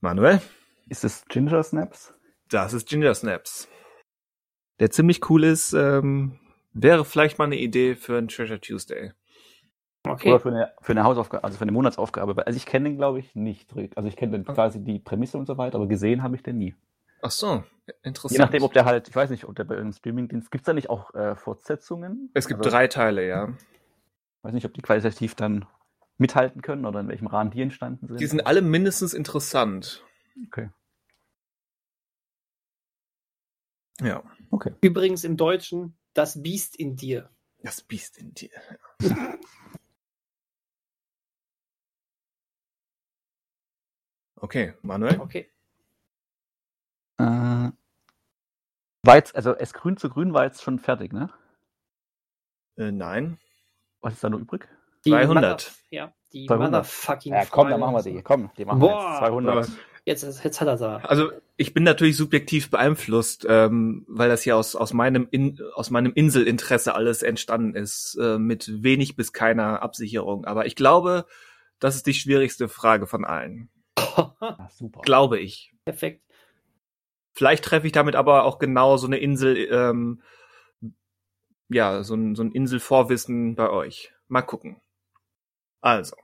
[0.00, 0.40] Manuel?
[0.88, 2.14] ist es Ginger Snaps?
[2.48, 3.68] Das ist Ginger Snaps.
[4.80, 6.40] Der ziemlich cool ist, ähm,
[6.72, 9.12] wäre vielleicht mal eine Idee für ein Treasure Tuesday.
[10.02, 10.30] Okay.
[10.30, 12.44] Oder für eine, für eine Hausaufgabe, also für eine Monatsaufgabe.
[12.44, 13.72] Also ich kenne den, glaube ich, nicht.
[13.94, 16.58] Also ich kenne den quasi die Prämisse und so weiter, aber gesehen habe ich den
[16.58, 16.74] nie.
[17.22, 17.62] Ach so,
[18.02, 18.32] interessant.
[18.32, 20.66] Je nachdem, ob der halt, ich weiß nicht, ob der bei irgendeinem Streamingdienst, gibt es
[20.66, 22.30] da nicht auch äh, Fortsetzungen?
[22.34, 23.54] es gibt also, drei Teile, ja.
[24.48, 25.66] Ich weiß nicht, ob die qualitativ dann
[26.16, 28.18] mithalten können oder in welchem Rahmen die entstanden sind.
[28.18, 30.02] Die sind alle mindestens interessant.
[30.46, 30.70] Okay.
[34.00, 34.22] Ja.
[34.50, 34.72] Okay.
[34.80, 37.28] Übrigens im Deutschen das Biest in dir.
[37.58, 38.48] Das Biest in dir.
[44.40, 45.18] Okay, Manuel?
[45.20, 45.50] Okay.
[47.18, 47.24] Äh,
[49.02, 51.28] war jetzt, also es grün zu grün war jetzt schon fertig, ne?
[52.76, 53.40] Äh, nein.
[54.00, 54.68] Was ist da noch übrig?
[55.04, 55.44] Die 200.
[55.44, 56.70] Mother- Ja, die 200.
[56.70, 58.22] Motherfucking Ja, komm, dann machen wir die.
[58.22, 58.88] Komm, die machen Boah.
[59.04, 59.18] wir jetzt.
[59.18, 59.68] 200.
[60.04, 60.96] Jetzt, jetzt hat er da.
[60.98, 65.90] Also ich bin natürlich subjektiv beeinflusst, ähm, weil das hier aus, aus, meinem In, aus
[65.90, 70.46] meinem Inselinteresse alles entstanden ist, äh, mit wenig bis keiner Absicherung.
[70.46, 71.26] Aber ich glaube,
[71.78, 73.68] das ist die schwierigste Frage von allen.
[74.40, 75.00] Ah, super.
[75.02, 75.72] Glaube ich.
[75.84, 76.22] Perfekt.
[77.34, 80.22] Vielleicht treffe ich damit aber auch genau so eine Insel, ähm,
[81.68, 84.12] ja, so ein, so ein Inselvorwissen bei euch.
[84.28, 84.80] Mal gucken.
[85.80, 86.16] Also.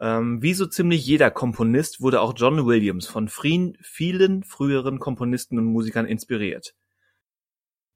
[0.00, 5.58] Ähm, wie so ziemlich jeder Komponist wurde auch John Williams von frien- vielen früheren Komponisten
[5.58, 6.74] und Musikern inspiriert.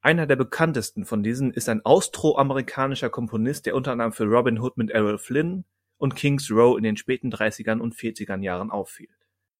[0.01, 4.77] Einer der bekanntesten von diesen ist ein austroamerikanischer Komponist, der unter anderem für Robin Hood
[4.77, 5.65] mit Errol Flynn
[5.97, 9.09] und Kings Row in den späten 30ern und 40ern Jahren auffiel.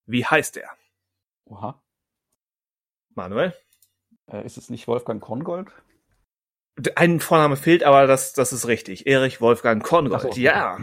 [0.06, 0.70] Wie heißt er?
[1.46, 1.82] Oha.
[3.14, 3.54] Manuel?
[4.28, 5.70] Äh, ist es nicht Wolfgang Korngold?
[6.96, 9.08] Ein Vorname fehlt, aber das, das ist richtig.
[9.08, 10.26] Erich Wolfgang Korngold.
[10.28, 10.40] Ach so.
[10.40, 10.78] Ja.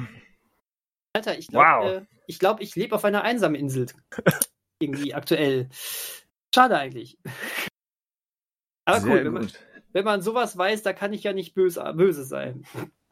[1.12, 1.90] Alter, ich glaube, Wow.
[2.02, 3.86] äh, ich, glaub, ich lebe auf einer einsamen Insel.
[4.80, 5.68] Irgendwie aktuell.
[6.54, 7.18] Schade eigentlich.
[8.84, 9.52] Aber Sehr cool, wenn man,
[9.92, 12.64] wenn man sowas weiß, da kann ich ja nicht böse, böse sein.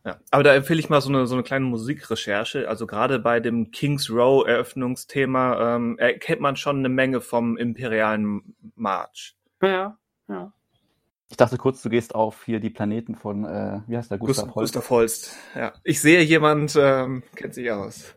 [0.04, 0.18] Ja.
[0.32, 2.68] Aber da empfehle ich mal so eine, so eine kleine Musikrecherche.
[2.68, 8.56] Also gerade bei dem Kings Row Eröffnungsthema ähm, erkennt man schon eine Menge vom imperialen
[8.74, 9.36] March.
[9.62, 9.96] Ja,
[10.28, 10.52] ja.
[11.32, 14.52] Ich dachte kurz, du gehst auf hier die Planeten von, äh, wie heißt der, Gustav
[14.52, 14.74] Gustav, Holst.
[14.74, 15.36] Gustav Holst.
[15.54, 15.72] Ja.
[15.82, 18.14] Ich sehe, jemand ähm, kennt sich aus.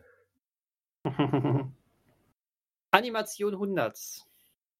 [2.90, 3.98] Animation 100.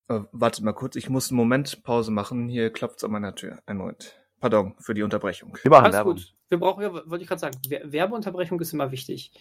[0.09, 2.47] Äh, wartet mal kurz, ich muss einen Moment Pause machen.
[2.49, 3.59] Hier klopft's an meiner Tür.
[3.65, 4.15] Einen Moment.
[4.39, 5.57] Pardon für die Unterbrechung.
[5.63, 6.15] Wir machen Alles Werbung.
[6.17, 6.35] gut.
[6.51, 9.33] Wir brauchen ja, wollte ich gerade sagen, Wer- Werbeunterbrechung ist immer wichtig.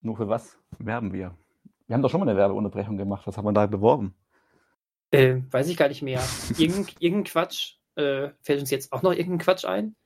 [0.00, 1.36] Nur für was werben wir?
[1.88, 3.26] Wir haben doch schon mal eine Werbeunterbrechung gemacht.
[3.26, 4.14] Was haben wir da beworben?
[5.10, 6.22] Äh, weiß ich gar nicht mehr.
[6.58, 7.74] Irgend, irgendein Quatsch.
[7.96, 9.96] Äh, fällt uns jetzt auch noch irgendein Quatsch ein?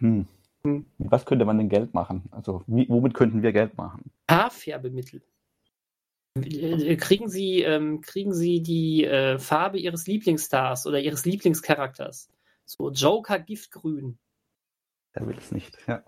[0.00, 0.26] Hm.
[0.62, 0.86] Hm.
[0.98, 2.24] Was könnte man denn Geld machen?
[2.32, 4.10] Also, wie, womit könnten wir Geld machen?
[4.28, 5.22] Haarfärbemittel.
[6.34, 12.28] Äh, Kriegen Sie, ähm, kriegen Sie die äh, Farbe Ihres Lieblingsstars oder Ihres Lieblingscharakters?
[12.64, 14.18] So Joker Giftgrün.
[15.14, 15.78] Der will es nicht.
[15.86, 16.02] Ja.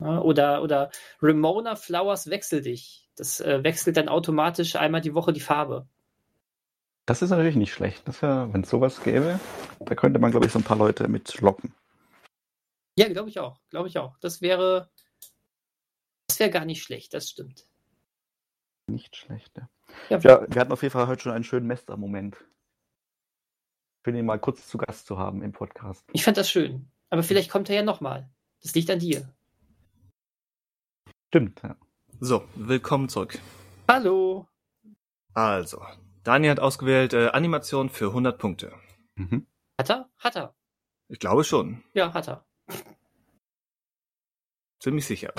[0.00, 0.90] Ja, oder, oder
[1.20, 3.01] Ramona Flowers Wechsel dich.
[3.16, 5.86] Das äh, wechselt dann automatisch einmal die Woche die Farbe.
[7.06, 8.04] Das ist natürlich nicht schlecht.
[8.22, 9.40] Wenn es sowas gäbe,
[9.80, 11.74] da könnte man, glaube ich, so ein paar Leute mit locken.
[12.96, 13.58] Ja, glaube ich auch.
[13.70, 14.16] Glaube ich auch.
[14.18, 14.90] Das wäre.
[16.28, 17.66] Das wäre gar nicht schlecht, das stimmt.
[18.86, 19.52] Nicht schlecht.
[19.56, 19.68] Ja.
[20.08, 22.36] Ja, ja, wir hatten auf jeden Fall heute schon einen schönen Mester-Moment.
[24.04, 26.04] Für ihn mal kurz zu Gast zu haben im Podcast.
[26.12, 26.90] Ich fand das schön.
[27.10, 28.30] Aber vielleicht kommt er ja nochmal.
[28.62, 29.32] Das liegt an dir.
[31.28, 31.76] Stimmt, ja.
[32.24, 33.40] So, willkommen zurück.
[33.88, 34.46] Hallo.
[35.34, 35.84] Also,
[36.22, 38.72] Daniel hat ausgewählt äh, Animation für 100 Punkte.
[39.16, 39.48] Mhm.
[39.76, 40.08] Hat er?
[40.18, 40.54] Hat er.
[41.08, 41.82] Ich glaube schon.
[41.94, 42.46] Ja, hat er.
[44.78, 45.32] Ziemlich sicher.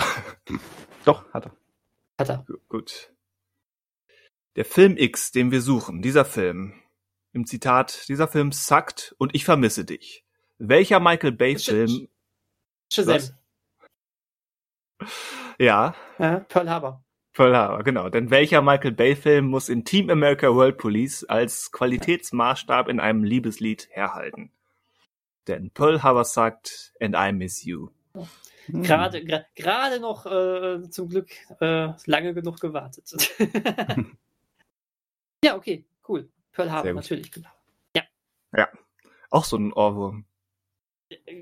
[1.06, 1.56] Doch, hat er.
[2.18, 2.44] Hat er.
[2.46, 3.14] Gu- Gut.
[4.56, 6.74] Der Film X, den wir suchen, dieser Film,
[7.32, 10.26] im Zitat, dieser Film sackt und ich vermisse dich.
[10.58, 12.08] Welcher Michael Bay-Film,
[12.92, 13.38] Shazam.
[15.58, 17.02] Ja, Ja, Pearl Harbor.
[17.32, 18.08] Pearl Harbor, genau.
[18.08, 23.88] Denn welcher Michael Bay-Film muss in Team America World Police als Qualitätsmaßstab in einem Liebeslied
[23.90, 24.50] herhalten?
[25.48, 27.88] Denn Pearl Harbor sagt, and I miss you.
[28.66, 28.82] Hm.
[28.82, 31.28] Gerade gra- gerade noch äh, zum Glück
[31.60, 33.12] äh, lange genug gewartet.
[35.44, 36.28] ja, okay, cool.
[36.52, 37.48] Pearl Harbor, natürlich, genau.
[39.30, 40.26] Auch so ein Ohrwurm.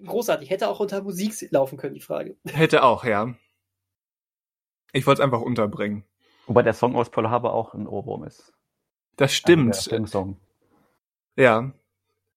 [0.07, 0.49] Großartig.
[0.49, 2.37] Hätte auch unter Musik laufen können, die Frage.
[2.47, 3.35] Hätte auch, ja.
[4.93, 6.05] Ich wollte es einfach unterbringen.
[6.47, 8.53] Wobei der Song aus Pearl Harbor auch ein Ohrwurm ist.
[9.17, 9.91] Das Also stimmt.
[9.91, 10.41] Der Song.
[11.37, 11.73] ja.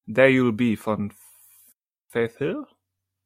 [0.07, 1.11] There You'll Be von
[2.10, 2.65] Faith Hill?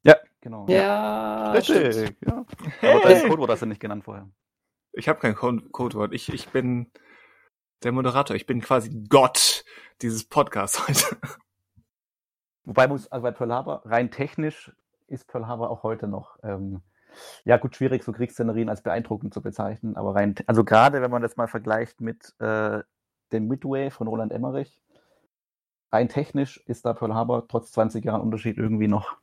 [0.03, 0.65] Ja, genau.
[0.69, 1.51] Ja.
[1.51, 2.45] Richtig, ja.
[2.81, 4.29] Aber dein Codewort hast du nicht genannt vorher.
[4.93, 6.13] Ich habe kein Co- Codewort.
[6.13, 6.89] Ich, ich bin
[7.83, 8.33] der Moderator.
[8.35, 9.65] Ich bin quasi Gott
[10.01, 11.17] dieses Podcasts heute.
[12.63, 14.71] Wobei muss, also bei Pearl Harbor, rein technisch
[15.07, 16.81] ist Pearl Harbor auch heute noch, ähm,
[17.45, 21.21] ja gut, schwierig, so Kriegsszenerien als beeindruckend zu bezeichnen, aber rein, also gerade wenn man
[21.21, 22.81] das mal vergleicht mit äh,
[23.31, 24.81] dem Midway von Roland Emmerich,
[25.91, 29.17] rein technisch ist da Pearl Harbor trotz 20 Jahren Unterschied irgendwie noch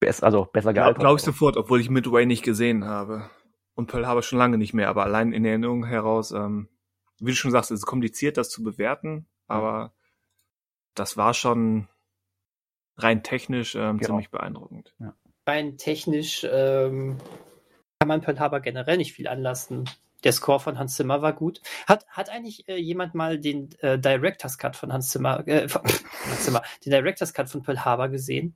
[0.00, 1.00] bess also besser Glaube gealtert.
[1.00, 3.30] glaub ich sofort, obwohl ich Midway nicht gesehen habe.
[3.74, 6.68] Und Pearl Harbor schon lange nicht mehr, aber allein in Erinnerung heraus, ähm,
[7.20, 9.92] wie du schon sagst, es ist kompliziert, das zu bewerten, aber
[10.94, 11.88] das war schon
[12.96, 14.08] rein technisch ähm, Genau.
[14.08, 14.94] ziemlich beeindruckend.
[15.46, 17.18] Rein technisch ähm,
[17.98, 19.88] kann man Pearl Harbor generell nicht viel anlasten.
[20.24, 21.60] Der Score von Hans Zimmer war gut.
[21.88, 25.82] Hat, hat eigentlich äh, jemand mal den äh, Director's Cut von Hans Zimmer, äh, von,
[26.26, 28.54] Hans Zimmer, den Director's Cut von Pearl Harbor gesehen?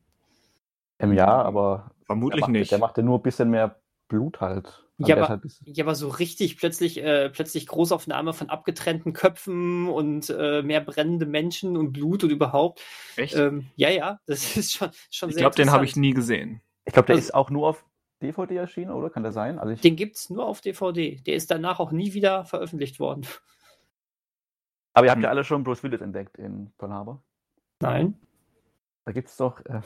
[0.99, 2.71] Im Jahr, aber der Vermutlich machte, nicht.
[2.71, 4.67] der machte nur ein bisschen mehr Blut halt.
[4.67, 9.13] Also Ja, der aber- halt Ja, aber so richtig plötzlich, äh, plötzlich Großaufnahme von abgetrennten
[9.13, 12.81] Köpfen und äh, mehr brennende Menschen und Blut und überhaupt.
[13.17, 13.35] Echt?
[13.35, 16.63] Ähm, ja, ja, das ist schon, schon ich sehr glaube, den habe ich nie gesehen.
[16.87, 17.85] Ich glaube, der also- ist auch nur auf
[18.23, 19.11] DVD erschienen, oder?
[19.11, 19.59] Kann der sein?
[19.59, 21.17] Also Den gibt's nur auf DVD.
[21.27, 23.27] Der ist danach auch nie wieder veröffentlicht worden.
[24.95, 25.25] aber ihr habt Hm.
[25.25, 27.23] ja alle schon Bruce Willis entdeckt in Pearl Harbor.
[27.83, 28.19] Nein.
[29.05, 29.83] Da gibt es doch äh,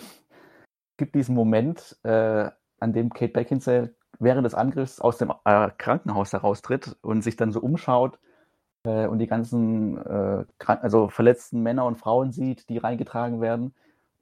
[0.97, 2.49] gibt diesen Moment, äh,
[2.79, 7.53] an dem Kate Beckinsale während des Angriffs aus dem äh, Krankenhaus heraustritt und sich dann
[7.53, 8.19] so umschaut
[8.85, 13.75] äh, und die ganzen äh, also verletzten Männer und Frauen sieht, die reingetragen werden.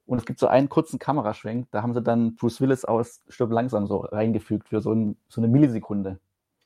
[0.09, 3.51] Und es gibt so einen kurzen Kameraschwenk, da haben sie dann Bruce Willis aus Stirb
[3.51, 6.19] langsam so reingefügt für so, ein, so eine Millisekunde.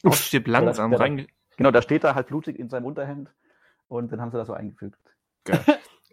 [0.04, 1.28] Auf Stipp langsam der- rein.
[1.58, 3.30] Genau, da steht er halt blutig in seinem Unterhemd
[3.90, 4.98] und dann haben sie das so eingefügt.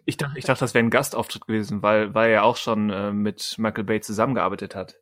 [0.03, 3.11] Ich dachte, ich dachte, das wäre ein Gastauftritt gewesen, weil, weil er auch schon äh,
[3.13, 4.95] mit Michael Bay zusammengearbeitet hat.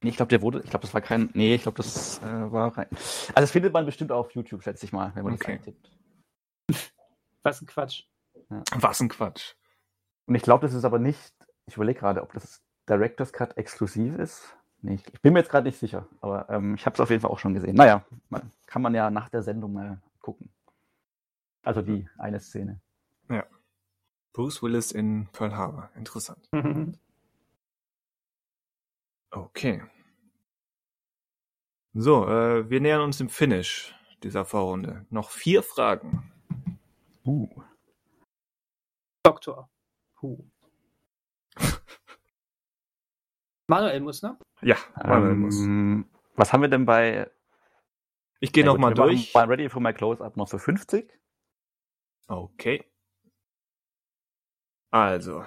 [0.00, 2.52] Nee, ich glaube, der wurde, ich glaube, das war kein, nee, ich glaube, das äh,
[2.52, 2.86] war rein.
[2.90, 5.58] Also das findet man bestimmt auch auf YouTube, schätze ich mal, wenn man Okay.
[5.58, 5.90] das eintippt.
[7.42, 8.04] Was ein Quatsch.
[8.78, 9.54] Was ein Quatsch.
[10.26, 11.32] Und ich glaube, das ist aber nicht,
[11.66, 14.56] ich überlege gerade, ob das Director's Cut exklusiv ist.
[14.82, 17.10] Nee, ich, ich bin mir jetzt gerade nicht sicher, aber ähm, ich habe es auf
[17.10, 17.74] jeden Fall auch schon gesehen.
[17.74, 20.50] Naja, man, kann man ja nach der Sendung mal gucken.
[21.62, 22.80] Also die eine Szene.
[24.34, 25.90] Bruce Willis in Pearl Harbor.
[25.96, 26.48] Interessant.
[29.36, 29.82] Okay.
[31.92, 33.92] So, äh, wir nähern uns dem Finish
[34.22, 35.06] dieser Vorrunde.
[35.10, 36.30] Noch vier Fragen.
[37.24, 37.48] Uh.
[39.24, 39.68] Doktor.
[40.20, 40.48] Who.
[43.66, 44.38] Manuel muss, ne?
[44.62, 45.58] Ja, Manuel muss.
[45.60, 47.30] Ähm, was haben wir denn bei
[48.40, 49.32] Ich gehe Ja, noch gut, mal wir machen durch.
[49.32, 51.10] Bei Ready for my Close-Up noch so 50.
[52.26, 52.84] Okay.
[54.90, 55.44] Also,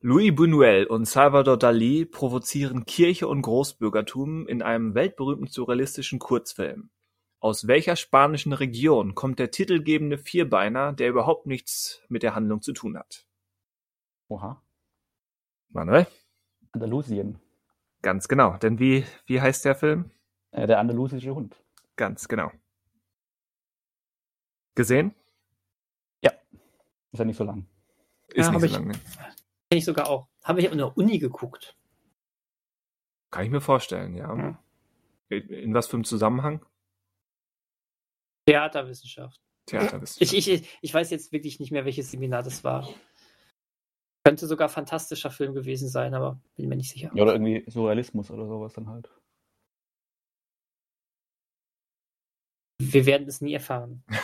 [0.00, 6.90] Louis Buñuel und Salvador Dali provozieren Kirche und Großbürgertum in einem weltberühmten surrealistischen Kurzfilm.
[7.38, 12.72] Aus welcher spanischen Region kommt der titelgebende Vierbeiner, der überhaupt nichts mit der Handlung zu
[12.72, 13.26] tun hat?
[14.28, 14.62] Oha.
[15.68, 16.06] Manuel?
[16.72, 17.38] Andalusien.
[18.02, 18.56] Ganz genau.
[18.58, 20.10] Denn wie, wie heißt der Film?
[20.52, 21.62] Äh, der andalusische Hund.
[21.96, 22.50] Ganz genau.
[24.74, 25.14] Gesehen?
[27.12, 27.66] Ist ja nicht so lang.
[28.28, 28.92] Ist Ja, nicht so ich- lange.
[28.92, 30.28] Kenn ich sogar auch.
[30.44, 31.76] Habe ich in der Uni geguckt.
[33.32, 34.32] Kann ich mir vorstellen, ja.
[34.36, 34.62] Ja.
[35.28, 36.64] In, in was für einem Zusammenhang?
[38.46, 39.40] Theaterwissenschaft.
[39.66, 40.32] Theaterwissenschaft.
[40.32, 42.88] Ich, ich, ich weiß jetzt wirklich nicht mehr, welches Seminar das war.
[44.24, 47.10] Könnte sogar ein fantastischer Film gewesen sein, aber bin mir nicht sicher.
[47.14, 49.10] Ja, oder irgendwie Surrealismus oder sowas dann halt.
[52.78, 54.04] Wir werden es nie erfahren.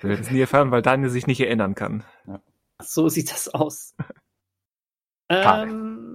[0.00, 2.04] Wir werden es nie erfahren, weil Daniel sich nicht erinnern kann.
[2.82, 3.94] So sieht das aus.
[5.28, 6.06] Ähm,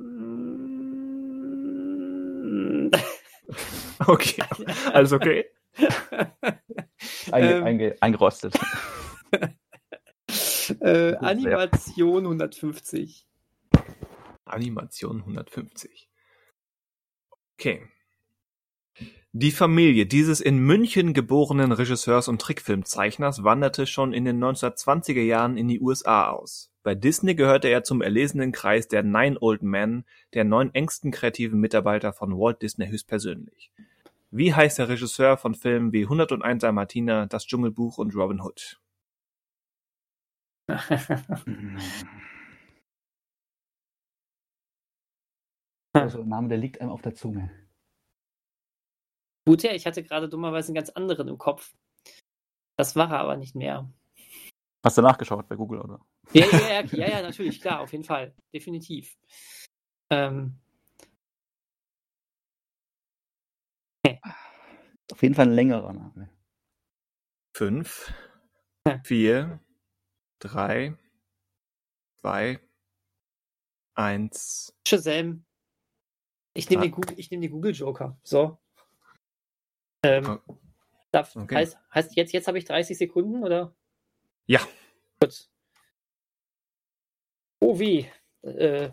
[4.07, 4.41] Okay,
[4.93, 5.45] alles okay.
[7.31, 8.57] Einge, Ähm, einge, eingerostet.
[10.79, 13.25] Äh, Animation 150.
[14.45, 16.09] Animation 150.
[17.57, 17.87] Okay.
[19.33, 25.55] Die Familie dieses in München geborenen Regisseurs und Trickfilmzeichners wanderte schon in den 1920er Jahren
[25.55, 26.69] in die USA aus.
[26.83, 30.03] Bei Disney gehörte er zum erlesenen Kreis der Nine Old Men,
[30.33, 33.71] der neun engsten kreativen Mitarbeiter von Walt Disney höchstpersönlich.
[34.31, 38.81] Wie heißt der Regisseur von Filmen wie 101 Dalmatiner, Das Dschungelbuch und Robin Hood?
[45.93, 47.51] Also der Name, der liegt einem auf der Zunge.
[49.45, 51.75] Gut, ja, ich hatte gerade dummerweise einen ganz anderen im Kopf.
[52.77, 53.91] Das war er aber nicht mehr.
[54.85, 55.99] Hast du nachgeschaut bei Google, oder?
[56.31, 58.33] Ja, ja, ja, ja, ja natürlich, klar, auf jeden Fall.
[58.53, 59.17] Definitiv.
[60.09, 60.61] Ähm,
[65.11, 66.29] Auf jeden Fall ein längerer Name.
[67.55, 68.11] Fünf,
[69.03, 69.59] vier,
[70.41, 70.97] drei,
[72.19, 72.59] zwei,
[73.95, 74.75] eins.
[74.87, 75.45] Shazam.
[76.53, 78.19] Ich nehme den, Google, ich nehm den Google Joker.
[78.23, 78.57] So.
[80.03, 80.57] Ähm, Oh,
[81.11, 81.55] darf, okay.
[81.55, 83.73] heißt, heißt jetzt, jetzt habe ich 30 Sekunden, oder?
[84.47, 84.59] Ja.
[85.21, 85.49] Gut.
[87.61, 88.09] Oh wie.
[88.41, 88.91] Äh,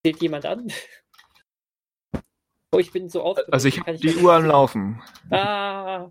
[0.00, 0.70] steht jemand an?
[2.72, 3.54] Oh, ich bin so aufgeregt.
[3.54, 5.00] Also ich habe die Uhr am Laufen.
[5.30, 6.10] Ah,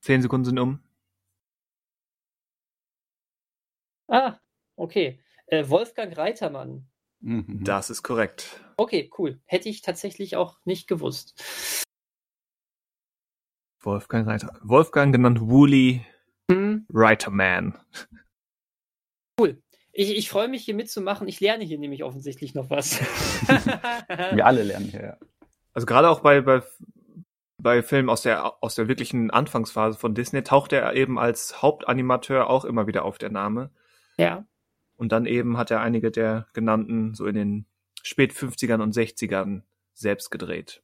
[0.00, 0.82] Zehn Sekunden sind um.
[4.10, 4.38] Ah,
[4.76, 5.20] okay.
[5.46, 6.86] Äh, Wolfgang Reitermann.
[7.20, 7.64] Mhm.
[7.64, 8.60] Das ist korrekt.
[8.76, 9.40] Okay, cool.
[9.46, 11.84] Hätte ich tatsächlich auch nicht gewusst.
[13.80, 14.58] Wolfgang Reiter.
[14.62, 16.04] Wolfgang genannt Wooly
[16.50, 17.78] Hm, Reiterman.
[19.92, 21.28] ich, ich freue mich hier mitzumachen.
[21.28, 23.00] Ich lerne hier nämlich offensichtlich noch was.
[24.32, 25.16] Wir alle lernen hier, ja.
[25.72, 26.62] Also gerade auch bei, bei,
[27.58, 32.50] bei Filmen aus der, aus der wirklichen Anfangsphase von Disney taucht er eben als Hauptanimateur
[32.50, 33.70] auch immer wieder auf, der Name.
[34.20, 34.46] Ja.
[34.96, 37.66] Und dann eben hat er einige der genannten so in den
[38.02, 39.62] spät 50ern und 60ern
[39.94, 40.82] selbst gedreht.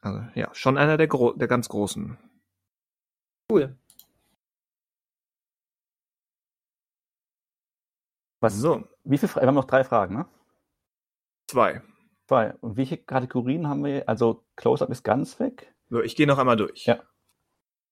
[0.00, 2.18] Also ja, schon einer der, Gro der ganz großen.
[3.50, 3.76] Cool.
[8.40, 10.26] Was, So, Wie viele Fra- Wir haben noch drei Fragen, ne?
[11.46, 11.82] zwei.
[12.26, 12.54] Zwei.
[12.56, 14.08] Und welche Kategorien haben wir?
[14.08, 15.74] Also Close-Up ist ganz weg.
[15.90, 16.86] So, ich gehe noch einmal durch.
[16.86, 17.02] Ja.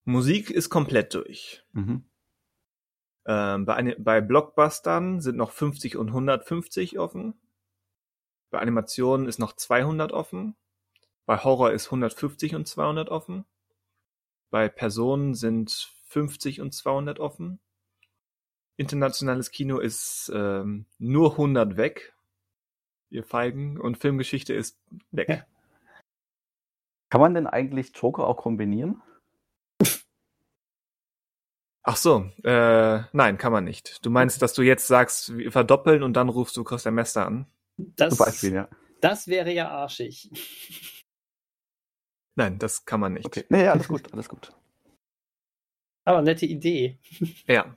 [0.05, 1.64] Musik ist komplett durch.
[1.73, 2.05] Mhm.
[3.26, 7.34] Ähm, bei, bei Blockbustern sind noch 50 und 150 offen.
[8.50, 10.56] Bei Animationen ist noch 200 offen.
[11.24, 13.44] Bei Horror ist 150 und 200 offen.
[14.50, 17.60] Bei Personen sind 50 und 200 offen.
[18.76, 22.14] Internationales Kino ist ähm, nur 100 weg.
[23.10, 23.78] Ihr Feigen.
[23.78, 24.78] Und Filmgeschichte ist
[25.10, 25.28] weg.
[25.28, 25.46] Ja.
[27.08, 29.02] Kann man denn eigentlich Joker auch kombinieren?
[31.84, 34.04] Ach so, äh, nein, kann man nicht.
[34.04, 37.46] Du meinst, dass du jetzt sagst, wir verdoppeln und dann rufst du Christian Mester an?
[37.76, 38.68] Das, Zum Beispiel, ja.
[39.00, 40.30] das wäre ja arschig.
[42.34, 43.26] Nein, das kann man nicht.
[43.26, 43.44] Okay.
[43.50, 44.52] Nee, alles gut, alles gut.
[46.04, 46.98] Aber nette Idee.
[47.46, 47.76] Ja.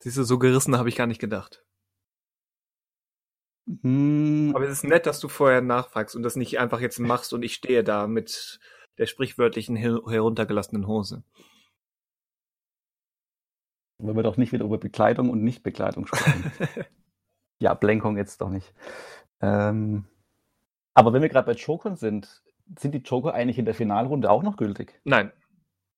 [0.00, 1.64] Siehst du, so gerissen habe ich gar nicht gedacht.
[3.66, 7.32] Hm, Aber es ist nett, dass du vorher nachfragst und das nicht einfach jetzt machst
[7.32, 8.60] und ich stehe da mit
[8.98, 11.24] der sprichwörtlichen her heruntergelassenen Hose.
[14.04, 16.52] Wollen wir doch nicht wieder über Bekleidung und Nichtbekleidung sprechen.
[17.60, 18.74] Die Ablenkung jetzt doch nicht.
[19.40, 20.04] Ähm,
[20.94, 22.42] aber wenn wir gerade bei Jokern sind,
[22.78, 25.00] sind die Joker eigentlich in der Finalrunde auch noch gültig?
[25.04, 25.32] Nein.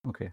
[0.03, 0.33] Okay.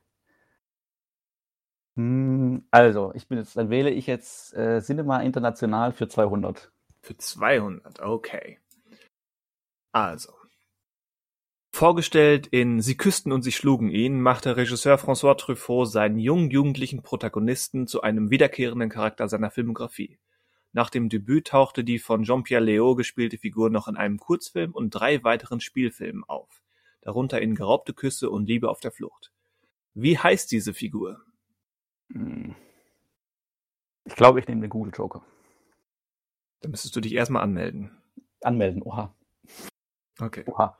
[1.95, 6.71] Hm, also, ich bin jetzt, dann wähle ich jetzt äh, Cinema International für 200.
[7.01, 8.59] Für 200, okay.
[9.91, 10.33] Also.
[11.83, 17.01] Vorgestellt in Sie küssten und sie schlugen ihn, machte Regisseur François Truffaut seinen jungen jugendlichen
[17.01, 20.17] Protagonisten zu einem wiederkehrenden Charakter seiner Filmografie.
[20.71, 24.91] Nach dem Debüt tauchte die von Jean-Pierre Léaud gespielte Figur noch in einem Kurzfilm und
[24.91, 26.61] drei weiteren Spielfilmen auf,
[27.01, 29.33] darunter in Geraubte Küsse und Liebe auf der Flucht.
[29.93, 31.19] Wie heißt diese Figur?
[32.13, 32.55] Hm.
[34.05, 35.21] Ich glaube, ich nehme den Google Joker.
[36.61, 37.91] Da müsstest du dich erstmal anmelden.
[38.39, 39.13] Anmelden, oha.
[40.17, 40.45] Okay.
[40.47, 40.77] Oha.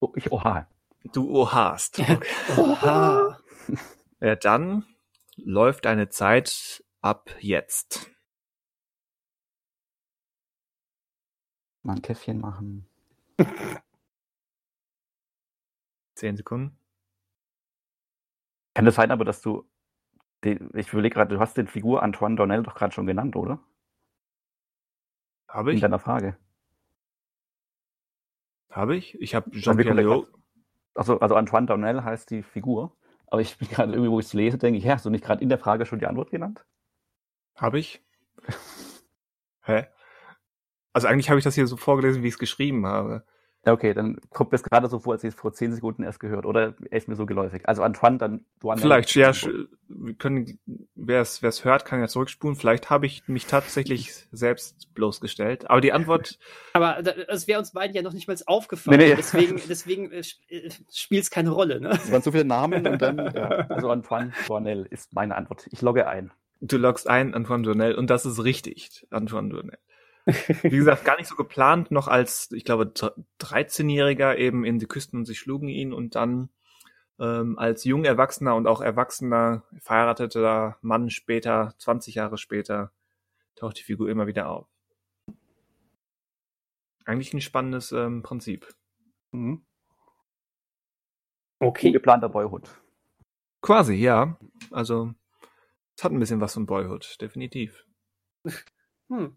[0.00, 0.66] Oh, ich oha.
[1.12, 1.98] Du ohast.
[2.02, 2.18] Okay.
[2.56, 3.38] Oha.
[4.20, 4.84] Ja, dann
[5.36, 8.10] läuft deine Zeit ab jetzt.
[11.82, 12.88] Mal ein Käffchen machen.
[16.14, 16.76] Zehn Sekunden.
[18.74, 19.68] Kann das sein, aber dass du.
[20.44, 23.60] Den, ich überlege gerade, du hast den Figur Antoine Donnell doch gerade schon genannt, oder?
[25.48, 25.80] Habe In ich?
[25.80, 26.36] deiner Frage.
[28.70, 29.20] Habe ich?
[29.20, 30.26] Ich habe Jean-Pierre Léaud.
[30.94, 32.96] Also, also Antoine Donnell heißt die Figur.
[33.26, 35.24] Aber ich bin gerade irgendwie, wo ich es lese, denke ich, ja, hast du nicht
[35.24, 36.64] gerade in der Frage schon die Antwort genannt?
[37.54, 38.02] Habe ich?
[39.62, 39.86] Hä?
[40.92, 43.24] Also eigentlich habe ich das hier so vorgelesen, wie ich es geschrieben habe.
[43.64, 46.20] Okay, dann kommt mir es gerade so vor, als ich es vor zehn Sekunden erst
[46.20, 46.46] gehört.
[46.46, 47.68] Oder er ist mir so geläufig.
[47.68, 48.82] Also Antoine, dann Duanel.
[48.82, 49.32] Vielleicht, ja,
[49.88, 50.58] wir können,
[50.94, 52.56] wer es wer es hört, kann ja zurückspulen.
[52.56, 55.68] Vielleicht habe ich mich tatsächlich selbst bloßgestellt.
[55.68, 56.38] Aber die Antwort,
[56.72, 58.98] Aber es wäre uns beiden ja noch nicht mal aufgefallen.
[58.98, 59.14] Nee, nee.
[59.16, 60.22] Deswegen, deswegen äh,
[60.92, 61.80] spielt es keine Rolle.
[61.80, 61.90] Ne?
[61.90, 63.48] Es waren so viele Namen und dann, ja.
[63.68, 65.66] Also Antoine Duanel ist meine Antwort.
[65.70, 66.30] Ich logge ein.
[66.60, 69.78] du loggst ein, Antoine Journel, und das ist richtig, Antoine Journel.
[70.62, 74.86] Wie gesagt, gar nicht so geplant, noch als, ich glaube, dr- 13-Jähriger eben in die
[74.86, 76.50] Küsten und sie schlugen ihn und dann
[77.18, 82.92] ähm, als jung Erwachsener und auch erwachsener, verheirateter Mann später, 20 Jahre später,
[83.56, 84.66] taucht die Figur immer wieder auf.
[87.06, 88.68] Eigentlich ein spannendes ähm, Prinzip.
[89.32, 89.64] Mhm.
[91.60, 91.90] Okay.
[91.90, 92.68] Geplanter Boyhood.
[93.62, 94.38] Quasi, ja.
[94.70, 95.14] Also,
[95.96, 97.84] es hat ein bisschen was von Boyhood, definitiv.
[99.08, 99.36] Hm.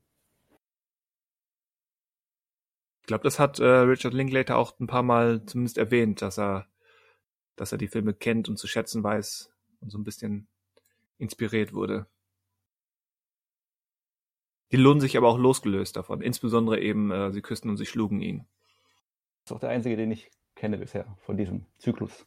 [3.02, 6.68] Ich glaube, das hat äh, Richard Linklater auch ein paar Mal zumindest erwähnt, dass er,
[7.56, 9.52] dass er die Filme kennt und zu schätzen weiß
[9.82, 10.48] und so ein bisschen
[11.18, 12.08] inspiriert wurde.
[14.72, 16.22] Die lohnen sich aber auch losgelöst davon.
[16.22, 18.48] Insbesondere eben, äh, sie küssten und sie schlugen ihn.
[19.44, 22.26] Das ist auch der einzige, den ich kenne bisher von diesem Zyklus.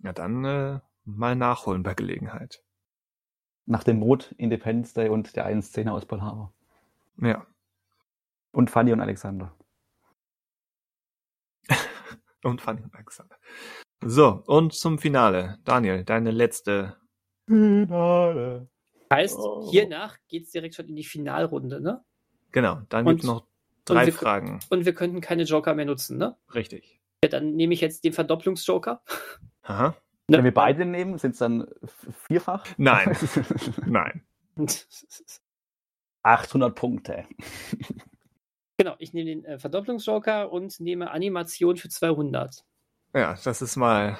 [0.00, 2.62] Ja, dann äh, mal nachholen bei Gelegenheit.
[3.66, 6.52] Nach dem Mord Independence Day und der einen Szene aus Pearl Harbor.
[7.18, 7.46] Ja.
[8.52, 9.54] Und Fanny und Alexander.
[12.44, 13.36] Und Fanny und Alexander.
[14.04, 15.58] So, und zum Finale.
[15.64, 16.96] Daniel, deine letzte.
[17.48, 18.68] Finale.
[19.12, 19.68] Heißt, Oh.
[19.70, 22.04] hiernach geht es direkt schon in die Finalrunde, ne?
[22.52, 23.46] Genau, dann Und- gibt's noch
[23.84, 24.60] drei wir- Fragen.
[24.70, 26.36] Und wir könnten keine Joker mehr nutzen, ne?
[26.54, 27.00] Richtig.
[27.24, 29.02] Ja, dann nehme ich jetzt den Verdopplungsjoker.
[29.62, 29.88] Aha.
[30.28, 30.38] Ne?
[30.38, 31.66] Wenn wir beide nehmen, sind es dann
[32.28, 32.64] vierfach?
[32.76, 33.16] Nein.
[33.86, 34.24] Nein.
[36.22, 37.24] 800 Punkte.
[38.76, 42.64] Genau, ich nehme den äh, Verdopplungsjoker und nehme Animation für 200.
[43.14, 44.18] Ja, das ist mal,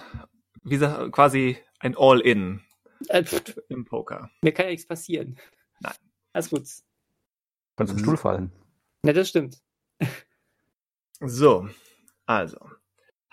[0.62, 2.62] wie gesagt, quasi ein All-In
[3.08, 3.24] Äh,
[3.68, 4.30] im Poker.
[4.42, 5.38] mir kann ja nichts passieren.
[5.80, 5.94] Nein.
[6.32, 6.62] Alles gut.
[7.76, 8.04] Kannst vom Mhm.
[8.04, 8.52] Stuhl fallen.
[9.02, 9.60] Na, das stimmt.
[11.20, 11.68] So,
[12.26, 12.58] also.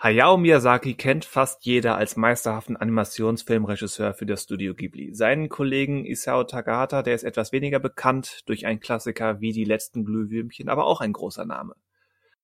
[0.04, 5.14] Hayao Miyazaki kennt fast jeder als meisterhaften Animationsfilmregisseur für das Studio Ghibli.
[5.14, 10.04] Seinen Kollegen Isao Takahata, der ist etwas weniger bekannt durch einen Klassiker wie Die letzten
[10.04, 11.74] Glühwürmchen, aber auch ein großer Name.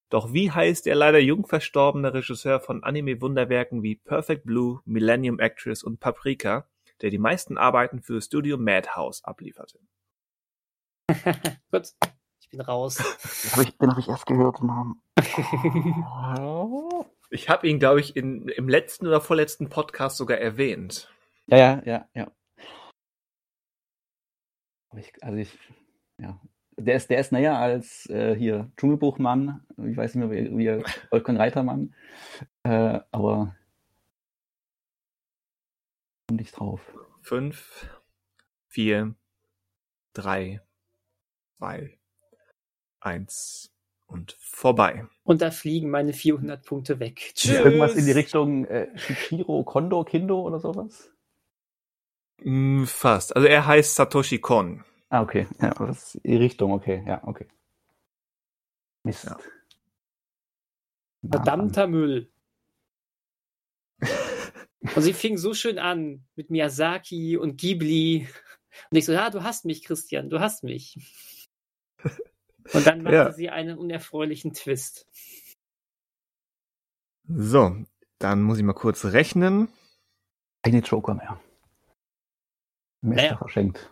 [0.08, 5.82] Doch wie heißt der leider jung verstorbene Regisseur von Anime-Wunderwerken wie Perfect Blue, Millennium Actress
[5.82, 6.66] und Paprika,
[7.02, 9.80] der die meisten Arbeiten für Studio Madhouse ablieferte?
[11.70, 11.90] Gut,
[12.40, 12.96] ich bin raus.
[13.44, 14.62] Den habe ich, den hab ich erst gehört.
[14.62, 15.02] Namen.
[17.30, 21.08] Ich habe ihn, glaube ich, in, im letzten oder vorletzten Podcast sogar erwähnt.
[21.46, 22.32] Ja, ja, ja, ja.
[24.96, 25.56] Ich, also ich,
[26.18, 26.40] ja.
[26.76, 29.64] Der ist, der ist näher als äh, hier Dschungelbuchmann.
[29.76, 31.94] Ich weiß nicht mehr, wie, wie Volkan Reitermann.
[32.64, 33.54] Äh, aber
[36.26, 36.80] komm nicht drauf.
[37.22, 37.86] Fünf,
[38.66, 39.14] vier,
[40.14, 40.62] drei,
[41.58, 41.98] zwei,
[43.00, 43.72] eins
[44.10, 45.06] und vorbei.
[45.24, 47.32] Und da fliegen meine 400 Punkte weg.
[47.34, 47.52] Tschüss.
[47.52, 51.10] Irgendwas in die Richtung äh, Shichiro Kondo Kindo oder sowas?
[52.42, 53.34] Mm, Fast.
[53.36, 54.84] Also er heißt Satoshi Kon.
[55.08, 55.46] Ah, okay.
[55.60, 57.02] Ja, das ist die Richtung, okay.
[57.06, 57.46] Ja, okay.
[59.02, 59.24] Mist.
[59.24, 59.38] Ja.
[61.28, 62.30] Verdammter Müll.
[64.94, 68.26] Und sie fing so schön an mit Miyazaki und Ghibli.
[68.90, 70.96] Und ich so, ja, du hast mich, Christian, du hast mich.
[72.72, 73.32] Und dann machte Ja.
[73.32, 75.06] sie einen unerfreulichen Twist.
[77.28, 77.76] So,
[78.18, 79.68] dann muss ich mal kurz rechnen.
[80.62, 81.40] Keine Joker mehr.
[83.02, 83.36] Mester Naja.
[83.38, 83.90] verschenkt.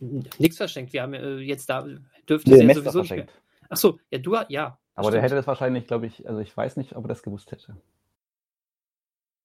[0.00, 0.92] Nichts verschenkt.
[0.92, 1.86] Wir haben äh, jetzt da,
[2.28, 3.32] dürfte Nee, ja Mester sowieso verschenkt.
[3.70, 4.78] Ach so, ja, du, ja.
[4.94, 5.22] Aber der stimmt.
[5.24, 7.80] hätte das wahrscheinlich, glaube ich, also ich weiß nicht, ob er das gewusst hätte.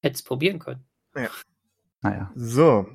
[0.01, 0.85] Hättest probieren können.
[2.01, 2.31] Naja.
[2.35, 2.87] So.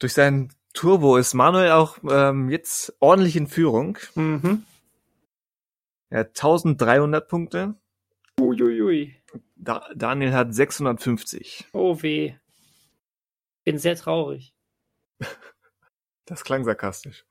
[0.00, 3.98] Durch seinen Turbo ist Manuel auch ähm, jetzt ordentlich in Führung.
[4.14, 4.64] Mhm.
[6.08, 7.74] Er hat 1300 Punkte.
[8.38, 9.16] Uiuiui.
[9.56, 11.66] Da Daniel hat 650.
[11.72, 12.36] Oh weh.
[13.64, 14.54] Bin sehr traurig.
[16.26, 17.26] Das klang sarkastisch.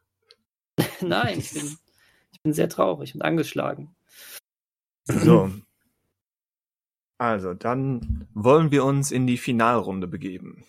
[0.99, 1.77] Nein, ich bin,
[2.33, 3.95] ich bin sehr traurig und angeschlagen.
[5.05, 5.53] So.
[7.17, 10.65] Also, dann wollen wir uns in die Finalrunde begeben.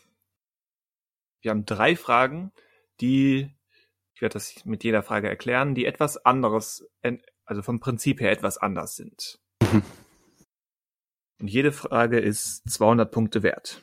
[1.41, 2.53] Wir haben drei Fragen,
[3.01, 3.55] die,
[4.15, 6.87] ich werde das mit jeder Frage erklären, die etwas anderes,
[7.45, 9.39] also vom Prinzip her etwas anders sind.
[9.63, 9.83] Mhm.
[11.41, 13.81] Und jede Frage ist 200 Punkte wert.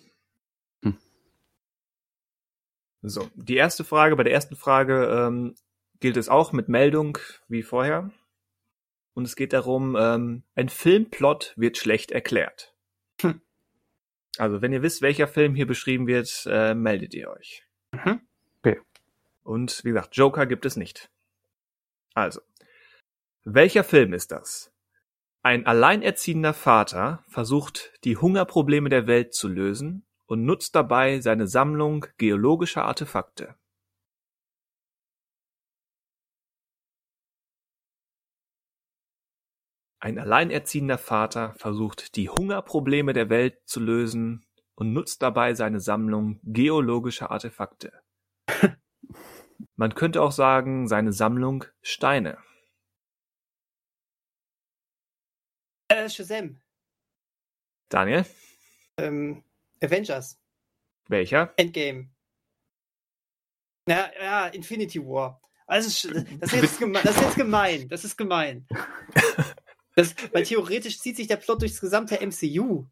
[0.83, 0.97] Hm.
[3.01, 5.55] So, die erste Frage, bei der ersten Frage ähm,
[5.99, 7.17] gilt es auch mit Meldung
[7.47, 8.11] wie vorher.
[9.13, 12.75] Und es geht darum, ähm, ein Filmplot wird schlecht erklärt.
[13.21, 13.41] Hm.
[14.37, 17.63] Also, wenn ihr wisst, welcher Film hier beschrieben wird, äh, meldet ihr euch.
[17.91, 18.19] Mhm.
[19.45, 21.11] Und wie gesagt, Joker gibt es nicht.
[22.15, 22.41] Also,
[23.43, 24.73] welcher Film ist das?
[25.43, 32.07] Ein alleinerziehender Vater versucht, die Hungerprobleme der Welt zu lösen und nutzt dabei seine Sammlung
[32.17, 33.55] geologischer Artefakte.
[39.99, 44.43] Ein alleinerziehender Vater versucht, die Hungerprobleme der Welt zu lösen
[44.73, 48.04] und nutzt dabei seine Sammlung geologischer Artefakte.
[49.75, 52.37] Man könnte auch sagen, seine Sammlung Steine.
[55.87, 56.59] Äh, Shazam.
[57.89, 58.25] Daniel,
[58.97, 59.43] Ähm,
[59.81, 60.39] Avengers.
[61.07, 61.53] welcher?
[61.57, 62.09] Endgame.
[63.87, 65.39] Ja, ja, Infinity War.
[65.67, 67.03] Also, das ist jetzt gemein.
[67.03, 67.89] Das ist, jetzt gemein.
[67.89, 68.67] Das ist gemein.
[69.97, 72.85] Das, weil theoretisch zieht sich der Plot durchs gesamte MCU.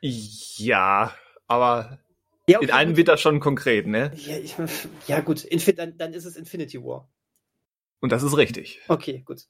[0.00, 1.14] Ja,
[1.46, 2.00] aber
[2.48, 2.96] Ja, in einem gut.
[2.98, 4.10] wird das schon konkret, ne?
[4.16, 4.56] Ja, ich,
[5.06, 7.08] ja gut, Infin dann, dann ist es Infinity War.
[8.00, 8.80] Und das ist richtig.
[8.88, 9.46] Okay, gut.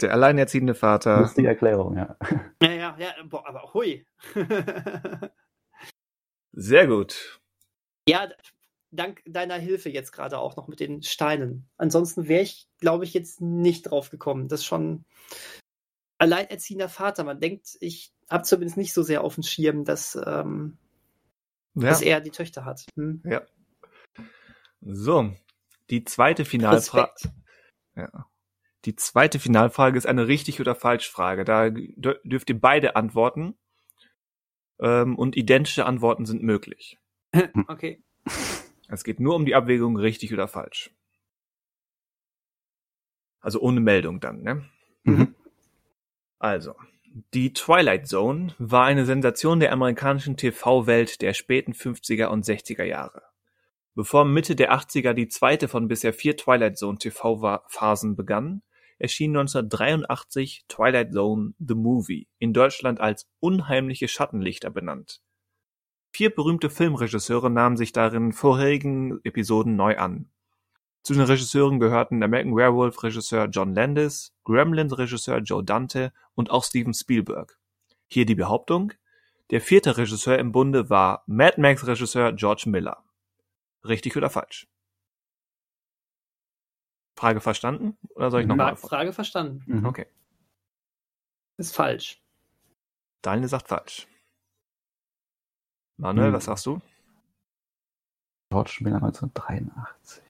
[0.00, 1.20] Der alleinerziehende Vater.
[1.20, 2.16] Lustige Erklärung, ja.
[2.62, 4.06] Ja, ja, ja, boah, aber hui.
[6.52, 7.40] Sehr gut.
[8.08, 8.28] ja,
[8.90, 11.68] dank deiner Hilfe jetzt gerade auch noch mit den Steinen.
[11.76, 14.48] Ansonsten wäre ich, glaube ich, jetzt nicht drauf gekommen.
[14.48, 15.04] Das ist schon
[16.18, 17.24] alleinerziehender Vater.
[17.24, 20.78] Man denkt, ich habe zumindest nicht so sehr auf dem Schirm, dass, ähm,
[21.82, 21.88] Ja.
[21.90, 22.86] dass er die Töchter hat.
[22.96, 23.22] Hm?
[24.80, 25.34] So.
[25.90, 27.12] Die zweite Finalfrage.
[27.96, 28.26] Ja.
[28.84, 31.44] Die zweite Finalfrage ist eine richtig oder falsch Frage.
[31.44, 33.58] Da dür- dürft ihr beide antworten.
[34.80, 36.98] Ähm, und identische Antworten sind möglich.
[37.68, 38.02] Okay.
[38.88, 40.90] Es geht nur um die Abwägung richtig oder falsch.
[43.40, 44.68] Also ohne Meldung dann, ne?
[45.04, 45.34] Mhm.
[46.38, 46.74] Also,
[47.34, 53.22] die Twilight Zone war eine Sensation der amerikanischen TV-Welt der späten 50er und 60er Jahre.
[53.94, 58.62] Bevor Mitte der 80er die zweite von bisher vier Twilight Zone TV-Phasen begann,
[58.98, 65.20] erschien 1983 Twilight Zone The Movie, in Deutschland als Unheimliche Schattenlichter benannt.
[66.10, 70.30] Vier berühmte Filmregisseure nahmen sich darin vorherigen Episoden neu an.
[71.02, 76.64] Zu den Regisseuren gehörten American Werewolf Regisseur John Landis, Gremlins Regisseur Joe Dante und auch
[76.64, 77.58] Steven Spielberg.
[78.08, 78.92] Hier die Behauptung,
[79.50, 83.02] der vierte Regisseur im Bunde war Mad Max Regisseur George Miller.
[83.84, 84.68] Richtig oder falsch?
[87.16, 87.96] Frage verstanden?
[88.14, 88.76] Oder soll ich nochmal?
[88.76, 89.62] Fra- Frage verstanden.
[89.66, 89.86] Mhm.
[89.86, 90.06] Okay.
[91.56, 92.22] Ist falsch.
[93.22, 94.06] Daniel sagt falsch.
[95.96, 96.34] Manuel, Hm.
[96.34, 96.80] was sagst du?
[98.50, 100.22] George Miller 1983.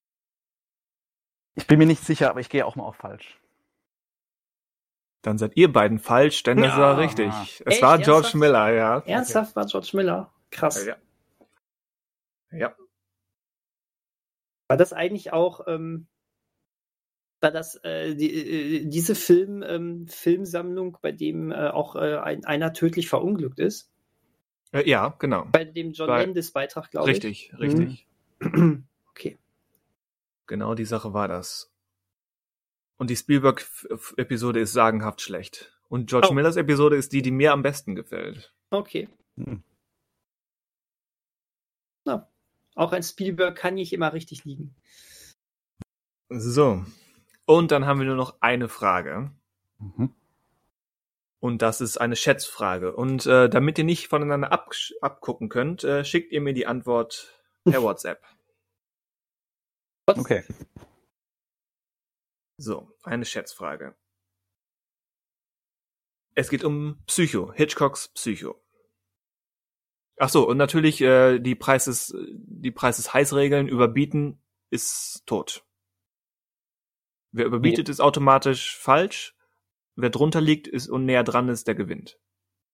[1.59, 3.37] Ich bin mir nicht sicher, aber ich gehe auch mal auf falsch.
[5.23, 6.79] Dann seid ihr beiden falsch, denn es Ja.
[6.79, 7.27] war richtig.
[7.67, 7.83] Es Echt?
[7.83, 8.35] war George Ernsthaft?
[8.37, 8.99] Miller, ja.
[9.01, 10.33] Ernsthaft war George Miller.
[10.51, 10.87] Krass.
[10.87, 10.97] Ja.
[12.53, 12.77] Ja.
[14.69, 16.07] War das eigentlich auch, ähm,
[17.41, 22.45] war das äh, die, äh, diese Film, ähm, Filmsammlung, bei dem äh, auch äh, ein,
[22.45, 23.91] einer tödlich verunglückt ist?
[24.71, 25.47] Äh, ja, genau.
[25.51, 28.07] Bei dem John Landis Beitrag, glaube Richtig, richtig.
[28.41, 28.49] ich.
[29.11, 29.37] Okay.
[30.49, 31.73] Genau die Sache war das.
[32.97, 35.79] Und die Spielberg-Episode ist sagenhaft schlecht.
[35.89, 36.35] Und George Oh.
[36.35, 38.53] Millers Episode ist die, die mir am besten gefällt.
[38.71, 39.09] Okay.
[39.37, 39.63] Hm.
[42.05, 42.29] Na,
[42.75, 44.75] auch ein Spielberg kann nicht immer richtig liegen.
[46.29, 46.85] So.
[47.47, 49.31] Und dann haben wir nur noch eine Frage.
[49.79, 50.15] Mhm.
[51.41, 52.95] Und das ist eine Schätzfrage.
[52.95, 54.71] Und äh, damit ihr nicht voneinander ab
[55.01, 58.23] abgucken könnt, äh, schickt ihr mir die Antwort per WhatsApp.
[60.17, 60.45] Okay.
[62.57, 63.95] So, eine Schätzfrage.
[66.35, 68.65] Es geht um Psycho, Hitchcocks Psycho.
[70.19, 75.65] Ach so, und natürlich äh, die Preises, die Preises-Heiß-Regeln überbieten ist tot.
[77.33, 79.37] Wer überbietet, ist automatisch falsch.
[79.95, 82.19] Wer drunter liegt ist und näher dran ist, der gewinnt.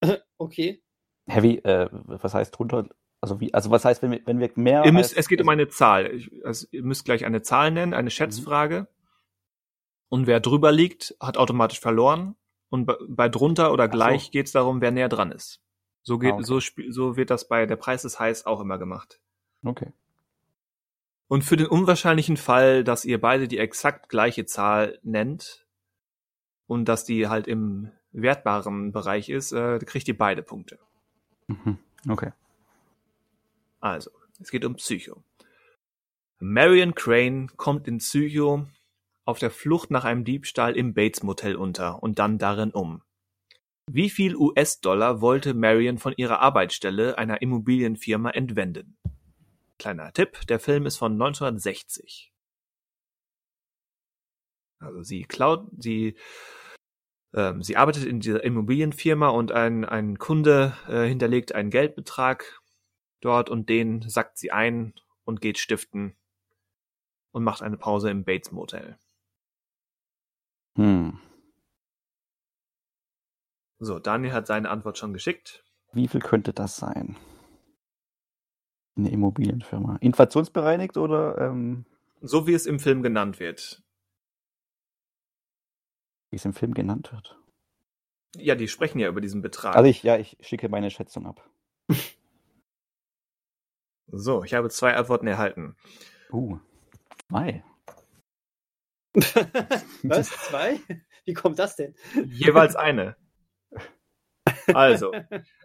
[0.37, 0.83] Okay.
[1.27, 2.89] Heavy, äh, was heißt drunter?
[3.25, 4.85] Also wie, also was heißt, wenn wir, wenn wir mehr.
[4.85, 6.11] Ihr müsst, es geht um eine Zahl.
[6.15, 8.87] Ich, also ihr müsst gleich eine Zahl nennen, eine Schätzfrage.
[10.11, 12.37] Und wer drüber liegt, hat automatisch verloren.
[12.69, 13.93] Und bei, bei drunter oder Ach so.
[13.93, 15.63] gleich geht's darum, wer näher dran ist.
[16.03, 16.45] So geht, Ah, okay.
[16.45, 16.61] so,
[16.91, 19.21] so wird das bei der Preis ist heiß auch immer gemacht.
[19.65, 19.91] Okay.
[21.27, 25.67] Und für den unwahrscheinlichen Fall, dass ihr beide die exakt gleiche Zahl nennt
[26.67, 30.79] und dass die halt im wertbaren Bereich ist, äh, kriegt ihr beide Punkte.
[31.47, 31.79] Mhm.
[32.07, 32.33] Okay.
[33.85, 35.23] Also, es geht um Psycho.
[36.41, 38.67] Marion Crane kommt in Psycho
[39.27, 43.03] auf der Flucht nach einem Diebstahl im Bates Motel unter und dann darin um.
[43.87, 48.97] Wie viel US-Dollar wollte Marion von ihrer Arbeitsstelle einer Immobilienfirma entwenden?
[49.79, 52.33] Kleiner Tipp, der Film ist von 1960.
[54.79, 56.17] Also sie klaut, sie,
[57.35, 62.63] ähm, sie arbeitet in dieser Immobilienfirma und ein, ein Kunde äh, hinterlegt einen Geldbetrag
[63.25, 64.95] dort und den sackt sie ein
[65.25, 66.17] und geht stiften
[67.33, 68.99] und macht eine Pause im Bates Motel.
[70.77, 71.19] Hm.
[73.79, 75.65] So, Daniel hat seine Antwort schon geschickt.
[75.93, 77.17] Wie viel könnte das sein?
[78.97, 79.97] Eine Immobilienfirma.
[80.01, 81.85] Inflationsbereinigt oder ähm,
[82.21, 83.83] So wie es im Film genannt wird.
[86.31, 87.39] wie es im Film genannt wird?
[88.37, 89.77] Ja, die sprechen ja über diesen Betrag.
[89.77, 91.49] Also ich, ja, ich schicke meine Schätzung ab.
[94.17, 95.77] so, ich habe zwei Antworten erhalten.
[96.31, 96.59] Uh.
[97.29, 97.65] Zwei.
[100.03, 100.31] Was?
[100.31, 100.81] Zwei?
[101.25, 101.95] Wie kommt das denn?
[102.27, 103.17] Jeweils eine.
[104.75, 105.13] Also,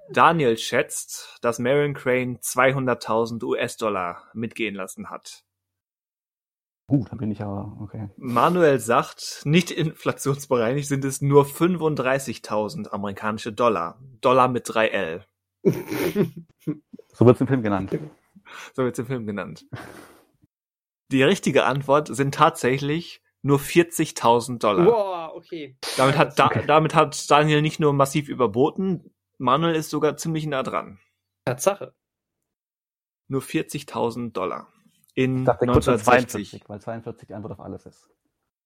[0.10, 5.46] Daniel schätzt, dass Marion Crane 200.000 US-Dollar mitgehen lassen hat.
[6.90, 8.10] Uh, da bin ich aber, okay.
[8.18, 14.00] Manuel sagt, nicht inflationsbereinigt sind es nur 35.000 amerikanische Dollar.
[14.22, 15.24] Dollar mit 3L.
[17.12, 17.92] So wird es im Film genannt.
[18.76, 19.66] So wird es im Film genannt.
[21.12, 24.86] Die richtige Antwort sind tatsächlich nur 40.000 Dollar.
[24.86, 25.78] Boah, okay.
[25.98, 26.64] Damit hat, da, Okay.
[26.68, 31.00] damit hat Daniel nicht nur massiv überboten, Manuel ist sogar ziemlich nah dran.
[31.46, 31.94] Tatsache.
[33.28, 34.68] Nur 40.000 Dollar.
[35.16, 36.50] In Ich dachte kurz an 1960.
[36.62, 38.10] 42, weil 42 die Antwort auf alles ist.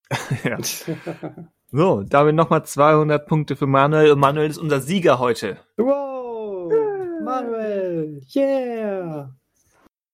[0.43, 0.57] ja.
[1.76, 4.11] So, damit nochmal 200 Punkte für Manuel.
[4.11, 5.57] Und Manuel ist unser Sieger heute.
[5.77, 6.72] wow!
[7.23, 8.22] Manuel!
[8.35, 9.35] Yeah!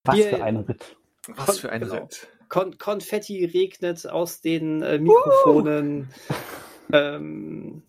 [0.05, 0.37] Was Yeah.
[0.37, 0.95] für ein Ritt.
[1.27, 1.95] Was für ein Genau.
[1.95, 2.27] Ritt.
[2.47, 6.09] Kon Konfetti regnet aus den äh, Mikrofonen.
[6.91, 7.83] ähm,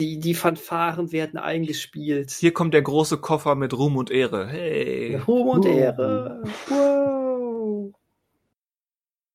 [0.00, 2.32] die, die Fanfaren werden eingespielt.
[2.32, 4.48] Hier kommt der große Koffer mit Ruhm und Ehre.
[4.48, 5.16] Hey.
[5.16, 5.68] Ruhm und Uh.
[5.68, 6.42] Ehre.
[6.68, 7.94] Wow.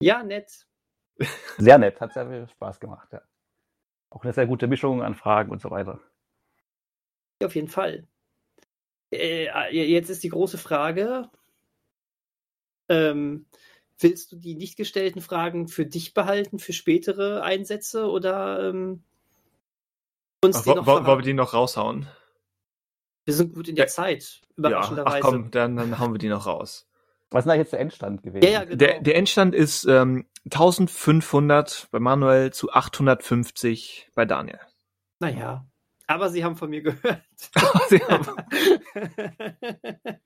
[0.02, 0.65] Ja, nett.
[1.57, 3.22] Sehr nett, hat sehr viel Spaß gemacht, ja.
[4.10, 5.99] Auch eine sehr gute Mischung an Fragen und so weiter.
[7.44, 8.07] Auf jeden Fall.
[9.14, 11.30] Äh, jetzt ist die große Frage:
[12.90, 13.45] ähm,
[14.02, 19.03] Willst du die nicht gestellten Fragen für dich behalten, für spätere Einsätze oder ähm,
[20.41, 22.07] uns Ach, die noch wo, wollen wir die noch raushauen?
[23.26, 23.90] Wir sind gut in der Ja.
[23.90, 25.18] Zeit, Ja, überraschenderweise.
[25.18, 26.90] ach komm, dann, dann hauen wir die noch raus.
[27.30, 28.44] Was ist denn da jetzt der Endstand gewesen?
[28.45, 28.78] Ja, ja, genau.
[28.78, 34.60] Der, der Endstand ist ähm, 1500 bei Manuel zu 850 bei Daniel.
[35.20, 35.68] Naja,
[36.07, 37.22] aber sie haben von mir gehört.
[37.90, 38.26] Sie haben-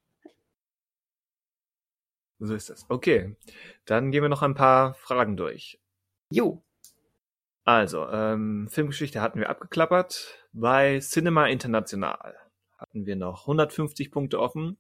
[2.46, 2.86] so ist das.
[2.90, 3.36] Okay,
[3.86, 5.80] dann gehen wir noch ein paar Fragen durch.
[6.30, 6.64] jo,
[7.66, 10.38] Also, ähm, Filmgeschichte hatten wir abgeklappert.
[10.52, 12.36] Bei Cinema International
[12.78, 14.78] hatten wir noch 150 Punkte offen.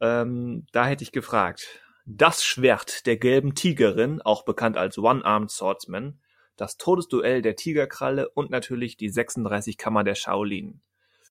[0.00, 6.20] Ähm, da hätte ich gefragt, das Schwert der gelben Tigerin, auch bekannt als One-Armed Swordsman,
[6.56, 10.82] das Todesduell der Tigerkralle und natürlich die 36 Kammer der Shaolin.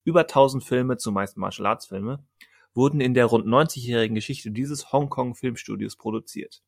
[0.03, 2.25] Über 1000 Filme, zumeist Martial Arts Filme,
[2.73, 6.63] wurden in der rund 90-jährigen Geschichte dieses Hongkong Filmstudios produziert.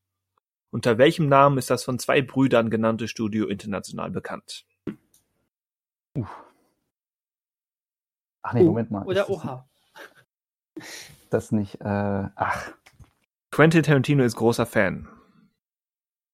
[0.72, 4.66] Unter welchem Namen ist das von zwei Brüdern genannte Studio international bekannt?
[8.42, 9.06] Ach nee, Moment mal.
[9.06, 9.68] oder Oha.
[11.30, 12.72] Das nicht, äh, ach.
[13.52, 15.08] Quentin Tarantino ist großer Fan.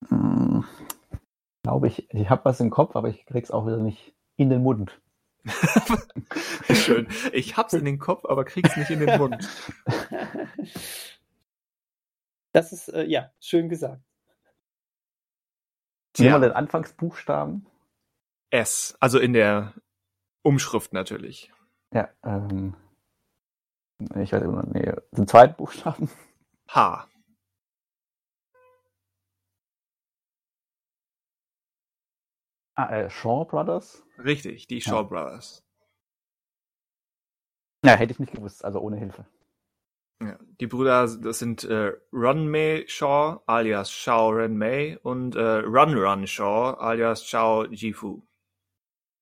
[0.08, 0.66] Hm,
[1.64, 4.64] glaube ich, ich habe was im Kopf, aber ich krieg's auch wieder nicht in den
[4.64, 5.00] Mund.
[6.74, 7.08] Schön.
[7.34, 9.48] Ich hab's in den Kopf, aber krieg's nicht in den Mund.
[12.54, 14.02] Das ist, äh, ja, schön gesagt.
[16.18, 17.66] Nehmen wir den Tja, Anfangsbuchstaben.
[18.50, 18.98] S.
[19.00, 19.74] Also in der
[20.44, 21.52] Umschrift natürlich.
[21.94, 22.76] Ja, ähm.
[24.16, 26.10] Ich weiß immer, nee, den zweiten Buchstaben.
[26.68, 27.08] H.
[32.76, 34.04] Ah, äh, Shaw Brothers.
[34.18, 35.64] Richtig, die Shaw Brothers.
[37.84, 39.26] Ja, hätte ich nicht gewusst, also ohne Hilfe.
[40.22, 45.40] Ja, die Brüder, das sind äh, Run Mei Shaw alias Shao Ren Mei und äh,
[45.40, 48.22] Run Run Shaw alias Shao Jifu.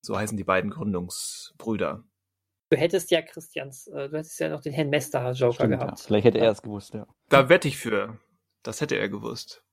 [0.02, 2.04] So heißen die beiden Gründungsbrüder.
[2.70, 5.76] Du hättest ja Christians, äh, du hättest ja noch den Herrn Mester Joker Stimmt, ja.
[5.78, 6.00] gehabt.
[6.00, 7.06] Vielleicht hätte er es gewusst, ja.
[7.30, 8.18] Da wette ich für.
[8.62, 9.64] Das hätte er gewusst.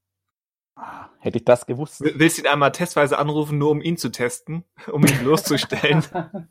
[0.80, 2.02] Ah, Hätte ich das gewusst.
[2.02, 6.04] Willst du ihn einmal testweise anrufen, nur um ihn zu testen, um ihn bloßzustellen?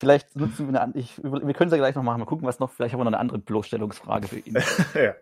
[0.00, 2.20] Vielleicht nutzen wir eine an- ich, Wir können es ja gleich noch machen.
[2.20, 2.70] Mal gucken, was noch.
[2.72, 4.54] Vielleicht haben wir noch eine andere Bloßstellungsfrage für ihn.
[4.94, 5.14] ja.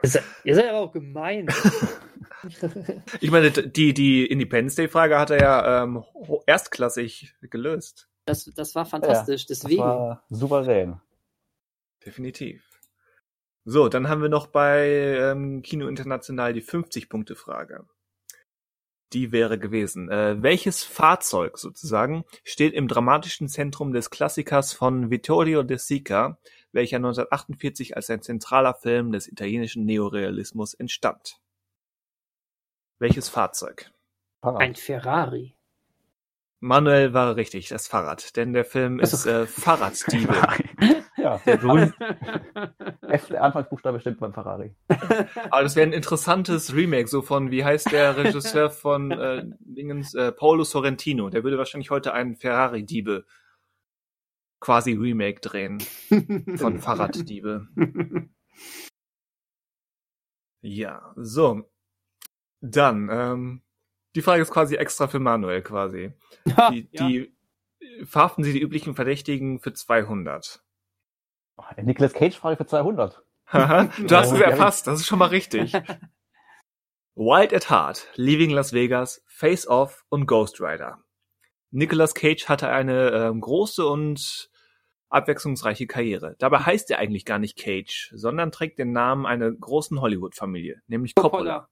[0.44, 1.48] Ihr seid, aber auch gemein.
[3.20, 6.04] Ich meine, die, die Independence Day-Frage hat er ja ähm,
[6.46, 8.08] erstklassig gelöst.
[8.24, 9.80] Das, das war fantastisch, Das deswegen.
[9.82, 11.00] war souverän.
[12.06, 12.62] Definitiv.
[13.70, 17.86] So, dann haben wir noch bei ähm, Kino International die 50-Punkte-Frage.
[19.12, 20.08] Die wäre gewesen.
[20.08, 26.38] Äh, welches Fahrzeug sozusagen steht im dramatischen Zentrum des Klassikers von Vittorio De Sica,
[26.72, 31.38] welcher 1948 als ein zentraler Film des italienischen Neorealismus entstand?
[32.98, 33.92] Welches Fahrzeug?
[34.40, 34.62] Fahrrad.
[34.62, 35.54] Ein Ferrari.
[36.60, 40.34] Manuel war richtig, das Fahrrad, denn der Film ist äh, Fahrraddiebe.
[41.18, 41.94] ja, der berühmte
[43.02, 44.74] F, der Anfangsbuchstabe stimmt beim Ferrari.
[45.50, 50.14] Aber das wäre ein interessantes Remake, so von, wie heißt der Regisseur von äh, Dingens,
[50.14, 51.30] äh, Paolo Sorrentino.
[51.30, 53.24] Der würde wahrscheinlich heute einen Ferrari-Diebe
[54.60, 55.80] quasi Remake drehen
[56.56, 57.68] von Fahrraddiebe.
[60.60, 61.70] Ja, so.
[62.60, 63.62] Dann, ähm,
[64.16, 66.12] die Frage ist quasi extra für Manuel quasi.
[66.44, 67.06] Die, ja.
[67.06, 67.32] die
[68.04, 70.62] verhaften Sie die üblichen Verdächtigen für 200.
[71.58, 73.22] Oh, Nicolas Cage Frage für 200.
[73.46, 75.72] Haha, du hast es erfasst, das ist schon mal richtig.
[77.14, 81.02] Wild at Heart, Leaving Las Vegas, Face Off und Ghost Rider.
[81.70, 84.50] Nicolas Cage hatte eine ähm, große und
[85.10, 86.36] abwechslungsreiche Karriere.
[86.38, 91.14] Dabei heißt er eigentlich gar nicht Cage, sondern trägt den Namen einer großen Hollywood-Familie, nämlich
[91.14, 91.68] Coppola.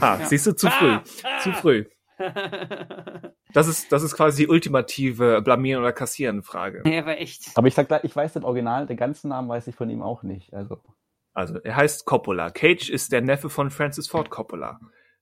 [0.00, 0.26] Ah, Ja.
[0.26, 0.90] siehst du, zu früh.
[0.90, 1.38] Ah, ah.
[1.40, 1.84] Zu früh.
[3.52, 6.82] Das ist, das ist quasi die ultimative Blamieren- oder Kassieren-Frage.
[6.84, 7.56] Er war echt.
[7.56, 10.02] Aber ich sag gleich, ich weiß den Original, den ganzen Namen weiß ich von ihm
[10.02, 10.52] auch nicht.
[10.52, 10.82] Also,
[11.32, 12.50] Also, er heißt Coppola.
[12.50, 14.78] Cage ist der Neffe von Francis Ford Coppola.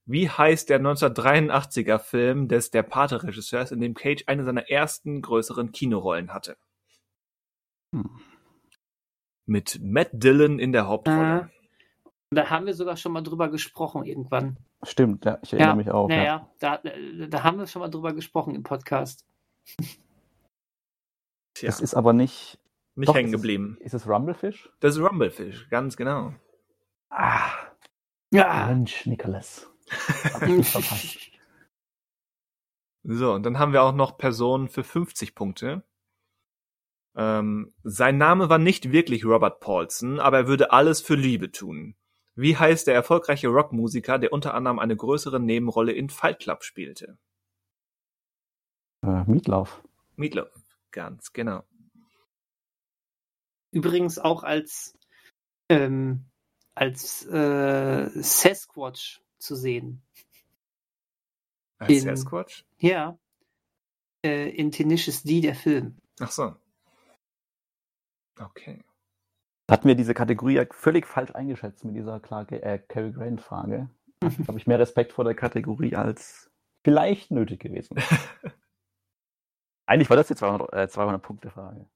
[0.06, 5.70] Wie heißt der 1983er Film des Der Pate-Regisseurs, in dem Cage eine seiner ersten größeren
[5.70, 6.56] Kinorollen hatte?
[7.92, 8.10] Hm.
[9.46, 11.50] Mit Matt Dillon in der Hauptrolle.
[12.34, 14.58] Da haben wir sogar schon mal drüber gesprochen irgendwann.
[14.82, 16.08] stimmt, ja, ich erinnere ja, mich auch.
[16.08, 16.80] Naja, Ja.
[16.80, 19.24] da, da haben wir schon mal drüber gesprochen im Podcast.
[21.54, 22.58] Tja, Das ist aber nicht.
[22.94, 23.78] nicht doch, hängen ist es- geblieben.
[23.80, 24.70] Ist es Rumblefish?
[24.80, 26.34] Das ist Rumblefish, ganz genau.
[27.10, 27.50] Ah,
[28.32, 28.66] Ja.
[28.66, 29.70] Mensch, Nicholas.
[33.06, 35.84] So, und dann haben wir auch noch Personen für 50 Punkte.
[37.16, 41.94] Ähm, sein Name war nicht wirklich Robert Paulson, aber er würde alles für Liebe tun.
[42.36, 47.16] Wie heißt der erfolgreiche Rockmusiker, der unter anderem eine größere Nebenrolle in Fight Club spielte?
[49.02, 49.82] Äh, Meatloaf.
[50.16, 50.50] Meatloaf,
[50.90, 51.62] ganz genau.
[53.70, 54.96] Übrigens auch als,
[55.68, 56.24] ähm,
[56.74, 60.02] als äh, Sasquatch zu sehen.
[61.78, 62.64] Als In- Sasquatch?
[62.78, 63.18] Ja.
[64.24, 65.96] Äh, in Tenacious D, der Film.
[66.20, 66.56] Ach so.
[68.38, 68.82] Okay.
[69.70, 73.88] Hatten wir diese Kategorie ja völlig falsch eingeschätzt mit dieser Klage, äh, Cary Grant Frage.
[74.22, 76.50] Habe ich mehr Respekt vor der Kategorie als
[76.82, 77.96] vielleicht nötig gewesen.
[79.86, 81.88] Eigentlich war das die 200, äh, 200 Punkte Frage.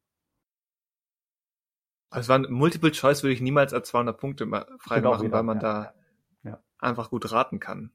[2.11, 4.47] Also es war ein Multiple Choice, würde ich niemals als 200 Punkte
[4.79, 5.95] frei Genau, machen, genau, weil man ja, da
[6.43, 6.63] ja.
[6.79, 7.93] einfach gut raten kann.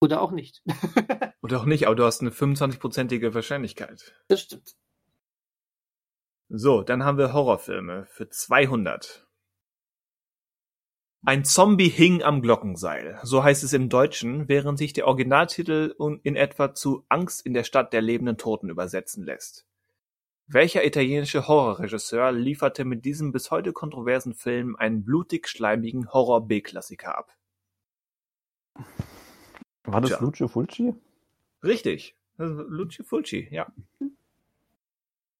[0.00, 0.64] Oder auch nicht.
[1.42, 4.14] Oder auch nicht, aber du hast eine 25-prozentige Wahrscheinlichkeit.
[4.28, 4.74] das stimmt.
[6.52, 9.24] So, dann haben wir Horrorfilme für 200.
[11.24, 15.94] Ein Zombie hing am Glockenseil, so heißt es im Deutschen, während sich der Originaltitel
[16.24, 19.64] in etwa zu Angst in der Stadt der lebenden Toten übersetzen lässt.
[20.48, 27.36] Welcher italienische Horrorregisseur lieferte mit diesem bis heute kontroversen Film einen blutig-schleimigen Horror-B-Klassiker ab?
[29.84, 30.20] War das Tja.
[30.20, 30.94] Lucio Fulci?
[31.62, 32.16] Richtig.
[32.38, 33.72] Lucio Fulci, ja.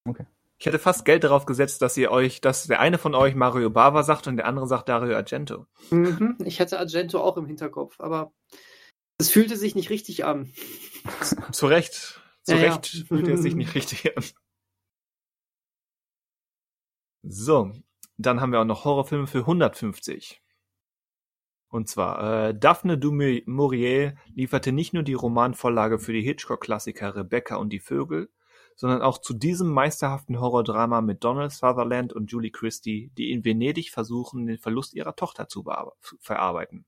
[0.05, 0.27] Okay.
[0.61, 3.71] Ich hätte fast Geld darauf gesetzt, dass ihr euch, dass der eine von euch Mario
[3.71, 5.65] Bava sagt und der andere sagt Dario Argento.
[5.91, 6.37] Mhm.
[6.45, 8.35] Ich hatte Argento auch im Hinterkopf, aber
[9.17, 10.53] es fühlte sich nicht richtig an.
[11.53, 12.21] Zu Recht.
[12.43, 12.75] Zu Ja, ja.
[12.75, 14.23] Recht fühlt er sich nicht richtig an.
[17.23, 17.73] So,
[18.19, 20.43] dann haben wir auch noch Horrorfilme für 150.
[21.69, 27.57] Und zwar, äh, Daphne du Maurier lieferte nicht nur die Romanvorlage für die Hitchcock-Klassiker Rebecca
[27.57, 28.31] und die Vögel,
[28.77, 33.91] sondern auch zu diesem meisterhaften Horrordrama mit Donald Sutherland und Julie Christie, die in Venedig
[33.91, 35.65] versuchen, den Verlust ihrer Tochter zu
[36.21, 36.85] verarbeiten.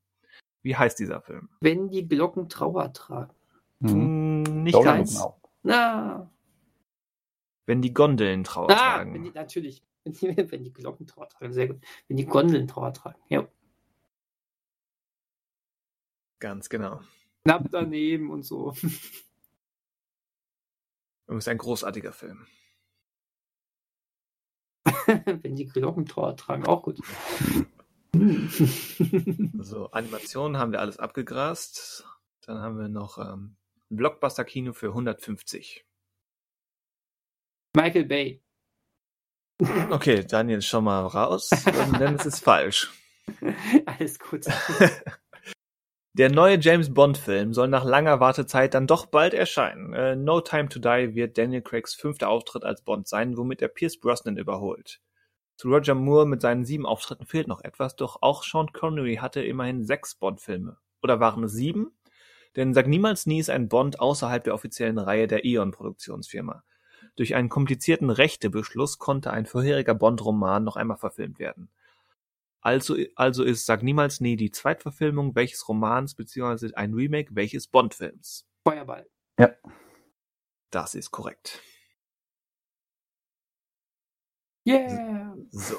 [0.62, 1.48] Wie heißt dieser Film?
[1.60, 3.34] Wenn die Glocken Trauer tragen.
[3.80, 4.42] Mhm.
[4.42, 5.26] Mm, Nicht Donald ganz.
[5.64, 6.30] Na,
[7.66, 9.14] Wenn die Gondeln Trauer ah, tragen.
[9.14, 9.82] wenn die, natürlich.
[10.04, 11.80] Wenn die, wenn die Glocken Trauer tragen, sehr gut.
[12.08, 13.20] Wenn die Gondeln Trauer tragen.
[13.28, 13.46] Ja.
[16.40, 17.00] Ganz genau.
[17.44, 18.74] Knapp daneben und so.
[21.32, 22.46] Und ist ein großartiger Film.
[25.06, 27.00] Wenn die Glockentor tragen, auch gut.
[29.62, 32.04] So, Animationen haben wir alles abgegrast.
[32.42, 33.56] Dann haben wir noch ähm,
[33.90, 35.86] ein Blockbuster-Kino für 150.
[37.74, 38.42] Michael Bay.
[39.88, 41.48] Okay, Daniel, schon mal raus,
[41.98, 42.92] denn es ist falsch.
[43.86, 44.44] Alles gut.
[46.14, 49.94] Der neue James Bond-Film soll nach langer Wartezeit dann doch bald erscheinen.
[49.94, 53.68] Äh, no Time to Die wird Daniel Craigs fünfter Auftritt als Bond sein, womit er
[53.68, 55.00] Pierce Brosnan überholt.
[55.56, 59.40] Zu Roger Moore mit seinen sieben Auftritten fehlt noch etwas, doch auch Sean Connery hatte
[59.42, 60.76] immerhin sechs Bond-Filme.
[61.02, 61.92] Oder waren es sieben?
[62.56, 66.62] Denn Sag niemals nie ist ein Bond außerhalb der offiziellen Reihe der Eon-Produktionsfirma.
[67.16, 71.70] Durch einen komplizierten Rechtebeschluss konnte ein vorheriger Bond-Roman noch einmal verfilmt werden.
[72.62, 78.46] Also, also ist Sag niemals nie die Zweitverfilmung welches Romans beziehungsweise ein Remake welches Bond-Films.
[78.66, 79.06] Feuerball.
[79.38, 79.50] Ja.
[80.70, 81.60] Das ist korrekt.
[84.66, 85.36] Yeah.
[85.50, 85.76] So.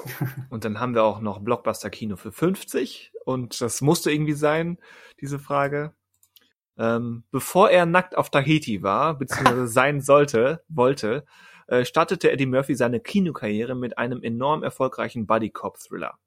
[0.50, 3.12] Und dann haben wir auch noch Blockbuster Kino für 50.
[3.24, 4.78] Und das musste irgendwie sein,
[5.20, 5.94] diese Frage.
[6.76, 11.24] Ähm, bevor er nackt auf Tahiti war, beziehungsweise sein sollte, wollte,
[11.66, 16.18] äh, startete Eddie Murphy seine Kinokarriere mit einem enorm erfolgreichen Buddy-Cop-Thriller.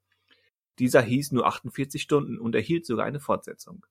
[0.78, 3.84] Dieser hieß nur 48 Stunden und erhielt sogar eine Fortsetzung.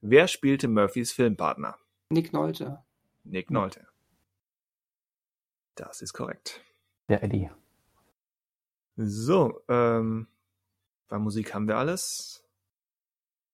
[0.00, 1.78] Wer spielte Murphys Filmpartner?
[2.10, 2.84] Nick Nolte.
[3.24, 3.86] Nick Nolte.
[5.74, 6.62] Das ist korrekt.
[7.08, 7.50] Der Eddie.
[8.96, 10.28] So, ähm,
[11.08, 12.44] bei Musik haben wir alles.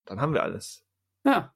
[0.04, 0.84] Dann haben wir alles.
[1.24, 1.54] Ja.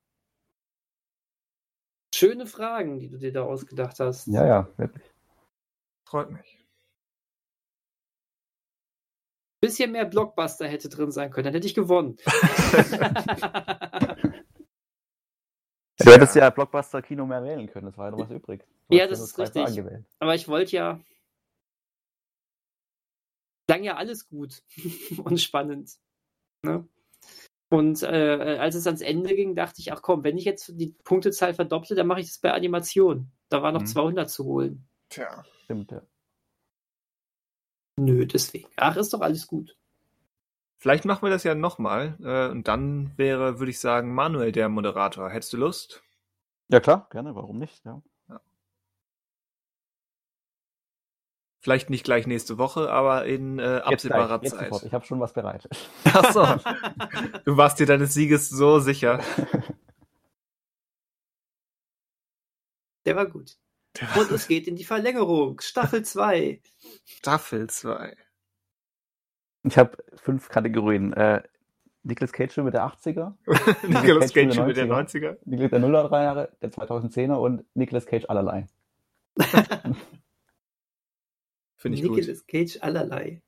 [2.15, 4.27] Schöne Fragen, die du dir da ausgedacht hast.
[4.29, 5.05] Ja, ja, wirklich.
[6.05, 6.64] Freut mich.
[9.65, 12.19] Bisschen mehr Blockbuster hätte drin sein können, dann hätte ich gewonnen.
[15.99, 18.67] Du hättest ja Blockbuster-Kino mehr wählen können, das war ja noch was übrig.
[18.91, 19.81] Du Ja, das ist richtig.
[20.19, 21.01] Aber ich wollte ja.
[23.69, 24.63] Klang ja alles gut
[25.25, 25.97] und spannend.
[26.63, 26.87] Ne?
[27.71, 30.95] Und äh, als es ans Ende ging, dachte ich, ach komm, wenn ich jetzt die
[31.05, 33.31] Punktezahl verdopple, dann mache ich das bei Animation.
[33.49, 33.87] Da war noch Mhm.
[33.87, 34.87] 200 zu holen.
[35.09, 35.45] Tja.
[35.63, 36.03] Stimmt, ja.
[37.97, 38.69] Nö, deswegen.
[38.77, 39.77] Ach, ist doch alles gut.
[40.79, 42.19] Vielleicht machen wir das ja nochmal.
[42.23, 45.31] Äh, und dann wäre, würde ich sagen, Manuel der Moderator.
[45.31, 46.03] Hättest du Lust?
[46.69, 47.85] Ja, klar, gerne, warum nicht?
[47.85, 48.03] Ja.
[51.65, 54.69] Vielleicht nicht gleich nächste Woche, aber in äh, absehbarer jetzt Zeit.
[54.69, 54.83] sofort.
[54.83, 55.67] Ich habe schon was bereit.
[56.05, 56.43] Ach so.
[57.47, 59.23] Du warst dir deines Sieges so sicher.
[63.07, 63.57] Der war gut.
[64.15, 65.59] Und es geht in die Verlängerung.
[65.61, 66.61] Staffel 2.
[67.05, 68.17] Staffel 2.
[69.65, 71.13] Ich habe fünf Kategorien.
[71.13, 71.43] Äh,
[72.05, 73.35] Nicolas Cage mit der 80er,
[73.89, 75.39] Nicolas Cage Cage mit der der 90er.
[75.47, 78.67] Nicolas der Nuller Jahre, der 2010er und Nicolas Cage allerlei.
[81.77, 82.17] Finde ich gut.
[82.17, 83.41] Nicolas Cage allerlei.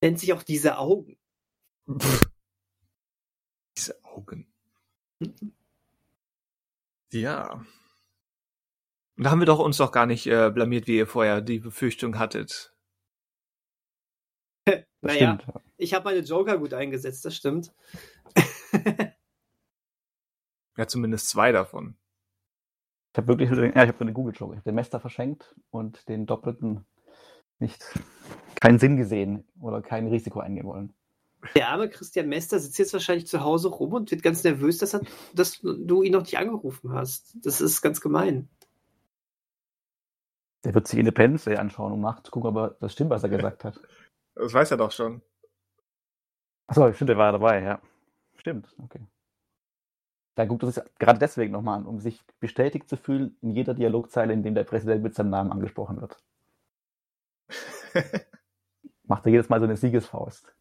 [0.00, 1.18] Nennt sich auch diese Augen.
[1.90, 2.30] Pff.
[3.76, 4.46] Diese Augen.
[7.12, 7.64] Ja.
[9.16, 11.58] Und da haben wir doch uns doch gar nicht äh, blamiert, wie ihr vorher die
[11.58, 12.74] Befürchtung hattet.
[15.02, 15.62] Naja, stimmt.
[15.76, 17.72] ich habe meine Joker gut eingesetzt, das stimmt.
[20.76, 21.96] Ja, zumindest zwei davon.
[23.12, 24.52] Ich habe wirklich ja, ich habe den Google Joke.
[24.52, 26.84] Ich habe den Mester verschenkt und den doppelten
[27.58, 27.82] nicht
[28.60, 30.92] keinen Sinn gesehen oder kein Risiko eingehen wollen.
[31.54, 34.94] Der arme Christian Mester sitzt jetzt wahrscheinlich zu Hause rum und wird ganz nervös, dass,
[34.94, 35.00] er,
[35.32, 37.36] dass du ihn noch nicht angerufen hast.
[37.42, 38.48] Das ist ganz gemein.
[40.66, 43.62] Der wird sich Independence Day anschauen, um nachzugucken, ob er das stimmt, was er gesagt
[43.62, 43.80] hat.
[44.34, 45.22] Das weiß er doch schon.
[46.66, 47.80] Achso, stimmt, der war ja dabei, ja.
[48.34, 49.06] Stimmt, okay.
[50.34, 53.74] Da guckt er sich gerade deswegen nochmal an, um sich bestätigt zu fühlen in jeder
[53.74, 56.20] Dialogzeile, in dem der Präsident mit seinem Namen angesprochen wird.
[59.04, 60.52] Macht er jedes Mal so eine Siegesfaust.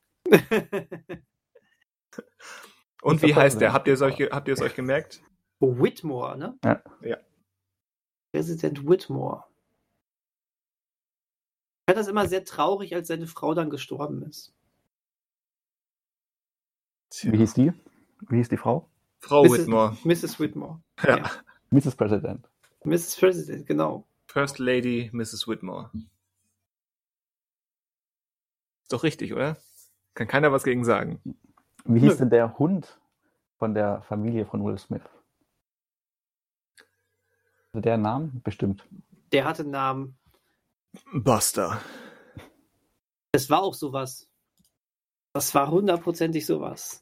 [3.01, 3.73] Und Ich wie heißt der?
[3.73, 5.23] Habt ihr es euch, habt ihr es euch gemerkt?
[5.59, 6.59] Whitmore, ne?
[6.63, 6.83] Ja.
[7.01, 7.17] Ja.
[8.31, 9.45] Präsident Whitmore.
[11.87, 14.55] Ich fand das immer sehr traurig, als seine Frau dann gestorben ist.
[17.21, 17.71] Wie hieß die?
[18.27, 18.89] Wie hieß die Frau?
[19.19, 19.51] Frau Mrs.
[19.59, 19.97] Whitmore.
[20.03, 20.39] Mrs.
[20.39, 20.81] Whitmore.
[21.03, 21.29] Ja.
[21.69, 21.95] Mrs.
[21.95, 22.49] President.
[22.83, 23.15] Mrs.
[23.17, 24.03] President, genau.
[24.25, 25.47] First Lady Mrs.
[25.47, 25.91] Whitmore.
[28.81, 29.55] Ist doch richtig, oder?
[30.15, 31.21] Kann keiner was gegen sagen.
[31.83, 32.17] Wie hieß Nö.
[32.17, 32.99] denn der Hund
[33.59, 35.03] von der Familie von Will Smith?
[37.73, 38.31] Also der Name?
[38.43, 38.87] Bestimmt.
[39.31, 40.17] Der hatte einen Namen.
[41.13, 41.81] Buster.
[43.31, 44.27] Das war auch sowas.
[45.33, 47.01] Das war hundertprozentig sowas.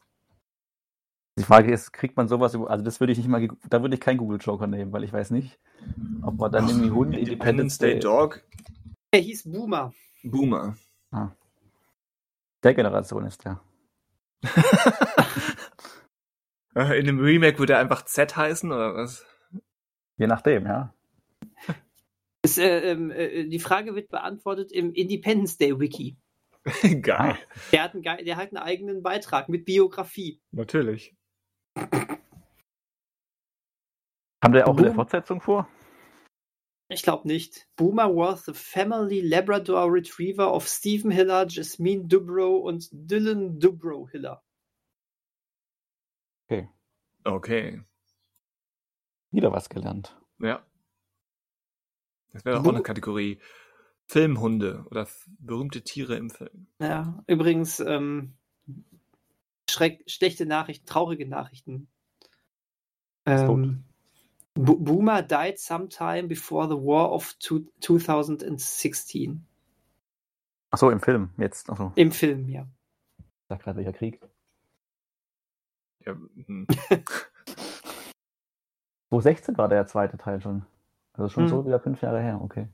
[1.38, 3.94] Die Frage ist, kriegt man sowas über, also das würde ich nicht mal, da würde
[3.94, 5.58] ich keinen Google Joker nehmen, weil ich weiß nicht,
[6.22, 8.42] ob man dann irgendwie Hund Independence Day Dog.
[9.10, 9.92] Er hieß Boomer.
[10.22, 10.76] Boomer.
[12.62, 13.60] Der Generation ist der.
[16.76, 19.24] Äh, In dem Remake würde er einfach Z heißen oder was?
[20.16, 20.92] Je nachdem, ja.
[22.44, 26.18] Es, äh, ähm, äh, die Frage wird beantwortet im Independence Day Wiki.
[27.02, 27.38] Geil.
[27.72, 30.42] Der hat, einen, der hat einen eigenen Beitrag mit Biografie.
[30.50, 31.16] Natürlich.
[31.74, 32.18] Haben
[34.52, 34.94] der auch eine Boom.
[34.94, 35.68] Fortsetzung vor?
[36.90, 37.66] Ich glaube nicht.
[37.76, 44.42] Boomer was the family Labrador Retriever of Stephen Hiller, Jasmine Dubrow und Dylan Dubrow Hiller.
[47.24, 47.80] Okay.
[49.30, 50.14] Wieder was gelernt.
[50.38, 50.62] Ja.
[52.34, 53.38] Das wäre auch eine Kategorie.
[54.06, 55.08] Filmhunde oder
[55.38, 56.66] berühmte Tiere im Film.
[56.78, 58.34] Ja, übrigens, ähm,
[59.70, 61.88] schreck, schlechte Nachrichten, traurige Nachrichten.
[63.24, 63.84] Ähm,
[64.52, 69.46] Bo Boomer died sometime before the war of two, 2016.
[70.70, 71.70] Achso, im Film jetzt.
[71.70, 72.66] Achso, Im Film, ja.
[73.18, 74.20] ich sag gerade welcher Krieg.
[76.04, 76.66] Ja, hm.
[79.08, 80.66] 2016 war der zweite Teil schon.
[81.14, 81.48] Also schon Hm.
[81.48, 82.68] so wieder fünf Jahre her, okay.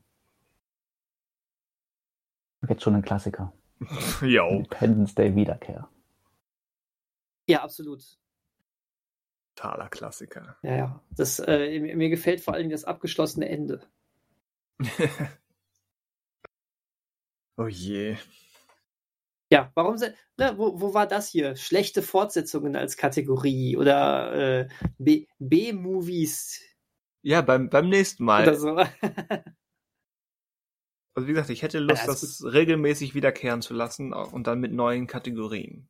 [2.67, 3.53] Jetzt schon ein Klassiker.
[4.21, 4.47] Jo.
[4.49, 5.89] Independence Day Wiederkehr.
[7.47, 8.03] Ja, absolut.
[9.55, 10.57] Totaler Klassiker.
[10.63, 11.03] Ja, ja.
[11.17, 13.81] Das, äh, mir, mir gefällt vor allem das abgeschlossene Ende.
[17.57, 18.17] oh je.
[19.51, 21.55] Ja, warum se- ne, wo, wo war das hier?
[21.57, 26.61] Schlechte Fortsetzungen als Kategorie oder äh, B- B-Movies
[27.23, 28.43] Ja, beim, beim nächsten Mal.
[28.43, 28.77] oder so.
[31.13, 34.61] Also wie gesagt, ich hätte Lust, Ja, das ist regelmäßig wiederkehren zu lassen und dann
[34.61, 35.89] mit neuen Kategorien.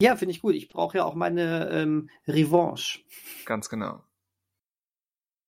[0.00, 0.56] ja, finde ich gut.
[0.56, 3.00] Ich brauche ja auch meine ähm, Revanche.
[3.44, 4.02] Ganz genau.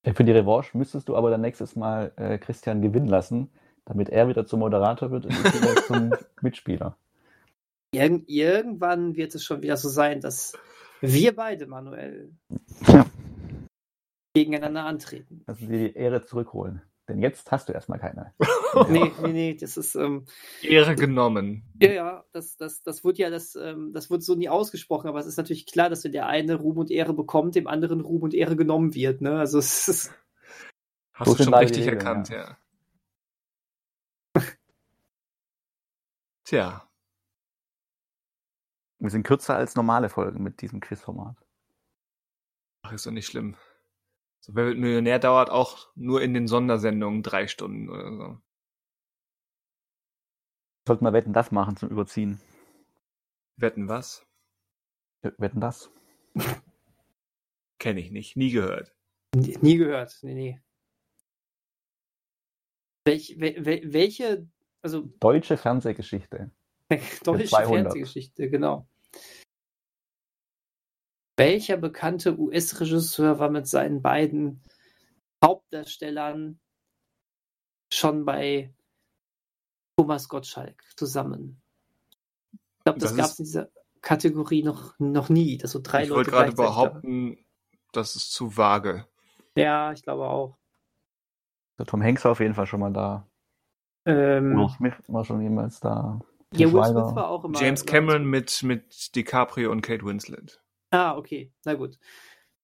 [0.05, 3.51] Für die Revanche müsstest du aber dann nächstes Mal äh, Christian gewinnen lassen,
[3.83, 6.97] damit er wieder zum Moderator wird und ich wieder zum Mitspieler.
[7.93, 10.53] Irgend, irgendwann wird es schon wieder so sein, dass
[11.01, 12.31] wir beide, Manuel,
[12.87, 13.05] Ja.
[14.35, 15.43] Gegeneinander antreten.
[15.47, 16.81] Also dir die Ehre zurückholen.
[17.07, 18.33] Denn jetzt hast du erstmal keine.
[18.89, 20.25] Nee, nee, nee, das ist, ähm,
[20.61, 21.63] Ehre genommen.
[21.81, 25.19] ja, ja, das, das, das wird ja, das, ähm, das wird so nie ausgesprochen, aber
[25.19, 28.23] es ist natürlich klar, dass wenn der eine Ruhm und Ehre bekommt, dem anderen Ruhm
[28.23, 29.39] und Ehre genommen wird, ne?
[29.39, 30.13] Also es ist,
[31.13, 32.57] Hast So du schon richtig Regeln, erkannt, ja.
[36.45, 36.89] Tja,
[38.99, 41.37] Wir sind kürzer als normale Folgen mit diesem Quizformat.
[42.83, 43.55] ach, ist doch nicht schlimm.
[44.45, 48.41] So, Wer wird Millionär dauert auch nur in den Sondersendungen drei Stunden oder so.
[50.87, 52.39] Sollten wir Wetten das machen zum Überziehen.
[53.57, 54.23] Wetten was?
[55.23, 55.89] Wetten das?
[57.79, 58.95] Kenne ich nicht, nie gehört.
[59.35, 60.61] nie nie gehört, nee, nee.
[63.07, 64.47] Welch, wel, wel, welche,
[64.83, 66.51] also Deutsche Fernsehgeschichte.
[67.23, 67.67] deutsche 200.
[67.67, 68.87] Fernsehgeschichte, genau.
[71.37, 74.61] Welcher bekannte US-Regisseur war mit seinen beiden
[75.43, 76.59] Hauptdarstellern
[77.91, 78.73] schon bei
[79.97, 81.61] Thomas Gottschalk zusammen?
[82.53, 83.69] Ich glaube, das, Das gab es in dieser
[84.01, 87.37] Kategorie noch, noch nie, dass so drei ich Leute wollte gerade behaupten,
[87.91, 89.05] das ist zu vage.
[89.57, 90.57] Ja, ich glaube auch.
[91.77, 93.27] Der Tom Hanks war auf jeden Fall schon mal da.
[94.05, 96.19] Ähm, Will Smith war schon jemals da.
[96.53, 96.83] ja, Will.
[96.83, 97.59] Smith war auch immer.
[97.59, 100.61] James Cameron mit, mit DiCaprio und Kate Winslet.
[100.95, 101.99] Ah, okay, na gut.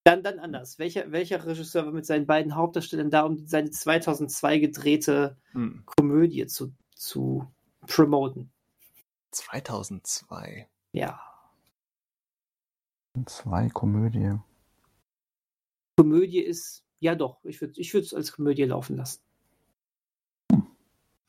[0.06, 0.80] Dann, dann anders.
[0.80, 5.84] Welcher, welcher Regisseur war mit seinen beiden Hauptdarstellern da, um seine 2002 gedrehte Hm.
[5.86, 7.46] Komödie zu, zu
[7.88, 8.50] promoten?
[9.32, 10.70] 2002.
[10.94, 11.20] Ja.
[13.26, 14.40] Zwei Komödie.
[15.98, 19.22] Komödie ist, ja doch, ich würde ich es als Komödie laufen lassen.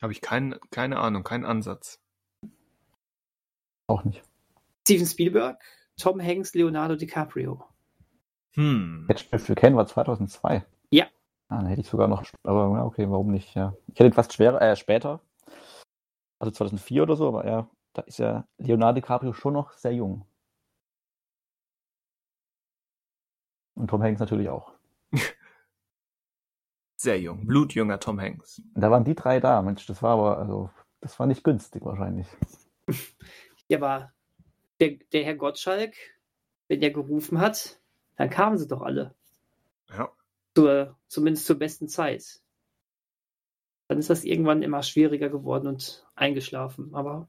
[0.00, 2.00] Habe ich kein, keine Ahnung, keinen Ansatz.
[3.88, 4.22] Auch nicht.
[4.86, 5.60] Steven Spielberg,
[6.02, 7.62] Tom Hanks, Leonardo DiCaprio.
[8.54, 9.04] Hm.
[9.06, 10.66] Catch Me If You Can war 2002.
[10.90, 11.06] Ja.
[11.48, 13.76] Ah, dann hätte ich sogar noch, aber ja, okay, warum nicht, ja.
[13.86, 15.20] Ich hätte fast schwerer, äh, später,
[16.40, 20.26] also 2004 oder so, aber ja, da ist ja Leonardo DiCaprio schon noch sehr jung.
[23.74, 24.72] Und Tom Hanks natürlich auch.
[26.96, 27.46] Sehr jung.
[27.46, 28.62] Blutjunger Tom Hanks.
[28.74, 30.70] Da waren die drei da, Mensch, das war aber, also,
[31.00, 32.26] das war nicht günstig wahrscheinlich.
[33.68, 34.12] Ja, aber
[34.82, 35.94] der, der Herr Gottschalk,
[36.66, 37.78] wenn der gerufen hat,
[38.16, 39.14] dann kamen sie doch alle.
[39.90, 40.10] Ja.
[40.56, 42.40] Zur, zumindest zur besten Zeit.
[43.88, 46.94] Dann ist das irgendwann immer schwieriger geworden und eingeschlafen.
[46.94, 47.28] Aber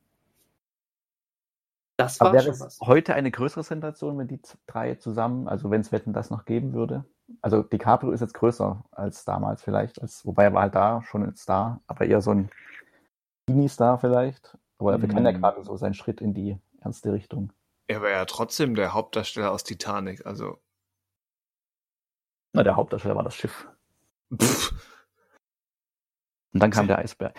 [1.97, 2.79] das war Aber wäre schon es was.
[2.81, 6.73] heute eine größere Sensation, wenn die drei zusammen, also wenn es Wetten das noch geben
[6.73, 7.05] würde?
[7.41, 11.23] Also DiCaprio ist jetzt größer als damals vielleicht, als, wobei er war halt da schon
[11.23, 12.49] ein Star, aber eher so ein
[13.47, 14.57] Teenie-Star vielleicht.
[14.79, 15.39] Aber er begann ja Hm.
[15.39, 17.51] gerade so seinen Schritt in die ernste Richtung.
[17.87, 20.59] Er war ja trotzdem der Hauptdarsteller aus Titanic, also.
[22.53, 23.67] Na, der Hauptdarsteller war das Schiff.
[24.35, 24.71] Pff,
[26.53, 27.35] Und dann kam Sie- der Eisberg.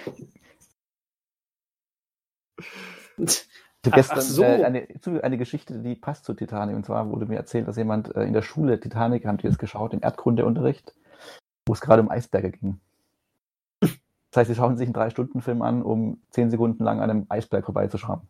[3.16, 3.46] Ich
[3.82, 4.42] Ach- habe gestern so.
[4.42, 4.88] äh, eine,
[5.22, 6.74] eine Geschichte, die passt zu Titanic.
[6.76, 9.58] Und zwar wurde mir erzählt, dass jemand äh, in der Schule Titanic, haben die das
[9.58, 10.94] geschaut, im Erdkundeunterricht,
[11.66, 12.80] wo es gerade um Eisberge ging.
[13.80, 17.64] Das heißt, sie schauen sich einen Drei-Stunden-Film an, um zehn Sekunden lang an einem Eisberg
[17.64, 18.26] vorbeizuschrammen.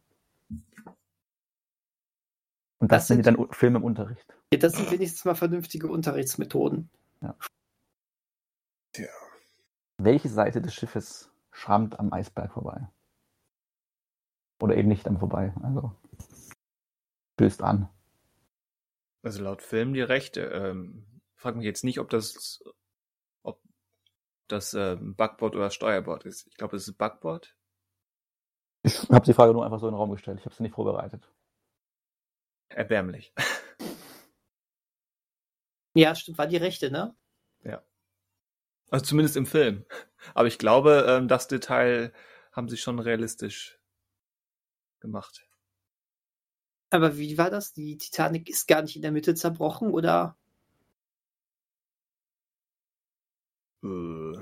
[2.85, 4.27] Und das, Das sind sind- dann Filme im Unterricht.
[4.53, 6.91] Ja, das sind wenigstens mal vernünftige Unterrichtsmethoden.
[9.97, 12.87] Welche Seite des Schiffes schrammt am Eisberg vorbei?
[14.61, 15.55] Oder eben nicht am vorbei.
[15.63, 15.93] Also
[17.41, 17.89] stößt an.
[19.23, 20.43] Also laut Film die Rechte.
[20.43, 21.07] Ähm,
[21.37, 22.63] frag mich jetzt nicht, ob das,
[23.45, 23.63] ob
[24.49, 26.47] das ähm, Backboard oder Steuerbord ist.
[26.49, 27.57] Ich glaube, es ist Backboard.
[28.83, 30.39] Ich habe die Frage nur einfach so in den Raum gestellt.
[30.41, 31.33] Ich habe sie nicht vorbereitet.
[32.69, 33.33] Erbärmlich.
[35.95, 37.17] Ja, stimmt, war die rechte, ne?
[38.91, 39.85] Also zumindest im Film.
[40.33, 42.13] Aber ich glaube, ähm, das Detail
[42.53, 43.79] haben sie schon realistisch
[45.01, 45.47] gemacht.
[46.89, 47.75] Aber wie war das?
[47.75, 50.35] Die Titanic ist gar nicht in der Mitte zerbrochen, oder?
[53.85, 54.33] Äh,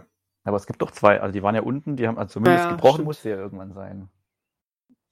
[0.45, 2.69] Aber es gibt doch zwei, also die waren ja unten, die haben, also zumindest Ja,
[2.69, 3.05] gebrochen stimmt.
[3.05, 4.09] muss sie ja irgendwann sein.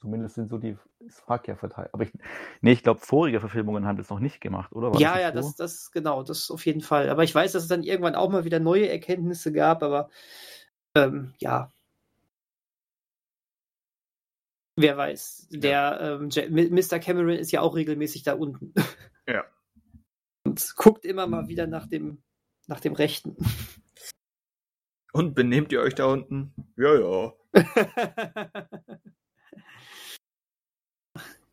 [0.01, 1.90] Zumindest sind so die das Wrack ja verteilt.
[1.93, 2.12] Aber ich,
[2.62, 4.93] nee, ich glaube, vorige Verfilmungen haben das noch nicht gemacht, oder?
[4.93, 5.48] War ja, nicht ja, so?
[5.48, 7.10] das, das, genau, das auf jeden Fall.
[7.10, 10.09] Aber ich weiß, dass es dann irgendwann auch mal wieder neue Erkenntnisse gab, aber
[10.94, 11.72] ähm, ja.
[14.77, 15.48] Wer weiß.
[15.51, 16.98] Der ähm, Ja- Mi- Mr.
[16.98, 18.72] Cameron ist ja auch regelmäßig da unten.
[19.28, 19.44] Ja.
[20.44, 22.22] Und guckt immer mal wieder nach dem,
[22.66, 23.36] nach dem Rechten.
[25.12, 26.55] Und benehmt ihr euch da unten?
[26.77, 27.35] Ja, ja.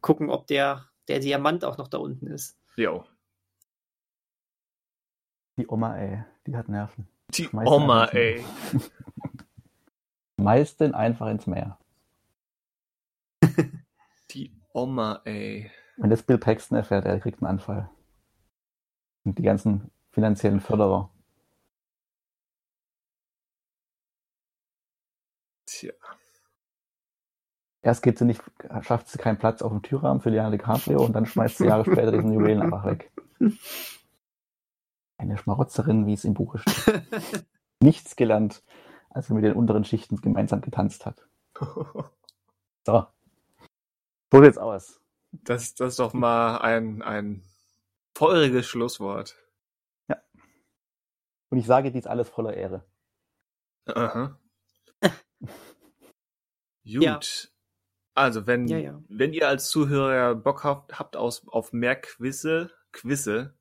[0.02, 2.57] Gucken, ob der, der Diamant auch noch da unten ist.
[2.76, 3.06] Jo.
[5.57, 7.07] Die Oma, ey, die hat Nerven.
[7.30, 8.45] Die Schmeißt Oma, einfach ey.
[10.38, 11.80] Meist denn einfach ins Meer.
[14.32, 15.72] Die Oma, ey.
[15.98, 17.90] Wenn das Bill Paxton erfährt, er kriegt einen Anfall.
[19.24, 21.11] Und die ganzen finanziellen Förderer.
[25.65, 25.94] Tja.
[27.88, 28.42] Erst geht sie nicht,
[28.82, 31.86] schafft sie keinen Platz auf dem Türrahmen für Leonardo DiCaprio und dann schmeißt sie Jahre
[31.86, 33.14] später diesen Juwelen einfach weg.
[35.18, 37.02] Eine Schmarotzerin, wie es im Buche steht.
[37.80, 38.62] Nichts gelernt,
[39.10, 41.30] als er mit den unteren Schichten gemeinsam getanzt hat.
[42.86, 43.08] So.
[44.34, 45.00] So sieht's aus.
[45.32, 47.42] Das, das ist doch mal ein, ein
[48.16, 49.38] feuriges Schlusswort.
[51.50, 52.84] Und ich sage dies alles voller Ehre.
[53.86, 54.38] Aha.
[56.84, 57.02] Gut.
[57.02, 57.20] Ja.
[58.18, 58.99] Also, wenn, Ja, ja.
[59.10, 63.53] wenn ihr als Zuhörer Bock habt, habt aus, auf mehr Quizze, Quizze,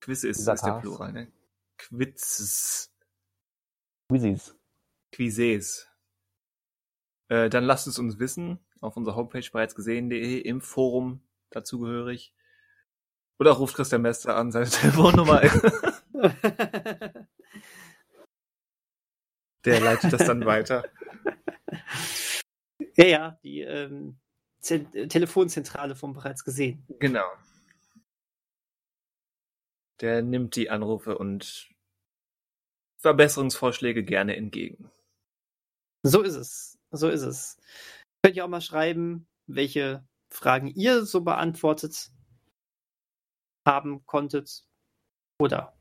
[0.00, 0.80] Quizze ist, ist der.
[0.80, 1.30] Plural, ne?
[1.78, 2.92] Quizzes,
[4.08, 4.56] Quizzes.
[5.12, 5.88] Quizzes.
[7.28, 12.34] Äh, dann lasst es uns wissen, auf unserer Homepage bereits gesehen.de, im Forum dazugehörig.
[13.38, 15.42] Oder ruft Christian Mester an, seine Telefonnummer.
[19.64, 20.82] Der leitet das dann weiter.
[22.96, 24.18] ja, ja, die ähm,
[24.60, 26.84] Zen äh, Telefonzentrale vom bereits gesehen.
[26.98, 27.26] Genau.
[30.00, 31.70] Der nimmt die Anrufe und
[32.98, 34.90] Verbesserungsvorschläge gerne entgegen.
[36.02, 36.78] So ist es.
[36.90, 37.58] So ist es.
[38.22, 42.10] Könnt ihr auch mal schreiben, welche Fragen ihr so beantwortet
[43.66, 44.64] haben konntet
[45.38, 45.76] oder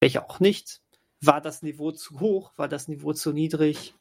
[0.00, 0.82] welche auch nicht.
[1.22, 2.52] War das Niveau zu hoch?
[2.56, 3.94] War das Niveau zu niedrig?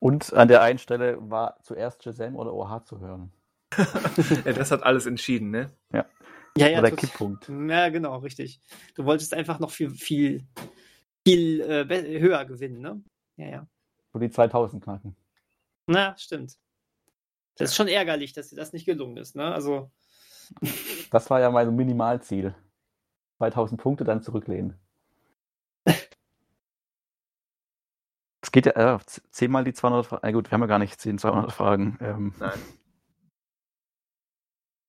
[0.00, 3.32] Und an der einen Stelle war zuerst Shazam oder OH zu hören.
[4.44, 5.70] Ja, das hat alles entschieden, ne?
[5.92, 6.06] Ja,
[6.56, 7.48] ja, oder tot- Kipppunkt.
[7.48, 8.60] Ja, genau, richtig.
[8.94, 10.46] Du wolltest einfach noch viel, viel,
[11.26, 13.02] viel äh, höher gewinnen, ne?
[13.36, 13.68] Ja, ja.
[14.12, 15.14] Wo die 2000 knacken.
[15.86, 16.58] Na, stimmt.
[17.56, 19.52] Das ist schon ärgerlich, dass dir das nicht gelungen ist, ne?
[19.52, 19.90] Also,
[21.10, 22.54] Das war ja mein Minimalziel.
[23.38, 24.78] 2000 Punkte dann zurücklehnen.
[28.48, 28.98] Es geht ja äh,
[29.30, 30.20] zehnmal die 200 Fragen.
[30.22, 31.98] Na gut, wir haben ja gar nicht 10, 200 Fragen.
[32.00, 32.58] Ähm, Nein.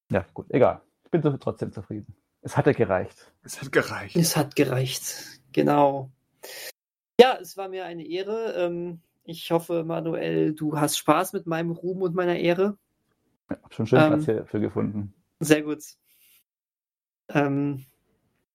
[0.10, 0.82] ja, gut, egal.
[1.04, 2.16] Ich bin trotzdem zufrieden.
[2.42, 3.34] Es hat ja gereicht.
[3.44, 4.16] Es hat gereicht.
[4.16, 5.42] es hat gereicht.
[5.52, 6.10] Genau.
[7.20, 8.54] Ja, es war mir eine Ehre.
[8.54, 12.78] Ähm, ich hoffe, Manuel, du hast Spaß mit meinem Ruhm und meiner Ehre.
[13.50, 15.14] Ja, hab schon schön Ähm, Platz hierfür gefunden.
[15.42, 15.84] Sehr gut.
[17.28, 17.84] Ähm,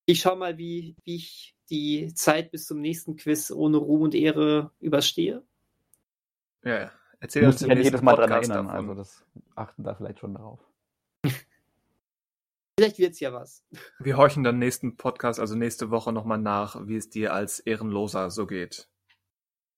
[0.06, 4.14] ich schau mal, wie, wie ich die Zeit bis zum nächsten Quiz ohne Ruhm und
[4.14, 5.42] Ehre überstehe.
[6.64, 6.92] Ja, ja.
[7.20, 8.90] Erzähl uns ja nächsten jedes Mal Podcast erinnern, davon.
[8.90, 9.24] also das
[9.54, 10.60] achten da vielleicht schon darauf.
[12.76, 13.64] Vielleicht wird's ja was.
[14.00, 18.30] Wir horchen dann nächsten Podcast, also nächste Woche nochmal nach, wie es dir als Ehrenloser
[18.30, 18.88] so geht.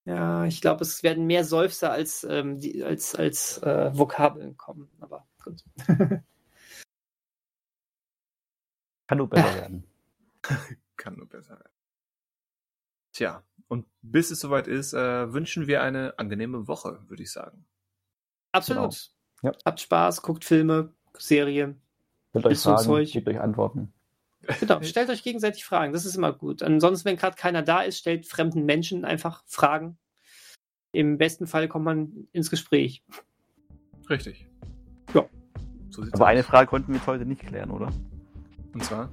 [0.06, 4.88] Ja, ich glaube, es werden mehr Seufzer als, ähm, die, als, als äh, Vokabeln kommen.
[5.00, 5.62] Aber gut.
[9.06, 9.84] Kann nur besser werden.
[10.96, 11.72] Kann nur besser werden.
[13.12, 17.64] Tja, und bis es soweit ist, äh, wünschen wir eine angenehme Woche, würde ich sagen.
[18.52, 19.10] Absolut.
[19.40, 19.52] Genau.
[19.54, 19.58] Ja.
[19.64, 21.80] Habt Spaß, guckt Filme, Serien.
[22.30, 23.12] Stellt euch Fragen, Zeug.
[23.12, 23.92] gebt euch Antworten.
[24.60, 25.92] Genau, stellt euch gegenseitig Fragen.
[25.92, 26.62] Das ist immer gut.
[26.62, 29.98] Ansonsten, wenn gerade keiner da ist, stellt fremden Menschen einfach Fragen.
[30.92, 33.02] Im besten Fall kommt man ins Gespräch.
[34.08, 34.46] Richtig.
[35.14, 35.26] Ja.
[35.90, 36.28] So Aber aus.
[36.28, 37.90] eine Frage konnten wir heute nicht klären, oder?
[38.72, 39.10] Und zwar?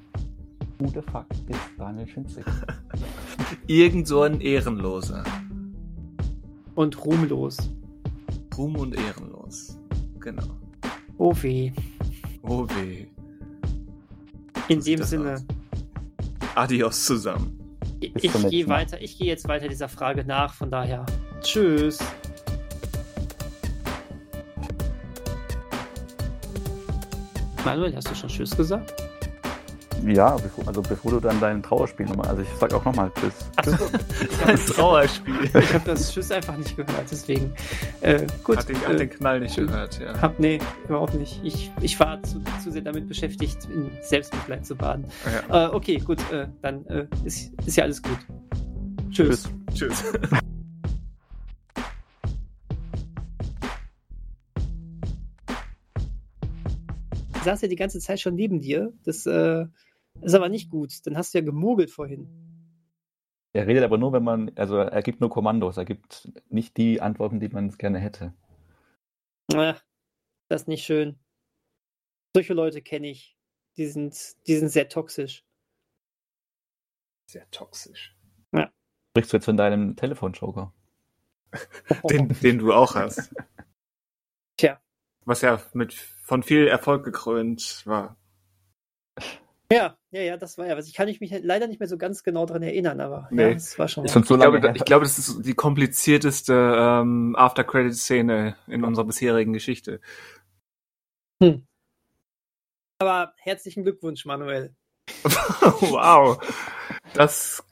[0.80, 2.44] Who the fuck ist Daniel Schinzig?
[3.68, 5.24] Irgend so ein Ehrenloser.
[6.76, 7.58] Und ruhmlos.
[8.58, 9.80] Ruhm und ehrenlos.
[10.20, 10.44] Genau.
[11.18, 11.72] Oh weh.
[12.44, 13.08] Oh weh.
[14.68, 15.46] In dem Sinne, aus.
[16.56, 17.60] Adios zusammen.
[18.00, 18.82] ich, ich gehe Mal.
[18.82, 19.02] weiter.
[19.02, 20.54] Ich gehe jetzt weiter dieser Frage nach.
[20.54, 21.06] Von daher,
[21.42, 22.00] tschüss.
[27.66, 29.03] Manuel, hast du schon Tschüss gesagt?
[30.06, 33.80] Ja, bevor, also bevor du dann dein Trauerspiel nochmal, also ich sag auch nochmal Tschüss.
[34.46, 35.34] Ein Trauerspiel.
[35.44, 37.06] ich habe das Tschüss einfach nicht gehört.
[37.10, 37.54] Deswegen,
[38.02, 38.58] äh, gut.
[38.58, 40.22] Hat den, äh, hat den Knall nicht gehört, ja.
[40.22, 41.40] Hab, nee, überhaupt nicht.
[41.44, 45.06] Ich, ich war zu, zu sehr damit beschäftigt, in Selbstmitleid zu baden.
[45.50, 45.68] ja.
[45.68, 48.20] Äh, okay, gut, äh, dann äh, ist, ist ja alles gut.
[49.10, 49.50] Tschüss.
[49.74, 50.04] Tschüss.
[57.36, 58.92] Ich saß ja die ganze Zeit schon neben dir.
[59.06, 59.66] Das äh,
[60.24, 61.06] ist aber nicht gut.
[61.06, 62.28] Dann hast du ja gemogelt vorhin.
[63.54, 67.02] Er redet aber nur, wenn man, also er gibt nur Kommandos, er gibt nicht die
[67.02, 68.34] Antworten, die man gerne hätte.
[69.54, 69.84] Ach,
[70.50, 71.20] das ist nicht schön.
[72.36, 73.38] Solche Leute kenne ich.
[73.78, 74.16] Die sind,
[74.48, 75.46] die sind sehr toxisch.
[77.30, 78.16] Sehr toxisch.
[79.14, 80.74] Sprichst du jetzt von deinem Telefonjoker?
[82.10, 83.32] Den, den du auch hast.
[84.58, 84.82] Tja.
[85.26, 88.18] Was ja mit von viel Erfolg gekrönt war.
[89.74, 90.88] Ja, ja, ja, das war ja was.
[90.88, 93.44] Ich kann mich leider nicht mehr so ganz genau daran erinnern, aber Nee.
[93.44, 94.06] ja, das war schon.
[94.06, 94.76] Ist uns so Ich lange glaube, her.
[94.76, 100.00] ich glaube, das ist die komplizierteste ähm, After-Credit-Szene in unserer bisherigen Geschichte.
[103.00, 104.76] Aber herzlichen Glückwunsch, Manuel.
[105.82, 106.38] wow.
[107.14, 107.66] Das,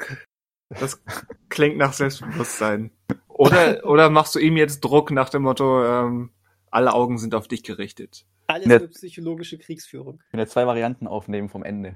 [0.70, 1.02] das
[1.50, 2.92] klingt nach Selbstbewusstsein.
[3.28, 6.32] Oder, oder machst du ihm jetzt Druck nach dem Motto, ähm,
[6.72, 8.26] alle Augen sind auf dich gerichtet?
[8.48, 10.22] Alles für psychologische Kriegsführung.
[10.26, 11.96] Ich kann ja zwei Varianten aufnehmen vom Ende.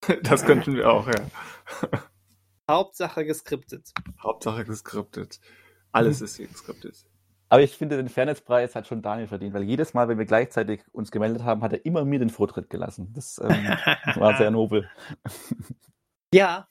[0.22, 1.26] Das könnten wir auch, ja.
[2.70, 3.90] Hauptsache geskriptet.
[4.22, 5.40] Hauptsache geskriptet.
[5.90, 7.04] Alles ist hier geskriptet.
[7.48, 10.82] Aber ich finde, den Fairnesspreis hat schon Daniel verdient, weil jedes Mal, wenn wir gleichzeitig
[10.92, 13.12] uns gemeldet haben, hat er immer mir den Vortritt gelassen.
[13.14, 13.66] Das ähm,
[14.16, 14.88] war sehr nobel.
[16.34, 16.68] Ja,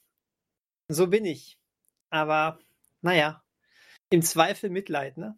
[0.86, 1.58] so bin ich.
[2.10, 2.60] Aber
[3.02, 3.42] naja,
[4.08, 5.36] im Zweifel Mitleid, ne?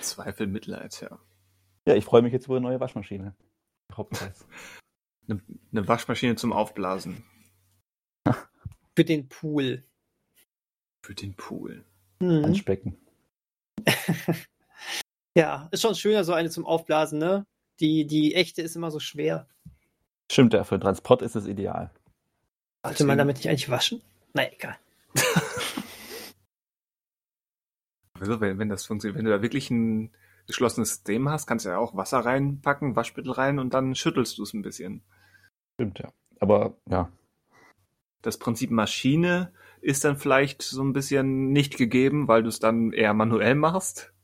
[0.00, 1.18] Zweifel, Mitleid, ja.
[1.86, 3.34] Ja, ich freue mich jetzt über eine neue Waschmaschine.
[3.92, 4.46] Hauptpreis.
[5.28, 5.42] Eine,
[5.72, 7.24] eine Waschmaschine zum Aufblasen.
[8.96, 9.84] Für den Pool.
[11.04, 11.84] Für den Pool.
[12.20, 12.44] Mhm.
[12.44, 12.96] Anspecken.
[15.36, 17.44] Ja, ist schon schöner, so eine zum Aufblasen, ne?
[17.80, 19.48] Die, die echte ist immer so schwer.
[20.30, 21.90] Stimmt, ja, für den Transport ist es ideal.
[22.84, 24.00] Sollte man damit nicht eigentlich waschen?
[24.32, 24.76] Na egal.
[28.24, 30.10] Also, wenn, wenn das funktioniert, wenn du da wirklich ein
[30.46, 34.42] geschlossenes System hast, kannst du ja auch Wasser reinpacken, Waschmittel rein und dann schüttelst du
[34.44, 35.02] es ein bisschen.
[35.74, 36.10] Stimmt, ja.
[36.40, 37.10] Aber ja,
[38.22, 39.52] Das Prinzip Maschine
[39.82, 44.14] ist dann vielleicht so ein bisschen nicht gegeben, weil du es dann eher manuell machst.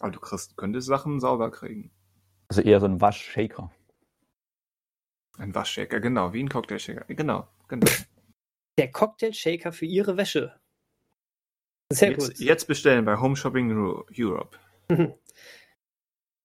[0.00, 1.90] Aber du kriegst, könntest Sachen sauber kriegen.
[2.48, 3.70] also eher so ein Waschshaker.
[5.36, 7.04] Ein Waschshaker, genau, wie ein Cocktailshaker.
[7.14, 7.86] Genau, genau.
[8.78, 10.58] Der Cocktail-Shaker für ihre Wäsche.
[11.94, 12.38] Sehr Jetzt, gut.
[12.38, 14.58] jetzt bestellen bei Home Shopping Euro- Europe.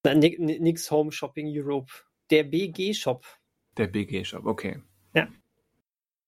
[0.04, 1.92] Na, ni- ni- Nix Home Shopping Europe.
[2.30, 3.24] Der BG-Shop.
[3.76, 4.80] Der BG-Shop, okay.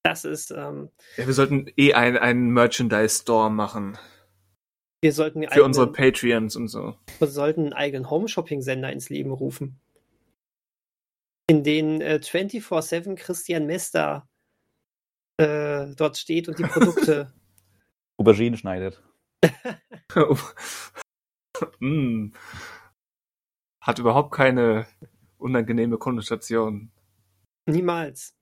[0.05, 3.97] Das ist, ähm, Ja, wir sollten eh einen, einen Merchandise-Store machen.
[5.01, 6.97] wir sollten, Für unsere eigenen, Patreons und so.
[7.21, 9.79] wir sollten einen eigenen Home-Shopping-Sender ins Leben rufen.
[11.47, 14.29] In den äh, 24-7 Christian Mester
[15.37, 17.33] äh, dort steht und die Produkte.
[18.17, 19.01] Auberginen schneidet.
[21.81, 22.33] mm.
[23.81, 24.87] Hat überhaupt keine
[25.39, 26.91] unangenehme Konnotation.
[27.67, 28.35] Niemals.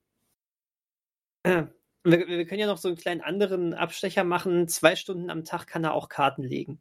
[1.43, 1.65] Äh,
[2.05, 4.69] Wir, wir können ja noch so einen kleinen anderen Abstecher machen.
[4.69, 6.81] Zwei Stunden am Tag kann er auch Karten legen.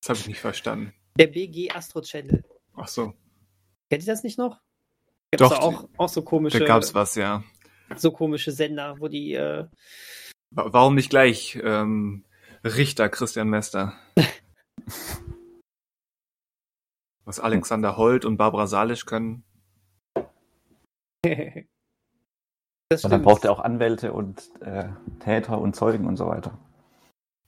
[0.00, 0.94] Das habe ich nicht verstanden.
[1.18, 2.42] Der BG Astro Channel.
[2.74, 3.12] Ach so.
[3.90, 4.60] Kennt ihr das nicht noch?
[5.32, 7.44] Doch, da auch, auch so komische, Da gab's was, ja.
[7.96, 9.66] so komische Sender, wo die äh,
[10.50, 12.24] Warum nicht gleich ähm,
[12.64, 13.94] Richter Christian Mester?
[17.24, 19.44] Was Alexander Holt und Barbara Salisch können.
[22.88, 24.88] das Und dann braucht er auch Anwälte und äh,
[25.20, 26.58] Täter und Zeugen und so weiter.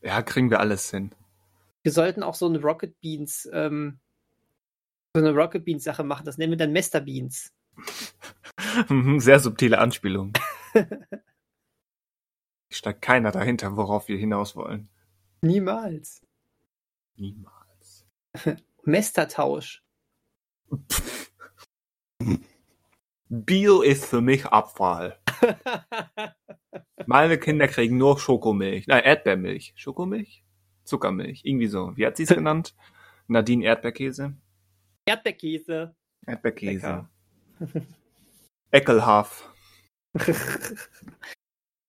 [0.01, 1.13] Ja, kriegen wir alles hin.
[1.83, 3.99] Wir sollten auch so eine Rocket Beans, ähm,
[5.17, 6.25] so eine Rocket Beans Sache machen.
[6.25, 7.53] Das nennen wir dann Mester Beans.
[9.19, 10.33] Sehr subtile Anspielung.
[12.75, 14.89] Steckt keiner dahinter, worauf wir hinaus wollen.
[15.43, 16.23] Niemals.
[17.17, 18.07] Niemals.
[18.85, 19.83] Mestertausch.
[23.29, 25.19] Bio ist für mich Abfall.
[27.07, 28.87] Meine Kinder kriegen nur Schokomilch.
[28.87, 29.73] Nein, Erdbeermilch.
[29.77, 30.45] Schokomilch?
[30.85, 31.43] Zuckermilch.
[31.45, 31.97] Irgendwie so.
[31.97, 32.75] Wie hat sie es genannt?
[33.29, 34.37] Nadine Erdbeerkäse?
[35.07, 35.95] Erdbeerkäse.
[36.27, 37.09] Erdbeerkäse.
[38.71, 39.49] Eckelhaft.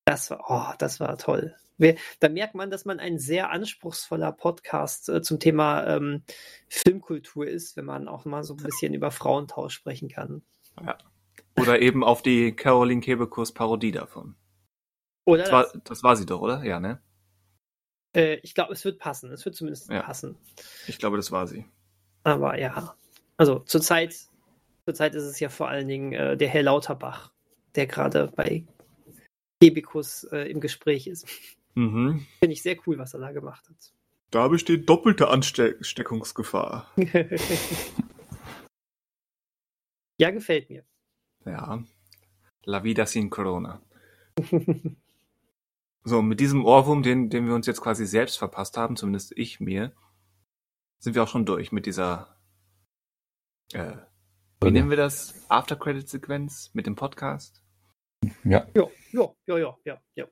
[0.06, 1.56] Das war, oh, das war toll.
[1.78, 6.24] Wir, da merkt man, dass man ein sehr anspruchsvoller Podcast äh, zum Thema ähm,
[6.68, 10.44] Filmkultur ist, wenn man auch mal so ein bisschen über Frauentausch sprechen kann.
[11.58, 14.36] Oder eben auf die Caroline Kebekus Parodie davon.
[15.26, 16.64] Oder Das war, das war sie doch, oder?
[16.64, 17.02] Ja, ne?
[18.16, 19.32] äh, ich glaube, es wird passen.
[19.32, 20.04] Es wird zumindest Ja.
[20.04, 20.38] passen.
[20.88, 21.66] Ich glaube, das war sie.
[22.24, 22.96] Aber ja,
[23.38, 24.16] also zurzeit,
[24.86, 27.32] zurzeit ist es ja vor allen Dingen äh, der Herr Lauterbach,
[27.76, 28.66] der gerade bei
[29.62, 31.28] Kebekus äh, im Gespräch ist.
[31.76, 32.26] Mhm.
[32.40, 33.94] Finde ich sehr cool, was er da gemacht hat.
[34.32, 36.92] Da besteht doppelte Ansteckungsgefahr.
[40.18, 40.84] ja, gefällt mir.
[41.46, 41.84] Ja.
[42.66, 43.82] La vida sin Corona.
[46.06, 49.62] So, mit diesem Ohrwurm, den, den wir uns jetzt quasi selbst verpasst haben, zumindest ich
[49.62, 49.94] mir,
[51.00, 52.36] sind wir auch schon durch mit dieser,
[53.72, 53.94] äh,
[54.62, 55.34] wie nennen wir das?
[55.50, 57.64] After-Credit-Sequenz mit dem Podcast?
[58.44, 58.68] Ja.
[58.76, 60.28] Ja, ja, ja, ja, ja, ja.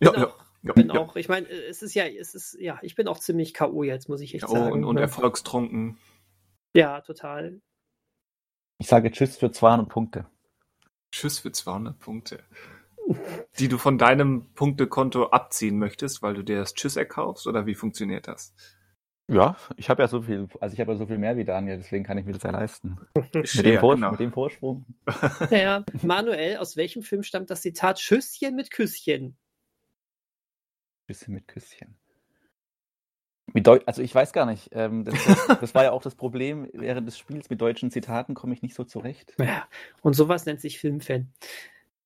[0.00, 0.26] Ja, Bin ja.
[0.28, 1.00] auch, ja, bin ja.
[1.00, 3.82] auch, ich meine, äh, es ist ja, es ist, ja, ich bin auch ziemlich K.O.
[3.82, 4.70] jetzt, muss ich echt Ja, sagen.
[4.70, 5.02] oh, und, und ne?
[5.02, 5.98] erfolgstrunken.
[6.74, 7.60] Ja, total.
[8.78, 10.26] Ich sage Tschüss für 200 Punkte.
[11.12, 12.42] Tschüss für 200 Punkte.
[13.58, 17.74] Die du von deinem Punktekonto abziehen möchtest, weil du dir das Tschüss erkaufst, oder wie
[17.74, 18.54] funktioniert das?
[19.26, 21.78] Ja, ich habe ja so viel, also ich habe ja so viel mehr wie Daniel,
[21.78, 22.98] deswegen kann ich mir das ja leisten.
[23.32, 24.10] Mit, dem, Vor genau.
[24.10, 24.84] mit dem Vorsprung.
[25.50, 29.36] Naja, Manuel, aus welchem Film stammt das Zitat Schüsschen mit Küsschen?
[31.06, 31.96] Bisschen mit Küsschen.
[33.52, 34.70] Mit Deu also ich weiß gar nicht.
[34.72, 37.50] Ähm, das, das, das war ja auch das Problem während des Spiels.
[37.50, 39.34] Mit deutschen Zitaten komme ich nicht so zurecht.
[39.38, 39.66] Ja,
[40.02, 41.32] und sowas nennt sich Filmfan.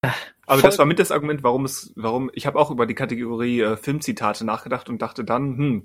[0.03, 0.13] Aber
[0.47, 3.61] Voll- das war mit das Argument, warum es, warum, ich habe auch über die Kategorie
[3.61, 5.85] äh, Filmzitate nachgedacht und dachte dann, hm,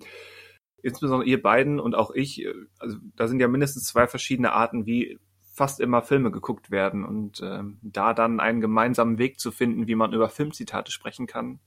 [0.83, 4.85] insbesondere ihr beiden und auch ich, äh, also da sind ja mindestens zwei verschiedene Arten,
[4.85, 5.17] wie
[5.53, 9.95] fast immer Filme geguckt werden und ähm, da dann einen gemeinsamen Weg zu finden, wie
[9.95, 11.59] man über Filmzitate sprechen kann,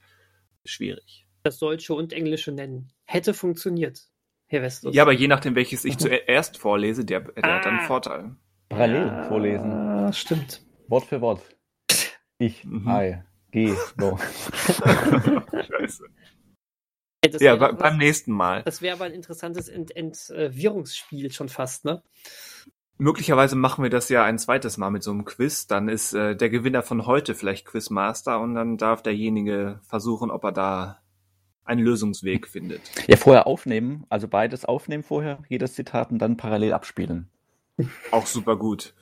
[0.65, 1.27] ist schwierig.
[1.45, 2.89] Das Deutsche und Englische nennen.
[3.05, 4.01] Hätte funktioniert,
[4.47, 4.95] Herr Westus.
[4.95, 7.87] Ja, aber je nachdem, welches ich zuerst vorlese, der, der hat dann einen Ah.
[7.87, 8.37] Vorteil.
[8.69, 10.13] Parallel ja, vorlesen.
[10.13, 10.63] Stimmt.
[10.89, 11.41] Wort für Wort.
[12.39, 12.89] Ich, Mhm.
[12.89, 13.19] I,
[13.53, 14.19] G, no.
[15.69, 16.05] Scheiße.
[17.35, 18.63] Das Ja, beim was- nächsten Mal.
[18.65, 22.03] das wäre aber ein interessantes Ent Entwirrungsspiel schon fast, ne?
[22.99, 25.67] Möglicherweise machen wir das ja ein zweites Mal mit so einem Quiz.
[25.67, 30.45] Dann ist äh, der Gewinner von heute vielleicht Quizmaster und dann darf derjenige versuchen, ob
[30.45, 31.03] er da
[31.65, 32.81] einen Lösungsweg findet.
[33.07, 37.29] Ja, vorher aufnehmen, also beides aufnehmen vorher, jedes Zitat und dann parallel abspielen.
[38.13, 38.95] Auch super gut.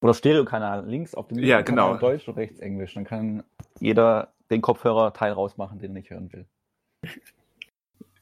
[0.00, 1.96] Oder Stereokanal, links auf dem Ja, genau.
[1.98, 2.94] Deutsch und rechts Englisch.
[2.94, 3.42] Dann kann
[3.80, 6.46] jeder den Kopfhörerteil rausmachen, den er nicht hören will.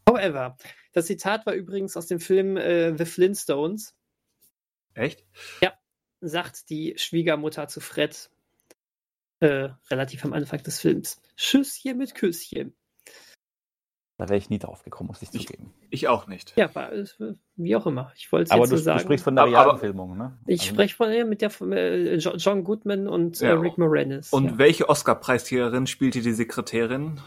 [0.09, 0.57] However,
[0.93, 3.95] das Zitat war übrigens aus dem Film äh, The Flintstones,
[4.95, 5.24] Echt?
[6.20, 8.31] sagt die Schwiegermutter zu Fred
[9.41, 11.20] äh, relativ am Anfang des Films.
[11.37, 12.74] Schüsschen mit Küsschen.
[14.19, 15.73] Da wäre ich nie drauf gekommen, muss ich Ich- zugeben.
[15.91, 16.53] Ich auch nicht.
[16.57, 17.05] Ja, war, äh,
[17.57, 18.12] wie auch immer.
[18.15, 19.01] Ich wollte es Aber jetzt du, du sagen.
[19.01, 20.39] sprichst von der Aber- realen aber- Filmung, ne?
[20.47, 23.55] ich Also- spreche von ja, mit der von, äh, Jo- John Goodman und äh, Ja.
[23.59, 24.33] Rick Moranis.
[24.33, 24.59] Und ja.
[24.59, 27.20] welche Oscar-Preisträgerin spielte die Sekretärin?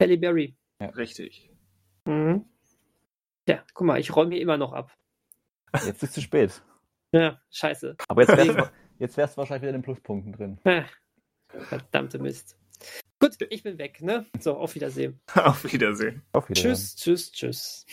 [0.00, 0.56] Halle Berry.
[0.80, 1.48] Richtig.
[2.04, 2.44] Mhm.
[3.48, 4.92] Ja, guck mal, ich räume hier immer noch ab.
[5.74, 6.62] Jetzt ist es zu spät.
[7.14, 7.94] Ja, scheiße.
[8.08, 10.58] Aber jetzt wär's, jetzt wär's wahrscheinlich wieder in den Pluspunkten drin.
[11.68, 12.56] Verdammte Mist.
[13.20, 14.24] Gut, ich bin weg, ne?
[14.40, 15.20] So, auf Wiedersehen.
[15.34, 16.22] Auf Wiedersehen.
[16.32, 16.72] Auf Wiedersehen.
[16.72, 17.86] Tschüss, tschüss, tschüss.